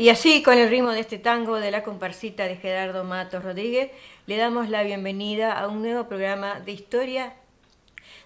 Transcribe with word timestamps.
Y 0.00 0.08
así, 0.08 0.42
con 0.42 0.56
el 0.56 0.70
ritmo 0.70 0.92
de 0.92 1.00
este 1.00 1.18
tango 1.18 1.60
de 1.60 1.70
la 1.70 1.82
comparsita 1.82 2.44
de 2.44 2.56
Gerardo 2.56 3.04
Matos 3.04 3.44
Rodríguez, 3.44 3.90
le 4.26 4.38
damos 4.38 4.70
la 4.70 4.82
bienvenida 4.82 5.52
a 5.52 5.68
un 5.68 5.82
nuevo 5.82 6.08
programa 6.08 6.58
de 6.58 6.72
historia 6.72 7.34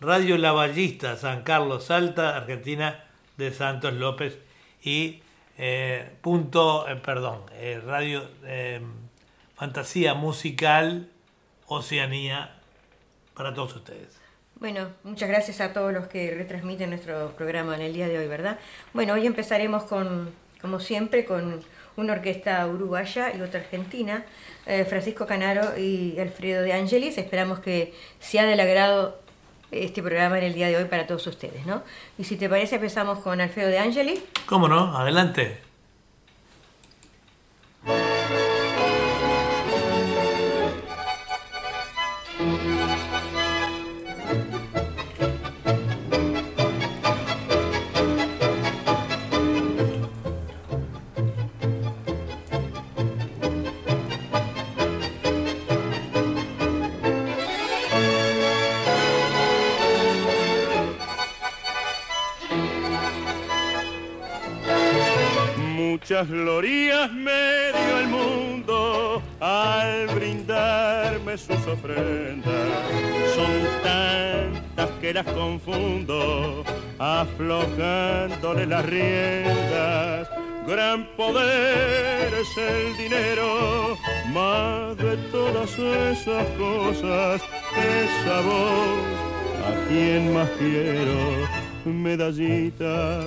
Radio 0.00 0.38
La 0.38 0.52
Ballista, 0.52 1.16
San 1.16 1.42
Carlos, 1.42 1.86
Salta, 1.86 2.36
Argentina, 2.36 3.02
de 3.36 3.52
Santos 3.52 3.94
López 3.94 4.38
y 4.80 5.22
eh, 5.58 6.08
punto, 6.20 6.88
eh, 6.88 6.94
perdón, 6.96 7.42
eh, 7.54 7.82
Radio 7.84 8.22
Fantasía 9.56 10.14
Musical 10.14 11.10
Oceanía 11.66 12.54
para 13.34 13.52
todos 13.52 13.74
ustedes. 13.74 14.20
Bueno, 14.54 14.88
muchas 15.02 15.28
gracias 15.28 15.60
a 15.60 15.72
todos 15.72 15.92
los 15.92 16.06
que 16.06 16.32
retransmiten 16.32 16.90
nuestro 16.90 17.32
programa 17.36 17.74
en 17.74 17.82
el 17.82 17.92
día 17.92 18.06
de 18.06 18.18
hoy, 18.18 18.28
¿verdad? 18.28 18.58
Bueno, 18.92 19.14
hoy 19.14 19.26
empezaremos 19.26 19.82
con, 19.82 20.32
como 20.60 20.78
siempre, 20.78 21.24
con 21.24 21.60
una 21.96 22.12
orquesta 22.12 22.64
uruguaya 22.68 23.34
y 23.36 23.40
otra 23.40 23.60
argentina, 23.60 24.24
Francisco 24.88 25.26
Canaro 25.26 25.76
y 25.76 26.18
Alfredo 26.20 26.62
de 26.62 26.72
Angelis. 26.72 27.18
Esperamos 27.18 27.58
que 27.58 27.94
sea 28.20 28.44
del 28.44 28.60
agrado 28.60 29.20
este 29.70 30.02
programa 30.02 30.38
en 30.38 30.44
el 30.44 30.54
día 30.54 30.68
de 30.68 30.76
hoy 30.76 30.84
para 30.84 31.06
todos 31.06 31.26
ustedes, 31.26 31.66
¿no? 31.66 31.82
Y 32.18 32.24
si 32.24 32.36
te 32.36 32.48
parece, 32.48 32.76
empezamos 32.76 33.18
con 33.20 33.40
Alfredo 33.40 33.68
de 33.68 33.78
Angeli. 33.78 34.22
¿Cómo 34.46 34.68
no? 34.68 34.96
Adelante. 34.96 35.60
Muchas 66.08 66.30
glorias 66.30 67.12
me 67.12 67.70
dio 67.70 67.98
el 67.98 68.08
mundo 68.08 69.22
al 69.40 70.06
brindarme 70.14 71.36
sus 71.36 71.66
ofrendas. 71.66 72.54
Son 73.34 73.52
tantas 73.82 74.88
que 75.02 75.12
las 75.12 75.26
confundo, 75.26 76.64
aflojándole 76.98 78.64
las 78.64 78.86
riendas. 78.86 80.30
Gran 80.66 81.06
poder 81.14 82.32
es 82.32 82.56
el 82.56 82.96
dinero, 82.96 83.98
más 84.32 84.96
de 84.96 85.14
todas 85.30 85.78
esas 85.78 86.46
cosas, 86.56 87.42
esa 87.76 88.40
voz 88.40 89.18
a 89.66 89.88
quien 89.88 90.32
más 90.32 90.48
quiero 90.58 91.67
medallita 91.88 93.20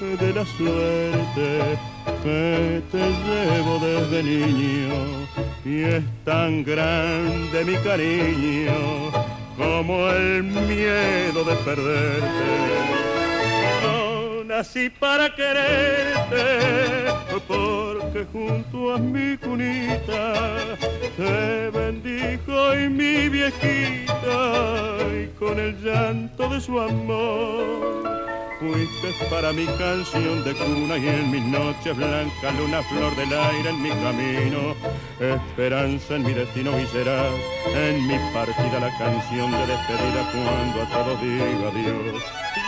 de 0.00 0.32
la 0.32 0.44
suerte 0.44 1.78
que 2.22 2.82
te 2.90 2.98
llevo 2.98 3.78
desde 3.78 4.22
niño 4.22 5.26
y 5.64 5.82
es 5.84 6.04
tan 6.24 6.64
grande 6.64 7.64
mi 7.64 7.76
cariño 7.76 9.10
como 9.56 10.08
el 10.10 10.42
miedo 10.44 11.44
de 11.44 11.54
perderte. 11.64 12.48
No 13.82 14.44
nací 14.44 14.90
para 14.90 15.34
quererte 15.34 16.88
porque 17.46 18.26
junto 18.32 18.94
a 18.94 18.98
mi 18.98 19.36
cunita 19.36 20.56
te 21.16 21.70
bendijo 21.70 22.74
y 22.74 22.88
mi 22.88 23.28
viejita 23.28 24.07
y 24.22 25.26
con 25.38 25.58
el 25.58 25.80
llanto 25.82 26.48
de 26.48 26.60
su 26.60 26.78
amor 26.78 27.88
Fuiste 28.58 29.14
para 29.30 29.52
mi 29.52 29.66
canción 29.66 30.42
de 30.42 30.52
cuna 30.52 30.96
y 30.98 31.06
en 31.06 31.30
mis 31.30 31.44
noches 31.44 31.96
blancas 31.96 32.58
luna 32.58 32.82
flor 32.82 33.14
del 33.14 33.32
aire 33.32 33.70
en 33.70 33.80
mi 33.80 33.90
camino, 33.90 34.74
esperanza 35.20 36.16
en 36.16 36.24
mi 36.24 36.32
destino 36.32 36.72
y 36.80 36.84
serás 36.86 37.32
en 37.72 38.04
mi 38.08 38.18
partida 38.34 38.80
la 38.80 38.90
canción 38.98 39.52
de 39.52 39.64
despedida 39.64 40.32
cuando 40.32 40.82
a 40.82 40.88
todos 40.90 41.22
diga 41.22 41.68
adiós. 41.68 42.22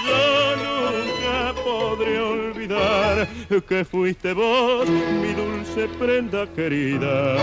Yo 0.06 0.56
nunca 0.62 1.60
podré 1.64 2.20
olvidar 2.20 3.28
que 3.68 3.84
fuiste 3.84 4.32
vos, 4.32 4.88
mi 4.88 5.32
dulce 5.32 5.88
prenda 5.98 6.46
querida. 6.54 7.36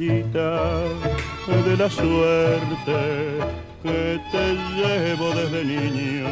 De 0.00 1.76
la 1.76 1.90
suerte 1.90 3.38
que 3.82 4.18
te 4.32 4.54
llevo 4.74 5.30
desde 5.34 5.62
niño 5.62 6.28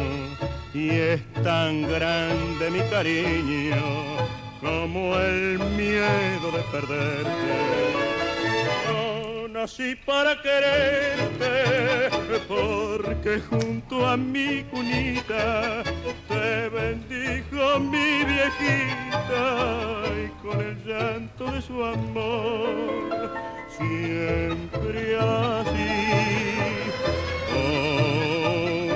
y 0.73 0.89
es 0.89 1.21
tan 1.43 1.83
grande 1.83 2.71
mi 2.71 2.81
cariño 2.89 3.77
como 4.59 5.15
el 5.19 5.59
miedo 5.77 6.51
de 6.51 6.63
perderte. 6.71 7.29
No 8.87 9.47
nací 9.49 9.95
para 10.03 10.41
quererte 10.41 12.09
porque 12.47 13.39
junto 13.49 14.07
a 14.07 14.15
mi 14.15 14.63
cunita 14.65 15.83
te 16.27 16.69
bendijo 16.69 17.79
mi 17.79 18.23
viejita 18.23 20.03
y 20.15 20.29
con 20.41 20.61
el 20.61 20.83
llanto 20.85 21.51
de 21.51 21.61
su 21.61 21.83
amor 21.83 22.69
siempre 23.77 25.17
así, 25.17 26.53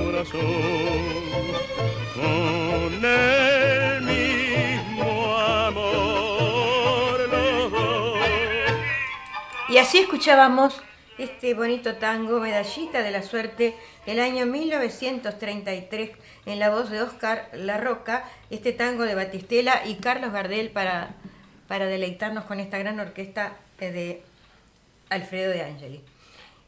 corazón, 0.04 0.42
con 2.16 3.06
el 3.06 4.02
mismo 4.04 5.38
amor. 5.38 6.04
Y 9.70 9.78
así 9.78 9.98
escuchábamos 10.00 10.84
este 11.18 11.54
bonito 11.54 11.96
tango, 11.96 12.40
Medallita 12.40 13.04
de 13.04 13.12
la 13.12 13.24
Suerte, 13.24 13.76
el 14.06 14.20
año 14.20 14.46
1933, 14.46 16.12
en 16.46 16.60
la 16.60 16.70
voz 16.70 16.90
de 16.90 17.02
Oscar 17.02 17.50
La 17.54 17.78
Roca, 17.78 18.26
este 18.50 18.72
tango 18.72 19.04
de 19.04 19.16
Batistela 19.16 19.84
y 19.86 19.96
Carlos 19.96 20.34
Gardel 20.34 20.72
para, 20.72 21.16
para 21.68 21.86
deleitarnos 21.86 22.46
con 22.46 22.60
esta 22.60 22.78
gran 22.80 23.00
orquesta 23.00 23.58
de 23.80 24.22
Alfredo 25.10 25.52
de 25.52 25.64
Angeli. 25.64 26.02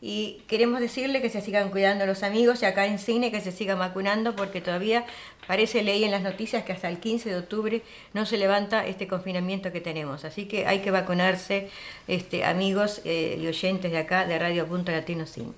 y 0.01 0.43
queremos 0.47 0.79
decirle 0.79 1.21
que 1.21 1.29
se 1.29 1.41
sigan 1.41 1.71
cuidando 1.71 2.05
los 2.05 2.21
amigos 2.21 2.61
y 2.61 2.65
acá 2.65 2.85
en 2.85 2.99
cine 2.99 3.31
que 3.31 3.41
se 3.41 3.51
sigan 3.51 3.79
vacunando 3.79 4.35
porque 4.35 4.61
todavía 4.61 5.05
parece 5.47 5.83
leí 5.83 6.03
en 6.03 6.11
las 6.11 6.21
noticias 6.21 6.63
que 6.63 6.73
hasta 6.73 6.89
el 6.89 6.99
15 6.99 7.29
de 7.29 7.37
octubre 7.37 7.81
no 8.13 8.25
se 8.25 8.37
levanta 8.37 8.85
este 8.85 9.07
confinamiento 9.07 9.71
que 9.71 9.81
tenemos. 9.81 10.25
Así 10.25 10.45
que 10.45 10.67
hay 10.67 10.79
que 10.79 10.91
vacunarse, 10.91 11.69
este, 12.07 12.45
amigos 12.45 13.01
eh, 13.05 13.37
y 13.41 13.47
oyentes 13.47 13.91
de 13.91 13.97
acá 13.97 14.25
de 14.25 14.39
Radio 14.39 14.67
Punto 14.67 14.91
Latino 14.91 15.25
Cine. 15.25 15.53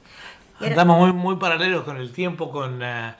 Estamos 0.60 0.98
muy, 0.98 1.13
muy 1.13 1.36
paralelos 1.36 1.84
con 1.84 1.98
el 1.98 2.12
tiempo 2.12 2.51
con, 2.51 2.81
eh, 2.81 3.13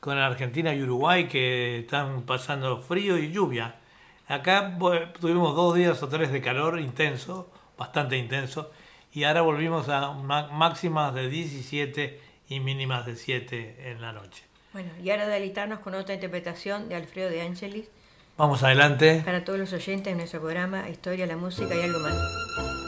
con 0.00 0.16
Argentina 0.18 0.74
y 0.74 0.82
Uruguay 0.82 1.28
que 1.28 1.80
están 1.80 2.22
pasando 2.22 2.78
frío 2.78 3.18
y 3.18 3.32
lluvia. 3.32 3.76
Acá 4.28 4.78
tuvimos 5.20 5.54
dos 5.54 5.74
días 5.74 6.02
o 6.02 6.08
tres 6.08 6.32
de 6.32 6.40
calor 6.40 6.80
intenso, 6.80 7.50
bastante 7.76 8.16
intenso, 8.16 8.70
y 9.12 9.24
ahora 9.24 9.42
volvimos 9.42 9.88
a 9.88 10.12
máximas 10.12 11.14
de 11.14 11.28
17 11.28 12.20
y 12.48 12.60
mínimas 12.60 13.06
de 13.06 13.16
7 13.16 13.90
en 13.90 14.00
la 14.00 14.12
noche. 14.12 14.44
Bueno, 14.74 14.90
y 15.00 15.08
ahora 15.10 15.28
deleitarnos 15.28 15.78
con 15.78 15.94
otra 15.94 16.14
interpretación 16.14 16.88
de 16.88 16.96
Alfredo 16.96 17.30
de 17.30 17.42
Angelis. 17.42 17.86
Vamos 18.36 18.64
adelante. 18.64 19.22
Para 19.24 19.44
todos 19.44 19.56
los 19.56 19.72
oyentes 19.72 20.12
de 20.12 20.16
nuestro 20.16 20.40
programa 20.40 20.90
Historia, 20.90 21.26
la 21.26 21.36
música 21.36 21.76
y 21.76 21.80
algo 21.80 22.00
más. 22.00 22.83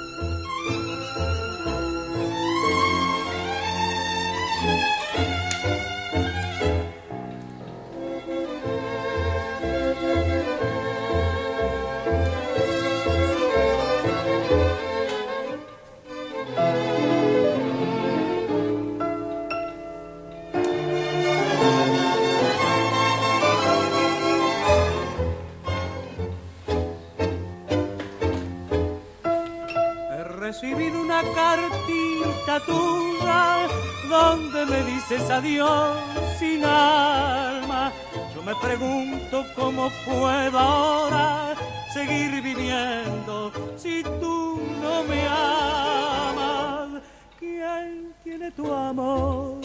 Cartita 31.34 32.60
tuya 32.64 33.68
donde 34.08 34.66
me 34.66 34.82
dices 34.84 35.30
adiós 35.30 35.96
sin 36.38 36.64
alma. 36.64 37.92
Yo 38.34 38.42
me 38.42 38.54
pregunto 38.56 39.44
cómo 39.54 39.90
puedo 40.04 40.58
ahora 40.58 41.54
seguir 41.92 42.42
viviendo 42.42 43.52
si 43.76 44.02
tú 44.02 44.60
no 44.80 45.04
me 45.04 45.26
amas. 45.26 47.02
¿Quién 47.38 48.14
tiene 48.24 48.50
tu 48.50 48.72
amor? 48.72 49.60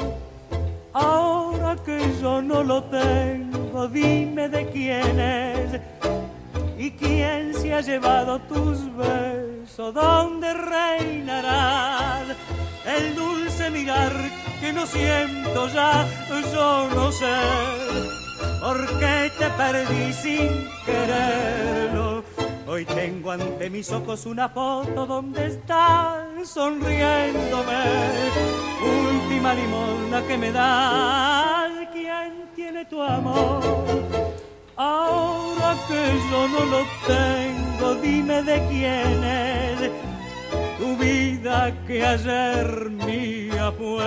Ahora 0.93 1.77
que 1.85 1.99
yo 2.21 2.41
no 2.41 2.63
lo 2.63 2.83
tengo, 2.83 3.87
dime 3.87 4.49
de 4.49 4.69
quién 4.69 5.19
es 5.19 5.81
y 6.81 6.89
quién 6.91 7.53
se 7.53 7.71
ha 7.75 7.81
llevado 7.81 8.39
tus 8.39 8.79
besos 8.97 9.93
donde 9.93 10.51
reinará 10.51 12.23
el 12.97 13.13
dulce 13.13 13.69
mirar 13.69 14.11
que 14.59 14.73
no 14.73 14.87
siento 14.87 15.67
ya, 15.67 16.07
yo 16.51 16.89
no 16.95 17.11
sé 17.11 17.35
por 18.59 18.99
qué 18.99 19.31
te 19.37 19.47
perdí 19.51 20.11
sin 20.11 20.67
quererlo. 20.83 22.23
Hoy 22.67 22.85
tengo 22.85 23.31
ante 23.31 23.69
mis 23.69 23.91
ojos 23.91 24.25
una 24.25 24.49
foto 24.49 25.05
donde 25.05 25.47
estás 25.47 26.49
sonriéndome. 26.49 27.83
Última 29.07 29.53
limosna 29.53 30.23
que 30.27 30.37
me 30.37 30.51
das, 30.51 31.71
¿quién 31.93 32.49
tiene 32.55 32.85
tu 32.85 33.03
amor? 33.03 34.40
Ahora 34.83 35.77
que 35.87 36.03
yo 36.31 36.47
no 36.47 36.65
lo 36.65 36.81
tengo, 37.05 37.93
dime 38.01 38.41
de 38.41 38.57
quién 38.67 39.23
es 39.23 39.91
tu 40.79 40.97
vida 40.97 41.71
que 41.85 42.03
ayer 42.03 42.89
mía 42.89 43.71
fue. 43.77 44.03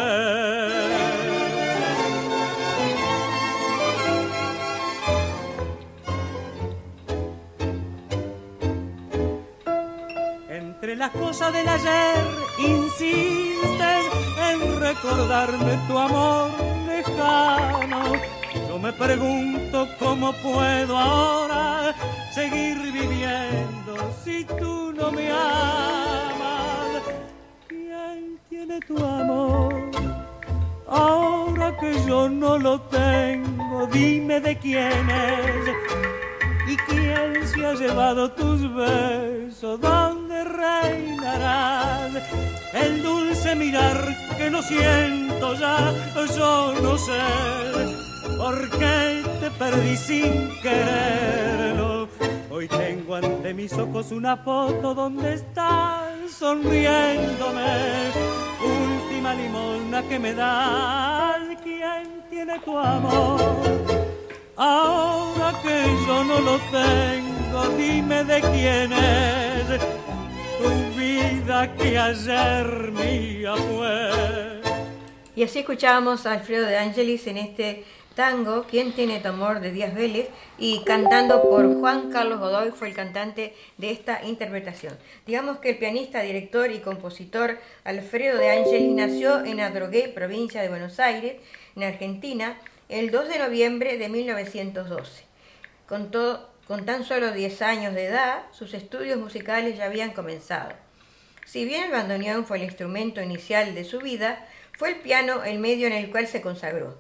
Entre 10.49 10.97
las 10.97 11.11
cosas 11.11 11.53
del 11.53 11.69
ayer 11.69 12.25
insistes 12.59 14.05
en 14.51 14.81
recordarme 14.81 15.79
tu 15.87 15.97
amor 15.97 16.51
lejano 16.89 18.34
me 18.85 18.93
pregunto 18.93 19.89
cómo 19.99 20.31
puedo 20.43 20.99
ahora 20.99 21.95
seguir 22.35 22.77
viviendo 22.83 23.97
si 24.23 24.45
tú 24.45 24.93
no 24.93 25.11
me 25.11 25.31
amas. 25.31 27.03
¿Quién 27.67 28.39
tiene 28.51 28.79
tu 28.81 29.03
amor? 29.03 29.91
Ahora 30.87 31.75
que 31.79 31.95
yo 32.07 32.29
no 32.29 32.59
lo 32.59 32.79
tengo, 32.83 33.87
dime 33.91 34.39
de 34.41 34.55
quién 34.59 35.09
es. 35.09 35.65
¿Y 36.69 36.77
quién 36.77 37.49
se 37.49 37.67
ha 37.67 37.73
llevado 37.73 38.33
tus 38.33 38.61
besos? 38.75 39.81
¿Dónde 39.81 40.45
reinarás? 40.45 42.11
El 42.75 43.03
dulce 43.03 43.57
mirar 43.57 44.15
que 44.37 44.51
no 44.51 44.61
siento 44.61 45.55
ya, 45.55 45.91
yo 46.37 46.75
no 46.83 46.99
sé 46.99 48.05
porque 48.37 49.23
te 49.41 49.51
perdí 49.51 49.97
sin 49.97 50.51
quererlo. 50.61 52.09
Hoy 52.51 52.69
tengo 52.69 53.17
ante 53.17 53.53
mis 53.53 53.73
ojos 53.73 54.13
una 54.13 54.37
foto 54.37 54.95
donde 54.95 55.35
estás 55.35 56.31
sonriéndome. 56.31 58.11
Última 58.63 59.35
limosna 59.35 60.03
que 60.09 60.19
me 60.19 60.35
das, 60.35 61.41
¿quién 61.63 62.23
tiene 62.31 62.59
tu 62.61 62.79
amor? 62.79 63.41
Ahora 64.57 65.53
que 65.63 65.85
yo 66.07 66.25
no 66.25 66.41
lo 66.41 66.59
tengo, 66.71 67.77
dime 67.77 68.23
de 68.25 68.41
quién 68.41 68.93
es 68.93 69.81
tu 70.59 70.99
vida 70.99 71.75
que 71.77 71.99
ayer 71.99 72.93
mía 72.93 73.55
fue. 73.57 74.63
Y 75.37 75.43
así 75.43 75.59
escuchábamos 75.59 76.27
a 76.27 76.33
Alfredo 76.35 76.67
de 76.67 76.79
Angelis 76.79 77.27
en 77.27 77.39
este 77.39 77.85
tango, 78.15 78.65
¿Quién 78.69 78.93
tiene 78.93 79.21
tu 79.21 79.29
amor? 79.29 79.61
de 79.61 79.71
Díaz 79.71 79.95
Vélez 79.95 80.29
y 80.59 80.83
cantando 80.85 81.43
por 81.43 81.81
Juan 81.81 82.11
Carlos 82.11 82.41
Godoy 82.41 82.71
fue 82.71 82.89
el 82.89 82.95
cantante 82.95 83.55
de 83.77 83.91
esta 83.91 84.25
interpretación. 84.25 84.97
Digamos 85.27 85.59
que 85.59 85.71
el 85.71 85.79
pianista, 85.79 86.21
director 86.21 86.71
y 86.71 86.79
compositor 86.79 87.59
Alfredo 87.85 88.39
de 88.39 88.51
Ángeles 88.51 88.93
nació 88.93 89.45
en 89.45 89.61
Adrogué, 89.61 90.09
provincia 90.09 90.63
de 90.63 90.69
Buenos 90.69 91.01
Aires, 91.01 91.37
en 91.77 91.83
Argentina, 91.83 92.57
el 92.89 93.11
2 93.11 93.29
de 93.29 93.39
noviembre 93.39 93.99
de 93.99 94.09
1912. 94.09 95.25
Con, 95.87 96.87
tan 96.87 97.05
solo 97.05 97.33
10 97.33 97.63
años 97.63 97.95
de 97.95 98.07
edad, 98.07 98.45
sus 98.53 98.75
estudios 98.75 99.19
musicales 99.19 99.77
ya 99.77 99.87
habían 99.87 100.13
comenzado. 100.13 100.73
Si 101.45 101.65
bien 101.65 101.85
el 101.85 101.91
bandoneón 101.91 102.47
fue 102.47 102.57
el 102.57 102.65
instrumento 102.65 103.21
inicial 103.21 103.75
de 103.75 103.85
su 103.85 103.99
vida, 103.99 104.47
fue 104.79 104.91
el 104.91 104.97
piano 104.97 105.45
el 105.45 105.59
medio 105.59 105.87
en 105.87 105.93
el 105.93 106.11
cual 106.11 106.27
se 106.27 106.41
consagró. 106.41 106.97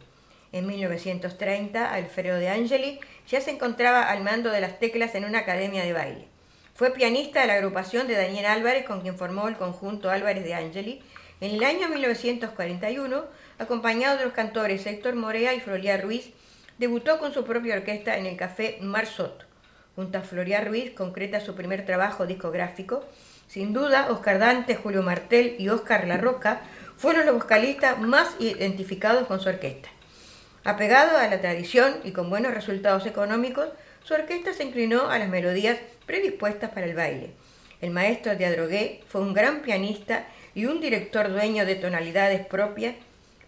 En 0.54 0.68
1930, 0.68 1.92
Alfredo 1.92 2.36
de 2.36 2.48
Angeli 2.48 3.00
ya 3.26 3.40
se 3.40 3.50
encontraba 3.50 4.08
al 4.08 4.22
mando 4.22 4.52
de 4.52 4.60
las 4.60 4.78
teclas 4.78 5.16
en 5.16 5.24
una 5.24 5.40
academia 5.40 5.82
de 5.82 5.92
baile. 5.92 6.28
Fue 6.76 6.92
pianista 6.92 7.40
de 7.40 7.48
la 7.48 7.54
agrupación 7.54 8.06
de 8.06 8.14
Daniel 8.14 8.46
Álvarez, 8.46 8.84
con 8.86 9.00
quien 9.00 9.18
formó 9.18 9.48
el 9.48 9.56
conjunto 9.56 10.10
Álvarez 10.10 10.44
de 10.44 10.54
Angeli. 10.54 11.02
En 11.40 11.56
el 11.56 11.64
año 11.64 11.88
1941, 11.88 13.24
acompañado 13.58 14.16
de 14.16 14.26
los 14.26 14.32
cantores 14.32 14.86
Héctor 14.86 15.16
Morea 15.16 15.54
y 15.54 15.60
Floria 15.60 15.96
Ruiz, 15.96 16.30
debutó 16.78 17.18
con 17.18 17.34
su 17.34 17.42
propia 17.42 17.74
orquesta 17.74 18.16
en 18.16 18.26
el 18.26 18.36
Café 18.36 18.78
Marsot. 18.80 19.48
Junto 19.96 20.18
a 20.18 20.20
Floria 20.22 20.60
Ruiz 20.60 20.92
concreta 20.92 21.40
su 21.40 21.56
primer 21.56 21.84
trabajo 21.84 22.26
discográfico. 22.26 23.04
Sin 23.48 23.72
duda, 23.72 24.06
Oscar 24.08 24.38
Dante, 24.38 24.76
Julio 24.76 25.02
Martel 25.02 25.56
y 25.58 25.68
Oscar 25.68 26.06
La 26.06 26.16
Roca 26.16 26.60
fueron 26.96 27.26
los 27.26 27.34
vocalistas 27.34 27.98
más 27.98 28.36
identificados 28.38 29.26
con 29.26 29.40
su 29.40 29.48
orquesta. 29.48 29.88
Apegado 30.64 31.18
a 31.18 31.28
la 31.28 31.42
tradición 31.42 31.96
y 32.04 32.12
con 32.12 32.30
buenos 32.30 32.54
resultados 32.54 33.04
económicos, 33.04 33.68
su 34.02 34.14
orquesta 34.14 34.54
se 34.54 34.64
inclinó 34.64 35.10
a 35.10 35.18
las 35.18 35.28
melodías 35.28 35.78
predispuestas 36.06 36.70
para 36.70 36.86
el 36.86 36.94
baile. 36.94 37.32
El 37.82 37.90
maestro 37.90 38.34
de 38.34 38.46
Adrogué 38.46 39.02
fue 39.06 39.20
un 39.20 39.34
gran 39.34 39.60
pianista 39.60 40.24
y 40.54 40.64
un 40.64 40.80
director 40.80 41.30
dueño 41.30 41.66
de 41.66 41.74
tonalidades 41.74 42.46
propias, 42.46 42.94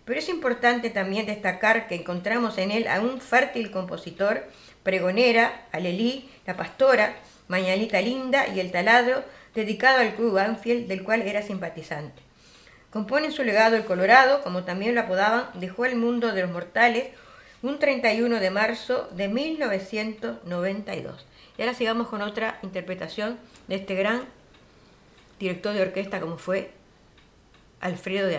pero 0.05 0.19
es 0.19 0.29
importante 0.29 0.91
también 0.91 1.25
destacar 1.25 1.89
que 1.89 1.95
encontramos 1.95 2.59
en 2.59 2.71
él 2.71 2.87
a 2.87 3.01
un 3.01 3.19
fértil 3.23 3.71
compositor, 3.71 4.45
pregonera, 4.83 5.69
Alelí, 5.73 6.29
La 6.47 6.55
Pastora, 6.55 7.17
Mañalita 7.49 8.03
Linda 8.03 8.47
y 8.47 8.61
El 8.61 8.71
Taladro, 8.71 9.25
dedicado 9.55 10.01
al 10.01 10.15
club 10.17 10.37
Anfield 10.37 10.87
del 10.87 11.03
cual 11.03 11.23
era 11.23 11.41
simpatizante. 11.41 12.26
Compone 12.97 13.31
su 13.31 13.45
legado 13.45 13.77
el 13.77 13.85
Colorado, 13.85 14.43
como 14.43 14.65
también 14.65 14.95
lo 14.95 15.03
apodaban, 15.03 15.51
dejó 15.53 15.85
el 15.85 15.97
mundo 15.97 16.33
de 16.33 16.41
los 16.41 16.51
mortales 16.51 17.09
un 17.61 17.79
31 17.79 18.41
de 18.41 18.51
marzo 18.51 19.11
de 19.15 19.29
1992. 19.29 21.27
Y 21.59 21.61
ahora 21.61 21.75
sigamos 21.75 22.09
con 22.09 22.23
otra 22.23 22.59
interpretación 22.63 23.37
de 23.69 23.75
este 23.75 23.97
gran 23.97 24.25
director 25.39 25.75
de 25.75 25.83
orquesta 25.83 26.21
como 26.21 26.39
fue 26.39 26.71
Alfredo 27.81 28.29
de 28.29 28.39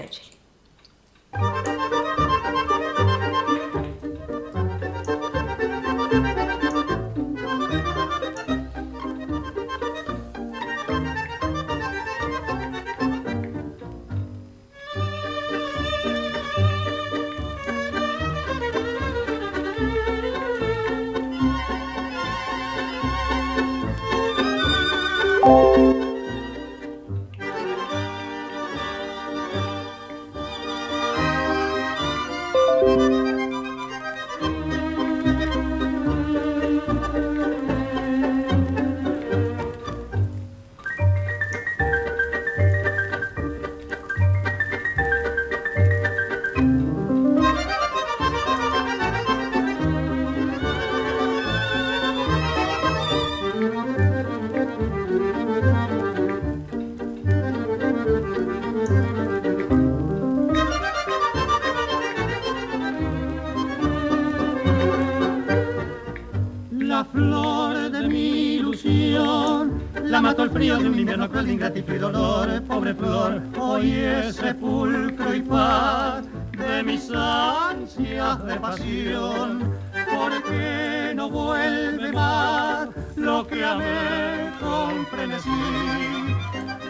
Angeli. 71.21 71.53
ingratitud 71.53 71.93
y 71.93 71.97
dolor, 71.97 72.61
pobre 72.63 72.93
flor, 72.93 73.41
hoy 73.59 73.91
es 73.91 74.35
sepulcro 74.35 75.33
y 75.33 75.41
paz 75.41 76.23
de 76.51 76.83
mis 76.83 77.09
ansias 77.11 78.45
de 78.45 78.55
pasión, 78.59 79.73
porque 79.93 81.13
no 81.15 81.29
vuelve 81.29 82.11
más 82.11 82.89
lo 83.15 83.47
que 83.47 83.65
amé 83.65 84.51
con 84.59 85.05
frenesí. 85.07 85.49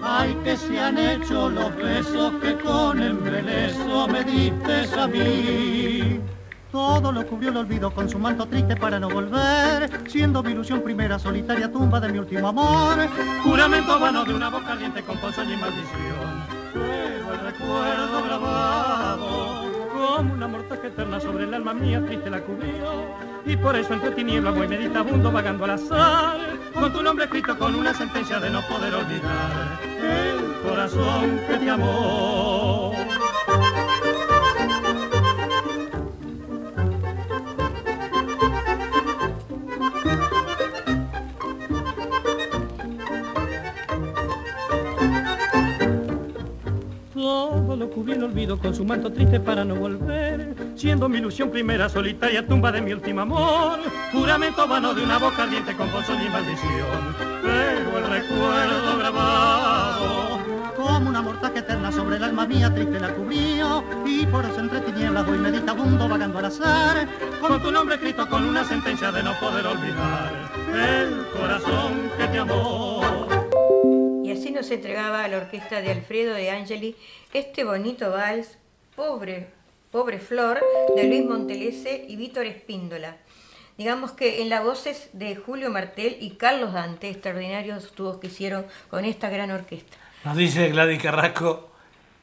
Ay, 0.02 0.38
que 0.44 0.58
se 0.58 0.80
han 0.80 0.98
hecho 0.98 1.50
los 1.50 1.76
besos 1.78 2.34
que 2.42 2.58
con 2.58 3.02
embeleso 3.02 4.08
me 4.08 4.24
diste 4.24 5.00
a 5.00 5.08
mí. 5.08 6.20
Todo 6.78 7.12
lo 7.12 7.26
cubrió 7.26 7.50
el 7.50 7.58
olvido 7.58 7.90
con 7.90 8.08
su 8.08 8.20
manto 8.20 8.46
triste 8.46 8.76
para 8.76 9.00
no 9.00 9.10
volver, 9.10 9.90
siendo 10.08 10.44
mi 10.44 10.52
ilusión 10.52 10.84
primera 10.84 11.18
solitaria 11.18 11.72
tumba 11.72 12.00
de 12.00 12.12
mi 12.12 12.20
último 12.20 12.50
amor. 12.50 13.00
Juramento 13.44 14.00
vano 14.00 14.24
de 14.24 14.36
una 14.36 14.50
voz 14.50 14.62
caliente 14.62 15.02
con 15.02 15.18
ponzoña 15.18 15.56
y 15.56 15.58
maldición. 15.58 16.46
Pero 16.76 17.34
el 17.34 17.40
recuerdo 17.40 18.24
grabado 18.24 19.66
como 19.92 20.34
una 20.34 20.48
mortaja 20.48 20.86
eterna 20.86 21.20
sobre 21.20 21.46
el 21.46 21.54
alma 21.56 21.74
mía 21.74 22.00
triste 22.06 22.30
la 22.30 22.42
cubrió. 22.42 23.08
Y 23.44 23.58
por 23.58 23.76
eso 23.76 23.96
entre 23.96 24.12
tinieblas 24.12 24.54
voy 24.54 24.68
meditabundo 24.68 25.32
vagando 25.32 25.64
al 25.64 25.72
azar, 25.72 26.38
con 26.76 26.94
tu 26.94 27.02
nombre 27.02 27.26
escrito 27.26 27.58
con 27.58 27.74
una 27.74 27.92
sentencia 27.96 28.40
de 28.40 28.52
no 28.52 28.62
poder 28.68 28.94
olvidar 28.94 29.80
el 30.00 30.62
corazón 30.62 31.40
que 31.48 31.58
te 31.58 31.70
amó. 31.72 32.87
Con 48.60 48.74
su 48.74 48.86
manto 48.86 49.12
triste 49.12 49.40
para 49.40 49.64
no 49.64 49.76
volver, 49.76 50.56
siendo 50.76 51.10
mi 51.10 51.18
ilusión 51.18 51.50
primera 51.50 51.90
solitaria 51.90 52.46
tumba 52.46 52.72
de 52.72 52.82
mi 52.82 52.94
último 52.94 53.22
amor, 53.22 53.80
juramento 54.12 54.68
vano 54.68 54.94
de 54.94 55.04
una 55.04 55.18
voz 55.18 55.38
ardiente 55.38 55.76
con 55.76 55.92
bolsón 55.92 56.18
y 56.22 56.30
maldición, 56.30 57.16
pero 57.42 57.98
el 57.98 58.08
recuerdo 58.10 58.98
grabado. 58.98 60.40
Como 60.76 61.10
una 61.10 61.22
mortaja 61.22 61.60
eterna 61.60 61.92
sobre 61.92 62.18
el 62.18 62.24
alma 62.24 62.46
mía 62.46 62.74
triste 62.74 63.00
la 63.00 63.14
cubrió 63.14 63.84
y 64.06 64.26
por 64.28 64.46
eso 64.46 64.60
entre 64.60 64.80
tinieblas 64.82 65.26
voy 65.26 65.38
meditabundo 65.40 66.08
vagando 66.08 66.40
al 66.40 66.46
azar. 66.46 67.08
Con 67.42 67.62
tu 67.62 67.72
nombre 67.72 67.96
escrito 67.96 68.28
con 68.30 68.46
una 68.46 68.64
sentencia 68.64 69.12
de 69.12 69.24
no 69.24 69.34
poder 69.40 69.66
olvidar 69.66 70.32
el 70.74 71.28
corazón 71.34 72.12
que 72.18 72.28
te 72.28 72.40
amó 72.40 73.37
nos 74.58 74.72
entregaba 74.72 75.24
a 75.24 75.28
la 75.28 75.38
orquesta 75.38 75.82
de 75.82 75.92
Alfredo 75.92 76.34
de 76.34 76.50
Angeli 76.50 76.96
este 77.32 77.64
bonito 77.64 78.10
vals, 78.10 78.58
Pobre, 78.96 79.50
Pobre 79.92 80.18
Flor, 80.18 80.60
de 80.96 81.04
Luis 81.04 81.24
Montelese 81.24 82.06
y 82.08 82.16
Víctor 82.16 82.48
Espíndola. 82.48 83.18
Digamos 83.78 84.14
que 84.14 84.42
en 84.42 84.50
las 84.50 84.64
voces 84.64 85.12
de 85.14 85.36
Julio 85.36 85.70
Martel 85.70 86.18
y 86.20 86.32
Carlos 86.32 86.74
Dante, 86.74 87.08
extraordinarios 87.08 87.92
tubos 87.92 88.18
que 88.18 88.28
hicieron 88.28 88.66
con 88.90 89.06
esta 89.06 89.30
gran 89.30 89.52
orquesta. 89.52 89.96
Nos 90.24 90.36
dice 90.36 90.70
Gladys 90.70 91.04
Carrasco 91.04 91.70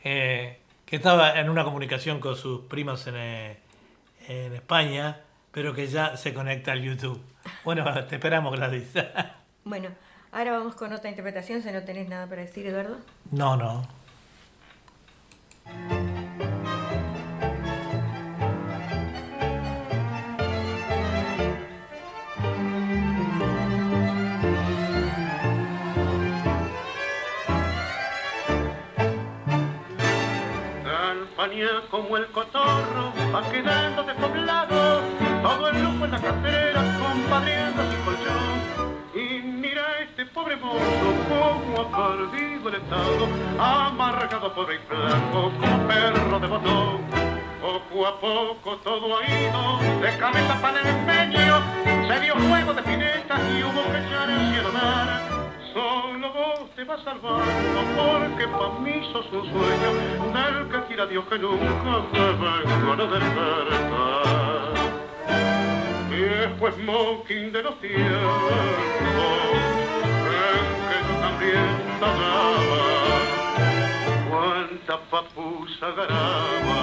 eh, 0.03 0.59
que 0.85 0.97
estaba 0.97 1.39
en 1.39 1.49
una 1.49 1.63
comunicación 1.63 2.19
con 2.19 2.35
sus 2.35 2.63
primos 2.63 3.07
en, 3.07 3.15
eh, 3.17 3.59
en 4.27 4.57
España, 4.57 5.21
pero 5.53 5.73
que 5.73 5.87
ya 5.87 6.17
se 6.17 6.35
conecta 6.35 6.73
al 6.73 6.83
YouTube. 6.83 7.23
Bueno, 7.65 7.85
te 8.07 8.17
esperamos, 8.17 8.57
Gladys. 8.57 8.89
bueno, 9.65 9.91
ahora 10.35 10.53
vamos 10.53 10.75
con 10.75 10.93
otra 10.93 11.09
interpretación, 11.09 11.63
si 11.63 11.71
no 11.71 11.83
tenés 11.85 12.09
nada 12.09 12.27
para 12.27 12.43
decir, 12.43 12.67
Eduardo. 12.67 12.99
No, 13.31 13.57
no. 13.57 13.83
como 31.91 32.17
el 32.17 32.27
cotorro 32.33 33.13
va 33.33 33.49
quedando 33.51 34.03
despoblado, 34.03 35.01
todo 35.43 35.69
el 35.69 35.83
lujo 35.83 36.05
en 36.05 36.11
la 36.11 36.21
cartera, 36.21 36.99
compadriendo 36.99 37.91
sin 37.91 38.01
colchón. 38.03 38.84
Pobre 40.35 40.57
mozo 40.57 41.15
como 41.29 41.81
ha 41.81 42.09
perdido 42.09 42.69
el 42.69 42.75
estado, 42.75 43.29
amargado 43.57 44.53
pobre 44.53 44.75
y 44.75 44.79
blanco 44.89 45.53
como 45.61 45.87
perro 45.87 46.41
de 46.41 46.49
botón. 46.49 47.01
Poco 47.63 48.07
a 48.09 48.21
poco 48.21 48.77
todo 48.79 49.17
ha 49.17 49.25
ido, 49.25 49.79
de 50.01 50.19
cabeza 50.19 50.61
para 50.61 50.81
el 50.81 50.89
empeño, 50.89 51.63
se 52.09 52.21
dio 52.21 52.35
juego 52.35 52.75
de 52.75 52.83
pinetas 52.83 53.41
y 53.49 53.63
hubo 53.63 53.85
que 53.93 53.99
echar 53.99 54.29
el 54.29 54.53
cielo 54.53 54.73
dar. 54.73 55.23
Solo 55.73 56.33
vos 56.33 56.69
te 56.75 56.83
vas 56.83 57.01
salvando 57.05 57.81
porque 57.95 58.49
pa' 58.49 58.79
mí 58.81 59.09
sos 59.13 59.27
un 59.33 59.45
sueño 59.53 59.91
del 60.35 60.69
que 60.69 60.87
quiera 60.89 61.07
Dios 61.07 61.25
que 61.27 61.39
nunca 61.39 62.03
me 62.13 62.33
venga 62.43 62.93
a 62.93 62.97
despertar. 62.97 64.75
Viejo 66.11 66.73
smoking 66.73 67.53
de 67.53 67.63
los 67.63 67.81
tiempos 67.81 69.54
también 72.05 73.23
cuánta 74.29 74.95
papusa 75.11 75.87
garaba 75.97 76.81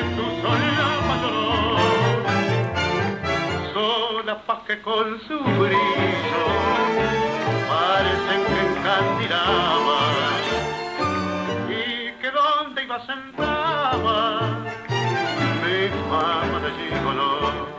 en 0.00 0.16
tu 0.16 0.24
solapa 0.42 1.14
lloró 1.22 1.50
sola 3.72 4.34
pa' 4.46 4.62
que 4.66 4.80
con 4.82 5.20
su 5.26 5.38
brillo 5.38 6.44
parecen 7.68 8.40
que 8.50 8.60
encandilaba. 8.68 10.00
Y 11.68 12.12
que 12.20 12.30
donde 12.30 12.82
iba 12.84 12.98
sentaba 13.06 14.40
mi 15.62 15.88
fama 16.10 16.58
de 16.64 16.70
gigolo 16.78 17.69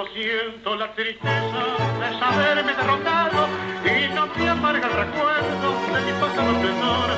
yo 0.00 0.04
no 0.04 0.12
siento 0.12 0.76
la 0.76 0.92
tristeza 0.94 1.62
de 2.00 2.18
saberme 2.18 2.72
derrotado 2.72 3.48
y 3.84 4.14
no 4.14 4.26
me 4.26 4.48
amarga 4.48 4.86
el 4.86 4.92
recuerdo 4.92 5.72
de 5.92 6.00
mi 6.00 6.12
pasado 6.20 6.50
esplendor. 6.52 7.10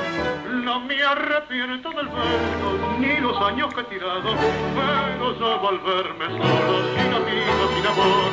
No 0.63 0.79
me 0.81 1.03
arrepiento 1.03 1.89
del 1.91 2.07
verbo 2.07 2.95
ni 2.99 3.17
los 3.19 3.37
años 3.41 3.73
que 3.73 3.81
he 3.81 3.83
tirado, 3.85 4.35
pero 4.75 5.39
yo 5.39 5.69
al 5.69 5.79
verme 5.79 6.25
solo, 6.25 6.93
sin 6.95 7.13
amigos, 7.13 7.69
sin 7.75 7.87
amor, 7.87 8.31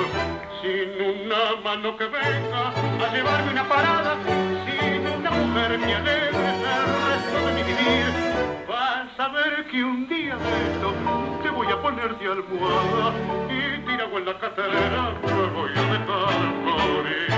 sin 0.62 1.24
una 1.26 1.60
mano 1.62 1.96
que 1.96 2.04
venga 2.06 2.68
a 2.70 3.14
llevarme 3.14 3.52
una 3.52 3.68
parada, 3.68 4.16
sin 4.24 5.06
una 5.06 5.30
mujer 5.30 5.78
que 5.80 5.94
alegre 5.94 6.28
el 6.30 6.96
resto 7.06 7.46
de 7.46 7.52
mi 7.52 7.62
vivir 7.62 8.29
saber 9.20 9.66
que 9.70 9.84
un 9.84 10.08
día 10.08 10.34
de 10.34 10.50
esto 10.72 10.94
te 11.42 11.50
voy 11.50 11.66
a 11.66 11.82
poner 11.82 12.18
de 12.18 12.26
almohada 12.26 13.12
y 13.50 13.78
tirado 13.84 14.16
en 14.16 14.24
la 14.24 14.38
cartera 14.38 15.12
me 15.22 15.46
voy 15.56 15.72
a 15.76 15.84
dejar 15.94 16.38
morir. 16.64 17.28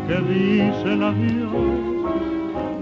Que 0.07 0.19
dicen 0.33 1.03
adiós. 1.03 1.53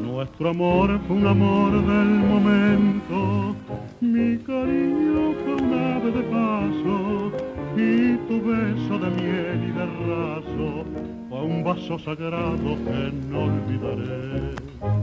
Nuestro 0.02 0.50
amor 0.50 1.00
fue 1.08 1.18
un 1.18 1.28
amor 1.28 1.72
del 1.72 2.12
momento, 2.32 3.56
mi 4.02 4.38
cariño 4.38 5.34
fue 5.44 5.56
un 5.56 5.74
ave 5.74 6.12
de 6.12 6.24
paso 6.24 7.32
y 7.76 8.16
tu 8.28 8.42
beso 8.42 9.00
de 9.00 9.10
miel 9.22 9.60
y 9.68 9.72
de 9.72 9.86
raso 10.08 10.86
fue 11.30 11.42
un 11.42 11.64
vaso 11.64 12.00
sagrado 12.00 12.78
que 12.86 13.12
no 13.30 13.44
olvidaré. 13.46 15.03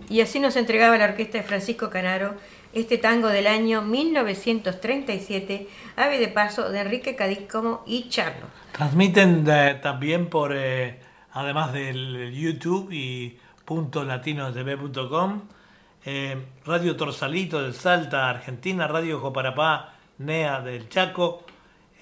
Y 0.10 0.22
así 0.22 0.40
nos 0.40 0.56
entregaba 0.56 0.98
la 0.98 1.06
orquesta 1.06 1.38
de 1.38 1.44
Francisco 1.44 1.90
Canaro 1.90 2.36
este 2.74 2.98
tango 2.98 3.28
del 3.28 3.48
año 3.48 3.82
1937, 3.82 5.68
Ave 5.96 6.20
de 6.20 6.28
Paso 6.30 6.70
de 6.70 6.80
Enrique 6.82 7.16
Cadícomo 7.16 7.84
y 7.86 8.10
Charlo. 8.10 8.48
Transmiten 8.72 9.46
también 9.82 10.30
por 10.30 10.54
eh, 10.54 11.00
además 11.32 11.72
del 11.72 12.34
YouTube 12.34 12.92
y 12.92 13.38
.latinotv.com, 13.68 15.42
eh, 16.06 16.38
Radio 16.66 16.96
Torsalito 16.96 17.62
del 17.62 17.74
Salta, 17.74 18.30
Argentina, 18.30 18.88
Radio 18.88 19.20
Joparapá, 19.20 19.96
NEA 20.20 20.62
del 20.62 20.88
Chaco, 20.88 21.44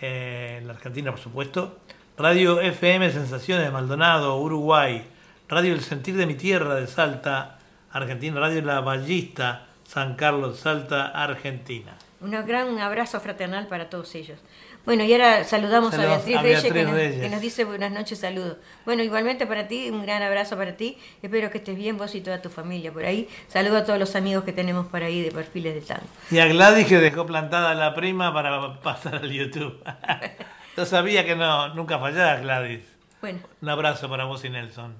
eh, 0.01 0.57
en 0.59 0.67
la 0.67 0.73
Argentina 0.73 1.11
por 1.11 1.19
supuesto, 1.19 1.79
Radio 2.17 2.59
FM 2.59 3.11
Sensaciones 3.11 3.65
de 3.65 3.71
Maldonado, 3.71 4.37
Uruguay, 4.39 5.07
Radio 5.47 5.73
El 5.73 5.81
Sentir 5.81 6.17
de 6.17 6.25
mi 6.25 6.35
Tierra 6.35 6.75
de 6.75 6.87
Salta, 6.87 7.59
Argentina, 7.91 8.39
Radio 8.39 8.61
La 8.61 8.81
Ballista, 8.81 9.67
San 9.85 10.15
Carlos, 10.15 10.59
Salta, 10.59 11.07
Argentina. 11.07 11.95
Un 12.19 12.31
gran 12.45 12.77
abrazo 12.79 13.19
fraternal 13.19 13.67
para 13.67 13.89
todos 13.89 14.15
ellos. 14.15 14.39
Bueno, 14.85 15.05
y 15.05 15.13
ahora 15.13 15.45
saludamos 15.45 15.93
a 15.93 15.97
Beatriz, 15.97 16.41
Reyes, 16.41 16.63
que 16.73 17.29
nos, 17.29 17.39
dice 17.39 17.63
buenas 17.63 17.91
noches, 17.91 18.19
saludos. 18.19 18.57
Bueno, 18.83 19.01
igualmente 19.01 19.47
para 19.47 19.69
ti, 19.69 19.89
un 19.89 20.01
gran 20.01 20.21
abrazo 20.21 20.57
para 20.57 20.75
ti. 20.75 20.97
Espero 21.21 21.49
que 21.51 21.59
estés 21.59 21.77
bien 21.77 21.97
vos 21.97 22.13
y 22.15 22.21
toda 22.21 22.41
tu 22.41 22.49
familia 22.49 22.91
por 22.91 23.05
ahí. 23.05 23.29
Saludo 23.47 23.77
a 23.77 23.85
todos 23.85 23.97
los 23.97 24.13
amigos 24.17 24.43
que 24.43 24.51
tenemos 24.51 24.87
por 24.87 25.01
ahí 25.01 25.21
de 25.21 25.31
perfiles 25.31 25.75
de 25.75 25.81
tango. 25.81 26.03
Y 26.31 26.39
a 26.39 26.47
Gladys 26.47 26.87
que 26.87 26.97
dejó 26.97 27.25
plantada 27.25 27.73
la 27.75 27.95
prima 27.95 28.33
para 28.33 28.81
pasar 28.81 29.15
al 29.15 29.31
YouTube. 29.31 29.81
Yo 30.75 30.85
sabía 30.85 31.25
que 31.25 31.37
no, 31.37 31.73
nunca 31.75 31.97
fallaba 31.97 32.41
Gladys. 32.41 32.83
Bueno. 33.21 33.39
Un 33.61 33.69
abrazo 33.69 34.09
para 34.09 34.25
vos 34.25 34.43
y 34.43 34.49
Nelson. 34.49 34.95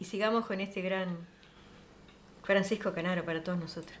Y 0.00 0.04
sigamos 0.04 0.46
con 0.46 0.60
este 0.60 0.80
gran 0.80 1.16
Francisco 2.42 2.92
Canaro 2.92 3.24
para 3.24 3.40
todos 3.44 3.58
nosotros. 3.58 3.96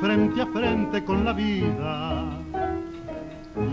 Frente 0.00 0.42
a 0.42 0.46
frente 0.46 1.04
con 1.04 1.24
la 1.24 1.32
vida. 1.32 2.24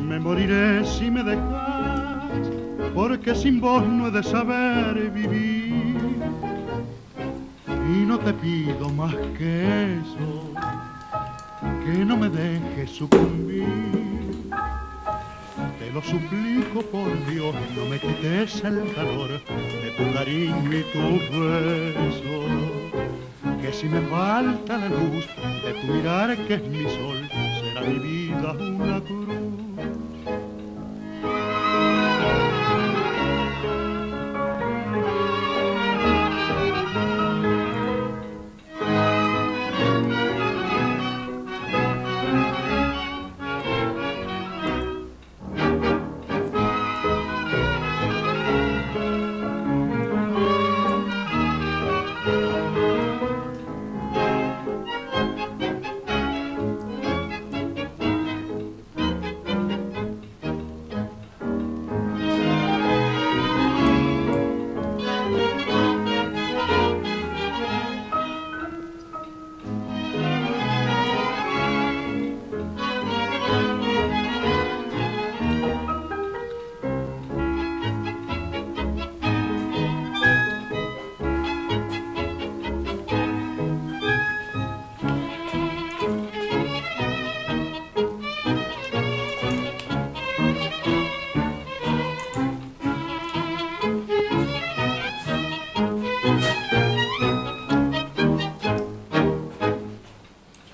Me 0.08 0.20
moriré 0.20 0.86
si 0.86 1.10
me 1.10 1.24
dejas, 1.24 2.50
porque 2.94 3.34
sin 3.36 3.60
vos 3.60 3.86
no 3.86 4.08
he 4.08 4.12
de 4.12 4.24
saber 4.24 5.10
vivir. 5.12 5.72
Y 7.68 8.06
no 8.06 8.18
te 8.20 8.34
pido 8.34 8.90
más 8.90 9.16
que 9.38 9.98
eso, 10.00 10.54
que 11.84 12.06
no 12.06 12.18
me 12.18 12.30
dejes 12.30 12.92
sucumbir. 12.92 13.66
Te 15.80 15.92
lo 15.92 16.02
suplico 16.02 16.82
por 16.92 17.10
Dios, 17.30 17.56
no 17.76 17.86
me 17.90 18.00
quites 18.00 18.64
el 18.64 18.94
calor 18.94 19.30
de 19.30 19.92
tu 19.98 20.14
cariño 20.14 20.72
y 20.72 20.84
tu 20.94 21.40
beso 21.40 22.72
que 23.62 23.72
si 23.72 23.88
me 23.88 24.02
falta 24.10 24.78
la 24.78 24.90
luz 24.90 25.26
de 25.64 25.74
tu 25.74 25.88
mirar 25.88 26.36
que 26.48 26.56
es 26.56 26.64
mi 26.68 26.84
sol, 26.84 27.30
será 27.60 27.82
mi 27.82 28.00
vida 28.00 28.52
una 28.54 29.00
cruz. 29.02 29.21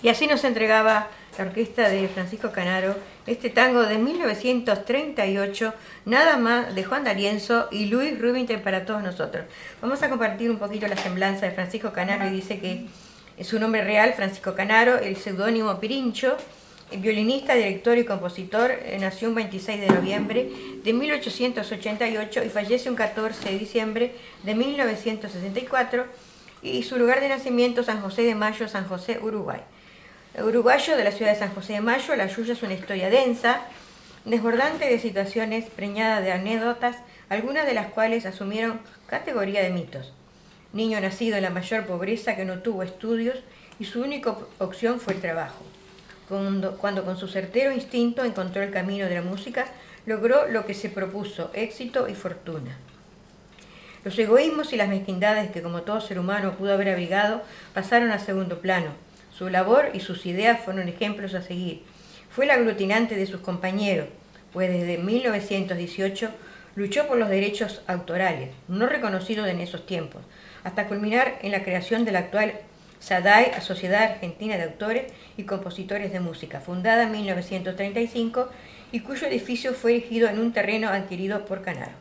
Y 0.08 0.10
así 0.10 0.26
nos 0.26 0.46
entregaba 0.46 1.10
la 1.38 1.43
orquesta 1.43 1.89
de 1.89 2.08
Francisco 2.08 2.54
Canaro 2.54 2.96
este 3.26 3.50
tango 3.50 3.84
de 3.84 3.98
1938, 3.98 5.74
nada 6.06 6.38
más 6.38 6.74
de 6.74 6.86
Juan 6.86 7.04
D'Arienzo 7.04 7.67
y 7.72 7.88
Luis 7.88 8.17
Rubinstein 8.17 8.62
para 8.62 8.86
todos 8.86 9.04
nosotros. 9.04 9.43
Vamos 9.82 10.02
a 10.04 10.10
compartir 10.10 10.50
un 10.50 10.60
poquito 10.60 10.88
la 10.88 10.96
semblanza 10.96 11.46
de 11.46 11.52
Francisco 11.52 11.91
Canaro 11.91 12.26
y 12.26 12.30
dice 12.30 12.58
que 12.62 12.86
su 13.43 13.60
nombre 13.60 13.84
real, 13.84 14.13
Francisco 14.13 14.56
Canaro, 14.56 14.98
el 14.98 15.17
seudónimo 15.17 15.78
Pirincho, 15.78 16.38
violinista, 16.89 17.56
director 17.56 17.98
y 17.98 18.06
compositor, 18.06 18.72
eh, 18.72 18.98
nació 19.02 19.28
un 19.28 19.36
26 19.36 19.82
de 19.82 19.88
noviembre 19.88 20.50
de 20.86 20.93
1888 20.93 22.46
y 22.46 22.50
fallece 22.50 22.89
un 22.89 22.96
14 22.96 23.50
de 23.50 23.60
diciembre 23.60 24.15
de 24.43 24.56
1964 24.56 26.06
y 26.62 26.84
su 26.84 26.98
lugar 26.98 27.20
de 27.20 27.28
nacimiento 27.28 27.84
San 27.84 28.00
José 28.00 28.22
de 28.22 28.36
Mayo, 28.36 28.70
San 28.70 28.88
José, 28.88 29.20
Uruguay 29.22 29.60
uruguayo 30.43 30.95
de 30.95 31.04
la 31.04 31.12
ciudad 31.12 31.34
de 31.34 31.39
San 31.39 31.54
José 31.54 31.73
de 31.73 31.82
Mayo, 31.82 32.15
la 32.15 32.30
suya 32.30 32.54
es 32.54 32.62
una 32.62 32.73
historia 32.73 33.10
densa, 33.10 33.62
desbordante 34.26 34.86
de 34.86 35.00
situaciones 35.00 35.65
preñadas 35.69 36.23
de 36.23 36.32
anécdotas, 36.32 36.97
algunas 37.30 37.65
de 37.65 37.73
las 37.73 37.88
cuales 37.88 38.26
asumieron 38.26 38.80
categoría 39.08 39.63
de 39.63 39.71
mitos. 39.71 40.13
Niño 40.73 41.00
nacido 41.02 41.38
en 41.38 41.43
la 41.43 41.50
mayor 41.50 41.86
pobreza 41.86 42.36
que 42.36 42.45
no 42.45 42.60
tuvo 42.60 42.84
estudios 42.84 43.39
y 43.80 43.86
su 43.86 44.02
única 44.02 44.38
opción 44.60 45.00
fue 45.00 45.13
el 45.13 45.21
trabajo. 45.21 45.63
Cuando, 46.30 46.78
cuando 46.78 47.04
con 47.04 47.17
su 47.17 47.28
certero 47.28 47.71
instinto 47.71 48.23
encontró 48.23 48.62
el 48.62 48.71
camino 48.71 49.06
de 49.08 49.15
la 49.15 49.21
música, 49.21 49.65
logró 50.06 50.47
lo 50.47 50.65
que 50.65 50.73
se 50.73 50.89
propuso, 50.89 51.50
éxito 51.54 52.08
y 52.08 52.13
fortuna. 52.13 52.78
Los 54.04 54.17
egoísmos 54.19 54.71
y 54.71 54.78
las 54.78 54.89
mezquindades 54.89 55.52
que 55.52 55.62
como 55.62 55.82
todo 55.82 56.00
ser 56.00 56.19
humano 56.19 56.54
pudo 56.58 56.73
haber 56.73 56.89
abrigado 56.89 57.41
pasaron 57.73 58.12
a 58.12 58.19
segundo 58.19 58.60
plano 58.60 59.07
su 59.38 59.50
labor 59.50 59.91
y 59.93 60.00
sus 60.00 60.26
ideas 60.26 60.60
fueron 60.60 60.88
ejemplos 60.88 61.36
a 61.36 61.41
seguir. 61.41 61.84
Fue 62.30 62.45
el 62.45 62.52
aglutinante 62.52 63.15
de 63.15 63.28
sus 63.28 63.41
compañeros, 63.41 64.08
pues 64.52 64.71
desde 64.71 64.97
1918 64.97 66.32
luchó 66.76 67.08
por 67.08 67.17
los 67.17 67.30
derechos 67.30 67.82
autorales, 67.88 68.50
no 68.67 68.88
reconocidos 68.88 69.47
en 69.47 69.60
esos 69.60 69.86
tiempos, 69.86 70.23
hasta 70.63 70.88
culminar 70.88 71.38
en 71.41 71.52
la 71.52 71.63
creación 71.63 72.04
de 72.04 72.12
la 72.12 72.19
actual 72.19 72.54
SADAI, 73.00 73.62
Sociedad 73.62 74.04
Argentina 74.04 74.58
de 74.58 74.63
Autores 74.63 75.13
y 75.38 75.43
Compositores 75.43 76.12
de 76.12 76.19
Música, 76.19 76.60
fundada 76.60 77.04
en 77.04 77.12
1935 77.12 78.50
y 78.91 79.02
cuyo 79.02 79.28
edificio 79.28 79.73
fue 79.73 79.91
erigido 79.91 80.30
en 80.30 80.39
un 80.39 80.52
terreno 80.52 80.89
adquirido 80.89 81.45
por 81.45 81.62
Canaro. 81.62 81.91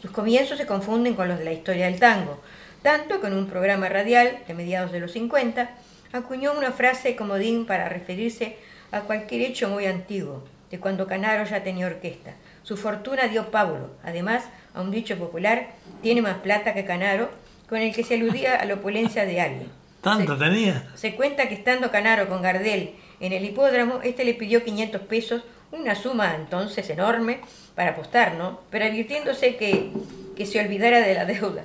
Sus 0.00 0.12
comienzos 0.12 0.58
se 0.58 0.66
confunden 0.66 1.14
con 1.14 1.28
los 1.28 1.38
de 1.38 1.44
la 1.44 1.52
historia 1.52 1.86
del 1.86 1.98
tango, 1.98 2.40
tanto 2.82 3.24
en 3.26 3.32
un 3.32 3.48
programa 3.48 3.88
radial 3.88 4.38
de 4.46 4.54
mediados 4.54 4.92
de 4.92 5.00
los 5.00 5.12
50 5.12 5.70
acuñó 6.14 6.52
una 6.52 6.70
frase 6.70 7.16
comodín 7.16 7.66
para 7.66 7.88
referirse 7.88 8.56
a 8.92 9.00
cualquier 9.00 9.42
hecho 9.42 9.68
muy 9.68 9.86
antiguo, 9.86 10.44
de 10.70 10.78
cuando 10.78 11.08
Canaro 11.08 11.44
ya 11.44 11.64
tenía 11.64 11.86
orquesta. 11.86 12.34
Su 12.62 12.76
fortuna 12.76 13.26
dio 13.26 13.50
Pablo, 13.50 13.90
además, 14.04 14.44
a 14.74 14.80
un 14.80 14.92
dicho 14.92 15.18
popular, 15.18 15.70
tiene 16.02 16.22
más 16.22 16.36
plata 16.38 16.72
que 16.72 16.84
Canaro, 16.84 17.30
con 17.68 17.78
el 17.78 17.92
que 17.92 18.04
se 18.04 18.14
aludía 18.14 18.54
a 18.54 18.64
la 18.64 18.74
opulencia 18.74 19.26
de 19.26 19.40
alguien. 19.40 19.68
¿Tanto 20.02 20.38
tenía? 20.38 20.86
Se 20.94 21.16
cuenta 21.16 21.48
que 21.48 21.54
estando 21.54 21.90
Canaro 21.90 22.28
con 22.28 22.42
Gardel 22.42 22.94
en 23.18 23.32
el 23.32 23.44
hipódromo, 23.44 24.00
este 24.02 24.24
le 24.24 24.34
pidió 24.34 24.62
500 24.62 25.00
pesos, 25.02 25.42
una 25.72 25.96
suma 25.96 26.36
entonces 26.36 26.88
enorme, 26.90 27.40
para 27.74 27.90
apostar, 27.90 28.34
¿no? 28.34 28.60
Pero 28.70 28.84
advirtiéndose 28.84 29.56
que, 29.56 29.90
que 30.36 30.46
se 30.46 30.60
olvidara 30.60 31.00
de 31.00 31.14
la 31.14 31.24
deuda. 31.24 31.64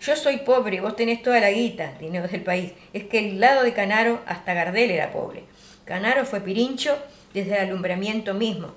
Yo 0.00 0.14
soy 0.14 0.38
pobre, 0.38 0.80
vos 0.80 0.94
tenés 0.94 1.22
toda 1.22 1.40
la 1.40 1.50
guita, 1.50 1.94
dinero 1.98 2.28
del 2.28 2.42
país. 2.42 2.72
Es 2.92 3.04
que 3.04 3.18
el 3.18 3.40
lado 3.40 3.64
de 3.64 3.72
Canaro 3.72 4.20
hasta 4.26 4.54
Gardel 4.54 4.92
era 4.92 5.10
pobre. 5.10 5.42
Canaro 5.84 6.24
fue 6.24 6.40
pirincho 6.40 6.96
desde 7.34 7.56
el 7.56 7.68
alumbramiento 7.68 8.32
mismo. 8.32 8.72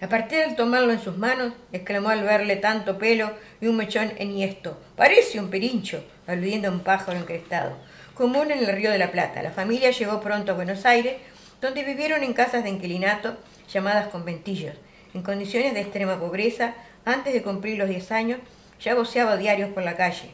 La 0.00 0.08
partida 0.08 0.44
al 0.44 0.56
tomarlo 0.56 0.92
en 0.92 1.00
sus 1.00 1.16
manos, 1.16 1.54
exclamó 1.72 2.10
al 2.10 2.24
verle 2.24 2.56
tanto 2.56 2.98
pelo 2.98 3.30
y 3.60 3.68
un 3.68 3.76
mechón 3.76 4.12
enhiesto. 4.18 4.78
Parece 4.96 5.40
un 5.40 5.48
pirincho, 5.48 6.04
aludiendo 6.26 6.68
a 6.68 6.72
un 6.72 6.80
pájaro 6.80 7.18
encrestado. 7.18 7.78
Común 8.14 8.50
en 8.50 8.58
el 8.58 8.76
Río 8.76 8.90
de 8.90 8.98
la 8.98 9.12
Plata. 9.12 9.42
La 9.42 9.52
familia 9.52 9.92
llegó 9.92 10.20
pronto 10.20 10.52
a 10.52 10.56
Buenos 10.56 10.84
Aires, 10.84 11.16
donde 11.60 11.84
vivieron 11.84 12.22
en 12.22 12.34
casas 12.34 12.64
de 12.64 12.70
inquilinato 12.70 13.36
llamadas 13.72 14.08
conventillos, 14.08 14.74
en 15.14 15.22
condiciones 15.22 15.72
de 15.72 15.80
extrema 15.80 16.18
pobreza. 16.18 16.74
Antes 17.04 17.32
de 17.32 17.42
cumplir 17.42 17.78
los 17.78 17.88
10 17.88 18.12
años, 18.12 18.40
ya 18.82 18.94
voceaba 18.94 19.36
diarios 19.36 19.70
por 19.70 19.82
la 19.82 19.96
calle. 19.96 20.30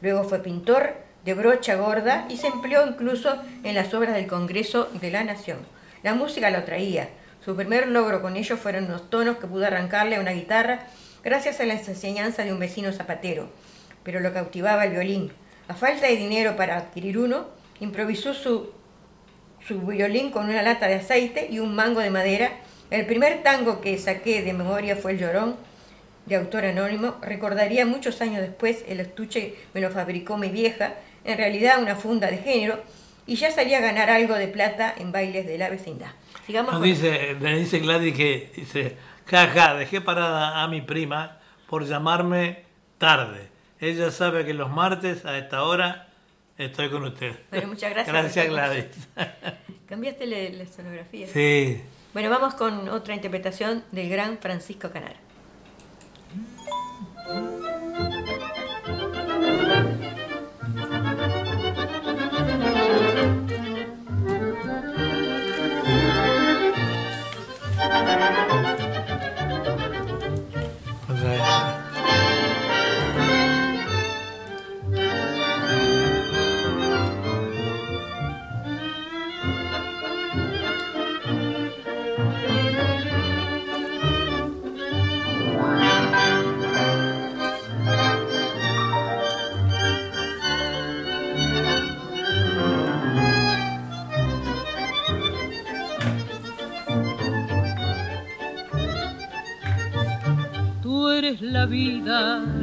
Luego 0.00 0.24
fue 0.24 0.42
pintor 0.42 0.94
de 1.24 1.34
brocha 1.34 1.76
gorda 1.76 2.26
y 2.28 2.38
se 2.38 2.46
empleó 2.46 2.86
incluso 2.86 3.36
en 3.62 3.74
las 3.74 3.92
obras 3.92 4.14
del 4.14 4.26
Congreso 4.26 4.88
de 5.00 5.10
la 5.10 5.22
Nación. 5.22 5.58
La 6.02 6.14
música 6.14 6.50
lo 6.50 6.64
traía. 6.64 7.10
Su 7.44 7.56
primer 7.56 7.88
logro 7.88 8.22
con 8.22 8.36
ello 8.36 8.56
fueron 8.56 8.88
los 8.88 9.10
tonos 9.10 9.36
que 9.36 9.46
pudo 9.46 9.66
arrancarle 9.66 10.16
a 10.16 10.20
una 10.20 10.32
guitarra 10.32 10.80
gracias 11.22 11.60
a 11.60 11.66
la 11.66 11.74
enseñanza 11.74 12.44
de 12.44 12.52
un 12.52 12.58
vecino 12.58 12.92
zapatero. 12.92 13.50
Pero 14.02 14.20
lo 14.20 14.32
cautivaba 14.32 14.84
el 14.84 14.92
violín. 14.92 15.32
A 15.68 15.74
falta 15.74 16.06
de 16.06 16.16
dinero 16.16 16.56
para 16.56 16.78
adquirir 16.78 17.18
uno, 17.18 17.48
improvisó 17.80 18.32
su, 18.32 18.72
su 19.66 19.80
violín 19.82 20.30
con 20.30 20.48
una 20.48 20.62
lata 20.62 20.86
de 20.88 20.96
aceite 20.96 21.48
y 21.50 21.58
un 21.58 21.74
mango 21.74 22.00
de 22.00 22.10
madera. 22.10 22.50
El 22.90 23.06
primer 23.06 23.42
tango 23.42 23.80
que 23.82 23.98
saqué 23.98 24.42
de 24.42 24.54
memoria 24.54 24.96
fue 24.96 25.12
El 25.12 25.18
Llorón, 25.18 25.56
de 26.30 26.36
autor 26.36 26.64
anónimo, 26.64 27.16
recordaría 27.20 27.84
muchos 27.84 28.20
años 28.20 28.40
después, 28.40 28.84
el 28.88 29.00
estuche 29.00 29.56
me 29.74 29.80
lo 29.80 29.90
fabricó 29.90 30.38
mi 30.38 30.48
vieja, 30.48 30.94
en 31.24 31.36
realidad 31.36 31.82
una 31.82 31.96
funda 31.96 32.30
de 32.30 32.38
género, 32.38 32.80
y 33.26 33.34
ya 33.34 33.50
salía 33.50 33.78
a 33.78 33.80
ganar 33.80 34.08
algo 34.10 34.34
de 34.34 34.46
plata 34.46 34.94
en 34.96 35.10
bailes 35.10 35.44
de 35.44 35.58
la 35.58 35.68
vecindad. 35.68 36.12
Sigamos 36.46 36.72
Nos 36.72 36.82
dice, 36.82 37.36
me 37.40 37.58
dice 37.58 37.80
Gladys 37.80 38.16
que 38.16 38.52
dice, 38.54 38.96
jaja, 39.26 39.74
dejé 39.74 40.00
parada 40.00 40.62
a 40.62 40.68
mi 40.68 40.80
prima 40.80 41.38
por 41.68 41.84
llamarme 41.84 42.64
tarde. 42.98 43.48
Ella 43.80 44.12
sabe 44.12 44.46
que 44.46 44.54
los 44.54 44.70
martes 44.70 45.26
a 45.26 45.36
esta 45.36 45.64
hora 45.64 46.08
estoy 46.58 46.90
con 46.90 47.02
usted. 47.04 47.32
Bueno, 47.50 47.68
muchas 47.68 47.90
gracias. 47.90 48.14
gracias 48.14 48.48
Gladys. 48.48 48.86
Cambiaste 49.88 50.26
la, 50.26 50.58
la 50.58 50.70
sonografía. 50.70 51.26
Sí. 51.26 51.80
Bueno, 52.12 52.30
vamos 52.30 52.54
con 52.54 52.88
otra 52.88 53.14
interpretación 53.14 53.82
del 53.90 54.08
gran 54.08 54.38
Francisco 54.38 54.90
Canaro. 54.90 55.29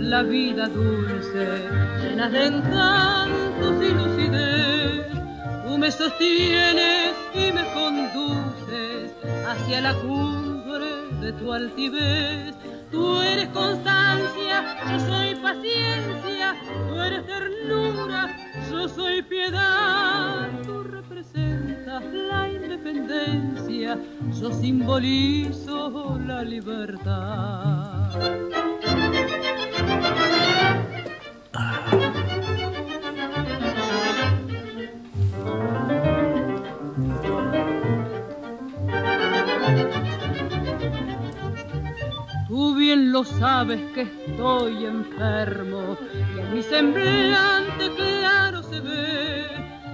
La 0.07 0.23
vida 0.23 0.69
dulce, 0.69 1.69
llena 2.01 2.29
de 2.29 2.45
encantos 2.45 3.83
y 3.83 3.89
lucidez. 3.93 5.05
Tú 5.65 5.77
me 5.77 5.91
sostienes 5.91 7.13
y 7.33 7.51
me 7.51 7.65
conduces 7.73 9.11
hacia 9.45 9.81
la 9.81 9.93
cumbre 9.95 10.87
de 11.19 11.33
tu 11.33 11.51
altivez. 11.51 12.55
Tú 12.89 13.21
eres 13.21 13.49
constancia, 13.49 14.77
yo 14.89 14.99
soy 15.01 15.35
paciencia, 15.35 16.55
tú 16.87 17.01
eres 17.01 17.25
ternura, 17.25 18.33
yo 18.71 18.87
soy 18.87 19.21
piedad. 19.23 20.47
Tú 20.63 20.83
representas 20.83 22.03
la 22.13 22.49
independencia, 22.49 23.99
yo 24.39 24.53
simbolizo 24.53 26.17
la 26.25 26.43
libertad. 26.43 28.07
Sabes 43.23 43.81
que 43.93 44.01
estoy 44.01 44.85
enfermo 44.85 45.97
y 46.13 46.39
en 46.39 46.53
mi 46.53 46.61
semblante 46.61 47.89
claro 47.95 48.61
se 48.61 48.79
ve 48.79 49.45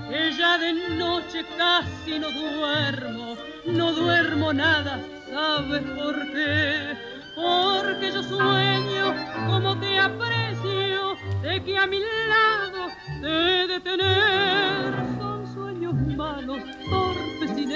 que 0.09 0.31
ya 0.37 0.57
de 0.57 0.73
noche 0.97 1.45
casi 1.57 2.19
no 2.19 2.29
duermo, 2.31 3.37
no 3.65 3.93
duermo 3.93 4.51
nada, 4.53 4.99
¿sabes 5.29 5.83
por 5.83 6.15
qué? 6.31 6.97
Porque 7.35 8.11
yo 8.11 8.23
sueño 8.23 9.15
como 9.47 9.79
te 9.79 9.99
aprecio, 9.99 11.15
de 11.41 11.63
que 11.63 11.77
a 11.77 11.87
mi 11.87 11.99
lado 11.99 12.89
te 13.21 13.67
de 13.67 13.79
tener. 13.79 14.93
Son 15.17 15.53
sueños 15.53 15.93
malos, 16.15 16.59
torpes 16.89 17.57
y 17.57 17.67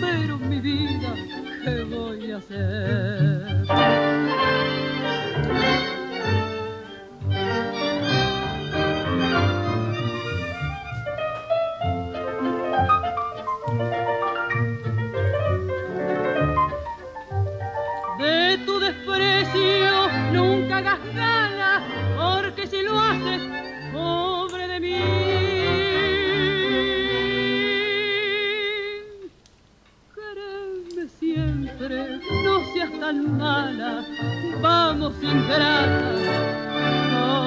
pero 0.00 0.38
mi 0.38 0.60
vida 0.60 1.14
¿qué 1.64 1.82
voy 1.82 2.32
a 2.32 2.36
hacer? 2.38 3.62
Vamos 34.60 35.14
ingrata, 35.22 36.12
no. 37.10 37.42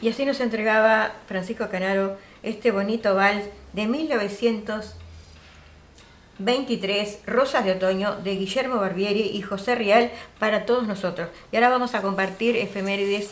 Y 0.00 0.08
así 0.08 0.24
nos 0.24 0.40
entregaba 0.40 1.12
Francisco 1.26 1.68
Canaro 1.68 2.16
este 2.42 2.70
bonito 2.70 3.14
vals 3.14 3.44
de 3.72 3.86
1900 3.86 4.94
23, 6.38 7.20
Rosas 7.26 7.64
de 7.64 7.72
Otoño, 7.72 8.16
de 8.16 8.36
Guillermo 8.36 8.76
Barbieri 8.76 9.22
y 9.22 9.40
José 9.40 9.74
Rial 9.74 10.12
para 10.38 10.66
todos 10.66 10.86
nosotros. 10.86 11.28
Y 11.50 11.56
ahora 11.56 11.70
vamos 11.70 11.94
a 11.94 12.02
compartir 12.02 12.56
efemérides 12.56 13.30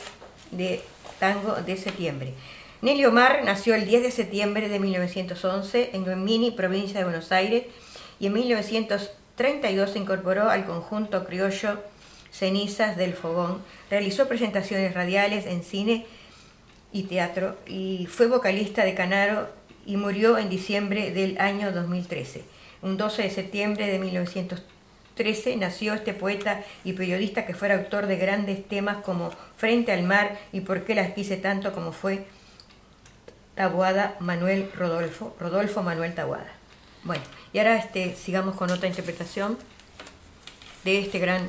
de 0.51 0.83
tango 1.19 1.55
de 1.55 1.77
septiembre. 1.77 2.35
Nelly 2.85 3.07
Omar 3.07 3.45
nació 3.45 3.75
el 3.75 3.87
10 3.87 4.03
de 4.03 4.11
septiembre 4.11 4.69
de 4.69 4.79
1911 4.79 5.93
en 5.95 6.05
Guemini, 6.05 6.51
provincia 6.51 6.99
de 6.99 7.05
Buenos 7.05 7.33
Aires, 7.33 7.65
y 8.21 8.27
en 8.27 8.35
1932 8.35 9.91
se 9.91 9.99
incorporó 9.99 10.51
al 10.51 10.67
conjunto 10.67 11.25
criollo 11.25 11.83
Cenizas 12.31 12.99
del 12.99 13.15
Fogón. 13.15 13.63
Realizó 13.89 14.29
presentaciones 14.29 14.93
radiales 14.93 15.47
en 15.47 15.63
cine 15.63 16.05
y 16.93 17.05
teatro 17.05 17.57
y 17.67 18.07
fue 18.11 18.27
vocalista 18.27 18.85
de 18.85 18.95
Canaro 18.95 19.49
y 19.87 19.97
murió 19.97 20.37
en 20.37 20.51
diciembre 20.51 21.11
del 21.11 21.41
año 21.41 21.73
2013. 21.73 22.45
Un 22.83 22.99
12 22.99 23.23
de 23.23 23.31
septiembre 23.31 23.87
de 23.87 23.99
1913 23.99 25.57
nació 25.57 25.95
este 25.95 26.13
poeta 26.13 26.63
y 26.85 26.93
periodista 26.93 27.47
que 27.47 27.55
fuera 27.55 27.77
autor 27.77 28.09
de 28.09 28.19
grandes 28.19 28.69
temas 28.69 28.99
como 28.99 29.31
Frente 29.57 29.91
al 29.91 30.03
mar 30.03 30.39
y 30.53 30.61
Por 30.61 30.85
qué 30.85 30.95
las 30.95 31.15
quise 31.15 31.39
tanto 31.39 31.73
como 31.73 31.91
fue 31.91 32.27
Tabuada 33.55 34.17
Manuel 34.21 34.71
Rodolfo, 34.77 35.37
Rodolfo 35.39 35.83
Manuel 35.83 36.15
Tabuada. 36.15 36.53
Bueno, 37.05 37.23
y 37.53 37.59
ahora 37.59 37.77
este, 37.77 38.15
sigamos 38.17 38.57
con 38.57 38.71
otra 38.71 38.89
interpretación 38.89 39.59
de 40.85 41.01
este 41.01 41.19
gran 41.19 41.49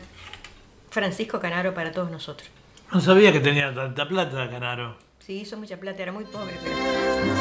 Francisco 0.89 1.39
Canaro 1.39 1.73
para 1.73 1.91
todos 1.91 2.11
nosotros. 2.11 2.49
No 2.91 3.01
sabía 3.01 3.31
que 3.31 3.39
tenía 3.39 3.73
tanta 3.73 4.07
plata, 4.07 4.49
Canaro. 4.49 4.97
Sí, 5.19 5.41
hizo 5.41 5.57
mucha 5.57 5.77
plata, 5.77 6.03
era 6.03 6.11
muy 6.11 6.25
pobre, 6.25 6.53
pero... 6.63 7.34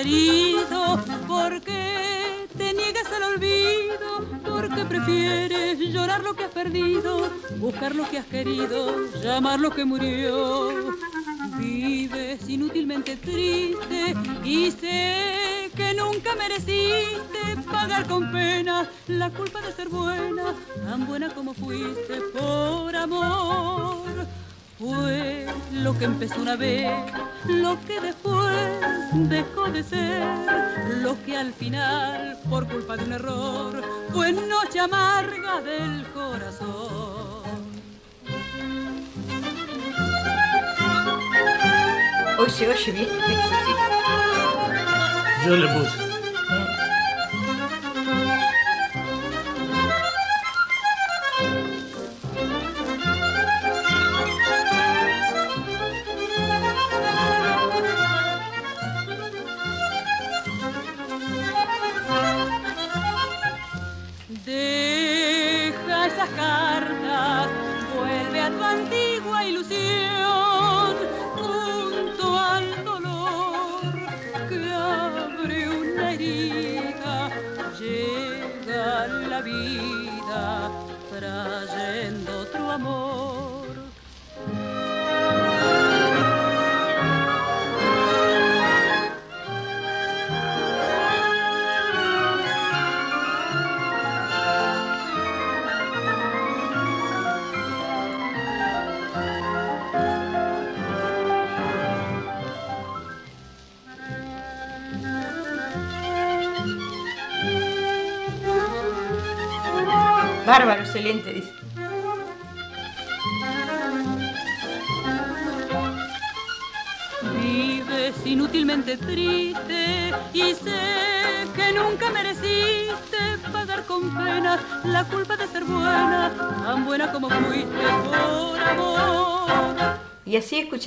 herido, 0.00 0.98
¿por 1.26 1.60
qué 1.60 2.46
te 2.56 2.72
niegas 2.72 3.06
al 3.12 3.34
olvido? 3.34 4.24
¿Por 4.44 4.74
qué 4.74 4.84
prefieres 4.84 5.78
llorar 5.78 6.22
lo 6.22 6.34
que 6.34 6.44
has 6.44 6.50
perdido, 6.50 7.28
buscar 7.58 7.94
lo 7.94 8.08
que 8.08 8.18
has 8.18 8.26
querido, 8.26 9.08
llamar 9.22 9.60
lo 9.60 9.70
que 9.70 9.84
murió? 9.84 10.96
Vives 11.58 12.48
inútilmente 12.48 13.16
triste 13.16 14.14
y 14.44 14.70
sé 14.70 15.70
que 15.76 15.94
nunca 15.94 16.34
mereciste 16.34 17.56
pagar 17.70 18.06
con 18.06 18.32
pena 18.32 18.88
la 19.08 19.30
culpa 19.30 19.60
de 19.60 19.72
ser 19.72 19.88
buena, 19.88 20.54
tan 20.84 21.06
buena 21.06 21.28
como 21.34 21.52
fuiste 21.52 22.20
por 22.32 22.96
amor. 22.96 24.26
Fue 24.78 25.46
lo 25.72 25.96
que 25.98 26.06
empezó 26.06 26.40
una 26.40 26.56
vez, 26.56 26.90
lo 27.46 27.78
que 27.84 28.00
después 28.00 28.29
dejó 29.12 29.70
de 29.70 29.82
ser, 29.82 30.22
lo 31.02 31.16
que 31.24 31.36
al 31.36 31.52
final, 31.52 32.38
por 32.48 32.66
culpa 32.68 32.96
de 32.96 33.04
un 33.04 33.12
error, 33.12 33.82
fue 34.12 34.32
noche 34.32 34.80
amarga 34.80 35.60
del 35.60 36.04
corazón. 36.12 37.40
Hoy 42.38 42.50
se 42.50 42.68
oye 42.68 42.92
bien. 42.92 43.08
sí. 43.08 43.72
Yo 45.46 45.56
le 45.56 45.68
puse. 45.68 46.09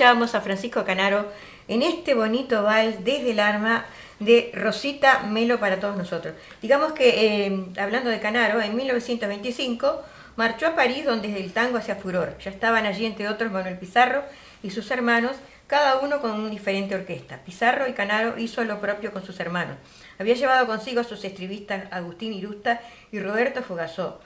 Escuchábamos 0.04 0.34
a 0.34 0.42
Francisco 0.42 0.84
Canaro 0.84 1.32
en 1.66 1.80
este 1.80 2.12
bonito 2.12 2.62
vals 2.62 3.02
desde 3.04 3.30
el 3.30 3.40
arma 3.40 3.86
de 4.20 4.52
Rosita 4.52 5.22
Melo 5.22 5.58
para 5.58 5.80
todos 5.80 5.96
nosotros. 5.96 6.34
Digamos 6.60 6.92
que, 6.92 7.46
eh, 7.46 7.64
hablando 7.78 8.10
de 8.10 8.20
Canaro, 8.20 8.60
en 8.60 8.76
1925 8.76 10.02
marchó 10.36 10.66
a 10.66 10.76
París 10.76 11.06
donde 11.06 11.34
el 11.40 11.54
tango 11.54 11.78
hacía 11.78 11.96
furor. 11.96 12.36
Ya 12.38 12.50
estaban 12.50 12.84
allí, 12.84 13.06
entre 13.06 13.30
otros, 13.30 13.50
Manuel 13.50 13.78
Pizarro 13.78 14.24
y 14.62 14.72
sus 14.72 14.90
hermanos, 14.90 15.36
cada 15.68 15.96
uno 16.00 16.20
con 16.20 16.32
una 16.32 16.50
diferente 16.50 16.94
orquesta. 16.94 17.38
Pizarro 17.38 17.88
y 17.88 17.94
Canaro 17.94 18.36
hizo 18.36 18.62
lo 18.62 18.82
propio 18.82 19.10
con 19.10 19.24
sus 19.24 19.40
hermanos. 19.40 19.78
Había 20.18 20.34
llevado 20.34 20.66
consigo 20.66 21.00
a 21.00 21.04
sus 21.04 21.24
estribistas 21.24 21.90
Agustín 21.90 22.34
Irusta 22.34 22.82
y 23.10 23.20
Roberto 23.20 23.62
Fogazó, 23.62 24.20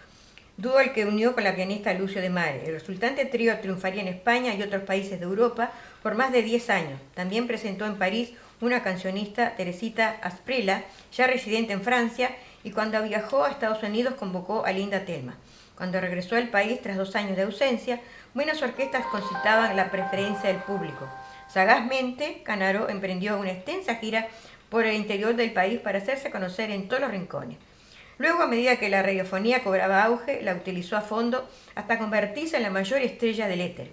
dúo 0.58 0.76
al 0.78 0.92
que 0.92 1.06
unió 1.06 1.34
con 1.34 1.44
la 1.44 1.54
pianista 1.54 1.94
Lucio 1.94 2.20
de 2.20 2.30
Mare. 2.30 2.64
El 2.66 2.72
resultante 2.72 3.24
trío 3.24 3.56
triunfaría 3.60 4.02
en 4.02 4.09
España 4.09 4.54
y 4.54 4.62
otros 4.62 4.82
países 4.82 5.20
de 5.20 5.24
Europa 5.24 5.70
por 6.02 6.16
más 6.16 6.32
de 6.32 6.42
10 6.42 6.70
años. 6.70 7.00
También 7.14 7.46
presentó 7.46 7.86
en 7.86 7.96
París 7.96 8.32
una 8.61 8.82
cancionista, 8.82 9.54
Teresita 9.54 10.18
Asprela, 10.20 10.82
ya 11.12 11.28
residente 11.28 11.72
en 11.72 11.82
Francia, 11.82 12.32
y 12.64 12.72
cuando 12.72 13.00
viajó 13.04 13.44
a 13.44 13.50
Estados 13.50 13.84
Unidos 13.84 14.14
convocó 14.14 14.66
a 14.66 14.72
Linda 14.72 15.04
Telma. 15.04 15.36
Cuando 15.76 16.00
regresó 16.00 16.34
al 16.34 16.48
país 16.48 16.82
tras 16.82 16.96
dos 16.96 17.14
años 17.14 17.36
de 17.36 17.42
ausencia, 17.42 18.00
buenas 18.34 18.61
orquestas 18.61 19.06
concitaban 19.06 19.76
la 19.76 19.92
preferencia 19.92 20.48
del 20.48 20.62
público. 20.62 21.09
Sagazmente, 21.46 22.42
Canaro 22.42 22.88
emprendió 22.88 23.38
una 23.38 23.52
extensa 23.52 23.94
gira 23.94 24.26
por 24.70 24.84
el 24.86 24.96
interior 24.96 25.36
del 25.36 25.52
país 25.52 25.78
para 25.78 25.98
hacerse 25.98 26.32
conocer 26.32 26.72
en 26.72 26.88
todos 26.88 27.02
los 27.02 27.12
rincones. 27.12 27.59
Luego, 28.18 28.42
a 28.42 28.48
medida 28.48 28.76
que 28.76 28.88
la 28.88 29.02
radiofonía 29.02 29.62
cobraba 29.62 30.02
auge, 30.04 30.42
la 30.42 30.54
utilizó 30.54 30.96
a 30.96 31.02
fondo 31.02 31.48
hasta 31.74 31.98
convertirse 31.98 32.56
en 32.56 32.64
la 32.64 32.70
mayor 32.70 33.00
estrella 33.00 33.46
del 33.46 33.60
éter. 33.60 33.92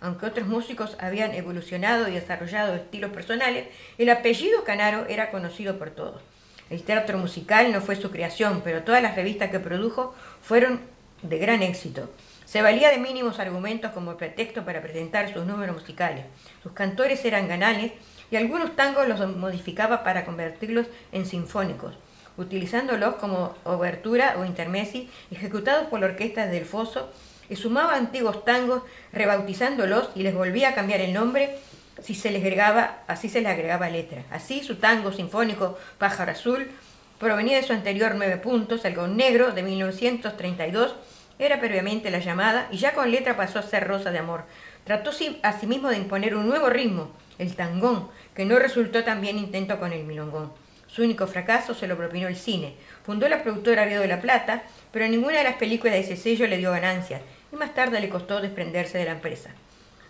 Aunque 0.00 0.26
otros 0.26 0.46
músicos 0.46 0.96
habían 0.98 1.34
evolucionado 1.34 2.08
y 2.08 2.12
desarrollado 2.12 2.74
estilos 2.74 3.12
personales, 3.12 3.66
el 3.98 4.10
apellido 4.10 4.64
Canaro 4.64 5.06
era 5.08 5.30
conocido 5.30 5.78
por 5.78 5.90
todos. 5.90 6.22
El 6.68 6.82
teatro 6.82 7.18
musical 7.18 7.72
no 7.72 7.80
fue 7.80 7.96
su 7.96 8.10
creación, 8.10 8.62
pero 8.64 8.82
todas 8.82 9.02
las 9.02 9.14
revistas 9.14 9.50
que 9.50 9.60
produjo 9.60 10.14
fueron 10.42 10.80
de 11.22 11.38
gran 11.38 11.62
éxito. 11.62 12.10
Se 12.44 12.62
valía 12.62 12.90
de 12.90 12.98
mínimos 12.98 13.38
argumentos 13.38 13.92
como 13.92 14.16
pretexto 14.16 14.64
para 14.64 14.82
presentar 14.82 15.32
sus 15.32 15.46
números 15.46 15.76
musicales. 15.76 16.24
Sus 16.62 16.72
cantores 16.72 17.24
eran 17.24 17.48
ganales 17.48 17.92
y 18.30 18.36
algunos 18.36 18.74
tangos 18.74 19.08
los 19.08 19.36
modificaba 19.36 20.02
para 20.02 20.24
convertirlos 20.24 20.86
en 21.12 21.26
sinfónicos, 21.26 21.94
utilizándolos 22.36 23.16
como 23.16 23.54
obertura 23.64 24.36
o 24.38 24.44
intermessi 24.44 25.10
ejecutados 25.30 25.86
por 25.86 26.00
la 26.00 26.06
orquesta 26.06 26.46
del 26.46 26.64
Foso 26.64 27.10
y 27.48 27.56
sumaba 27.56 27.94
antiguos 27.94 28.44
tangos 28.44 28.82
rebautizándolos 29.12 30.10
y 30.14 30.22
les 30.22 30.34
volvía 30.34 30.70
a 30.70 30.74
cambiar 30.74 31.00
el 31.00 31.12
nombre 31.12 31.58
si 32.02 32.14
se 32.14 32.30
les 32.30 32.42
agregaba, 32.42 32.98
así 33.06 33.28
se 33.28 33.40
les 33.40 33.50
agregaba 33.50 33.88
letra. 33.88 34.24
Así 34.30 34.62
su 34.62 34.76
tango 34.76 35.12
sinfónico 35.12 35.78
Pájaro 35.98 36.32
Azul 36.32 36.68
provenía 37.18 37.56
de 37.56 37.62
su 37.62 37.72
anterior 37.72 38.14
nueve 38.14 38.36
puntos, 38.36 38.84
algo 38.84 39.06
negro 39.06 39.52
de 39.52 39.62
1932, 39.62 40.94
era 41.38 41.60
previamente 41.60 42.10
la 42.10 42.18
llamada 42.18 42.68
y 42.70 42.78
ya 42.78 42.94
con 42.94 43.10
letra 43.10 43.36
pasó 43.36 43.58
a 43.58 43.62
ser 43.62 43.86
Rosa 43.86 44.10
de 44.10 44.18
Amor. 44.18 44.44
Trató 44.84 45.10
asimismo 45.42 45.88
de 45.88 45.96
imponer 45.96 46.34
un 46.34 46.46
nuevo 46.46 46.68
ritmo, 46.70 47.10
el 47.38 47.54
tangón, 47.54 48.08
que 48.34 48.44
no 48.44 48.58
resultó 48.58 49.04
tan 49.04 49.20
bien 49.20 49.38
intento 49.38 49.78
con 49.78 49.92
el 49.92 50.04
milongón. 50.04 50.52
Su 50.96 51.02
único 51.02 51.26
fracaso 51.26 51.74
se 51.74 51.86
lo 51.86 51.94
propinó 51.94 52.26
el 52.26 52.36
cine. 52.36 52.72
Fundó 53.04 53.28
la 53.28 53.42
productora 53.42 53.84
Río 53.84 54.00
de 54.00 54.08
la 54.08 54.22
Plata, 54.22 54.62
pero 54.90 55.06
ninguna 55.06 55.36
de 55.36 55.44
las 55.44 55.56
películas 55.56 55.92
de 55.92 56.00
ese 56.00 56.16
sello 56.16 56.46
le 56.46 56.56
dio 56.56 56.70
ganancias 56.70 57.20
y 57.52 57.56
más 57.56 57.74
tarde 57.74 58.00
le 58.00 58.08
costó 58.08 58.40
desprenderse 58.40 58.96
de 58.96 59.04
la 59.04 59.10
empresa. 59.10 59.50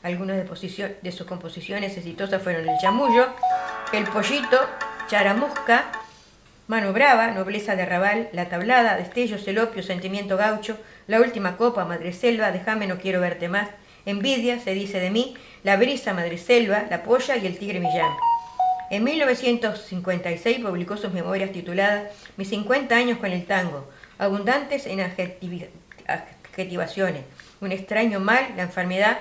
Algunas 0.05 0.37
de, 0.37 1.11
sus 1.11 1.27
composiciones 1.27 1.97
exitosas 1.97 2.41
fueron 2.41 2.69
El 2.69 2.79
Chamullo, 2.79 3.27
El 3.93 4.05
Pollito, 4.05 4.61
Charamusca, 5.09 5.87
Mano 6.69 6.93
Brava, 6.93 7.33
Nobleza 7.33 7.75
de 7.75 7.83
Arrabal, 7.83 8.29
La 8.33 8.49
Tablada, 8.49 8.97
Destellos, 8.97 9.49
El 9.49 9.59
Opio, 9.59 9.83
Sentimiento 9.83 10.37
Gaucho, 10.37 10.79
La 11.09 11.21
Última 11.21 11.57
Copa, 11.57 11.85
Madre 11.85 12.13
Selva, 12.13 12.53
Déjame 12.53 12.87
no 12.87 12.99
quiero 12.99 13.21
verte 13.21 13.49
más, 13.49 13.71
Envidia, 14.05 14.61
se 14.61 14.73
dice 14.73 15.01
de 15.01 15.11
mí, 15.11 15.37
La 15.65 15.79
Brisa, 15.79 16.15
Madre 16.15 16.39
Selva, 16.39 16.85
La 16.89 17.03
Polla 17.03 17.37
y 17.37 17.45
El 17.45 17.59
Tigre 17.59 17.81
Millán. 17.81 18.13
En 18.91 19.05
1956 19.05 20.61
publicó 20.61 20.97
sus 20.97 21.13
memorias 21.13 21.51
tituladas 21.51 22.13
Mis 22.37 22.49
50 22.51 22.95
años 22.95 23.19
con 23.19 23.33
el 23.33 23.45
tango, 23.45 23.89
abundantes 24.19 24.87
en 24.87 25.01
adjetivaciones. 25.01 27.23
Un 27.61 27.73
extraño 27.73 28.21
mal, 28.21 28.47
la 28.57 28.63
enfermedad, 28.63 29.19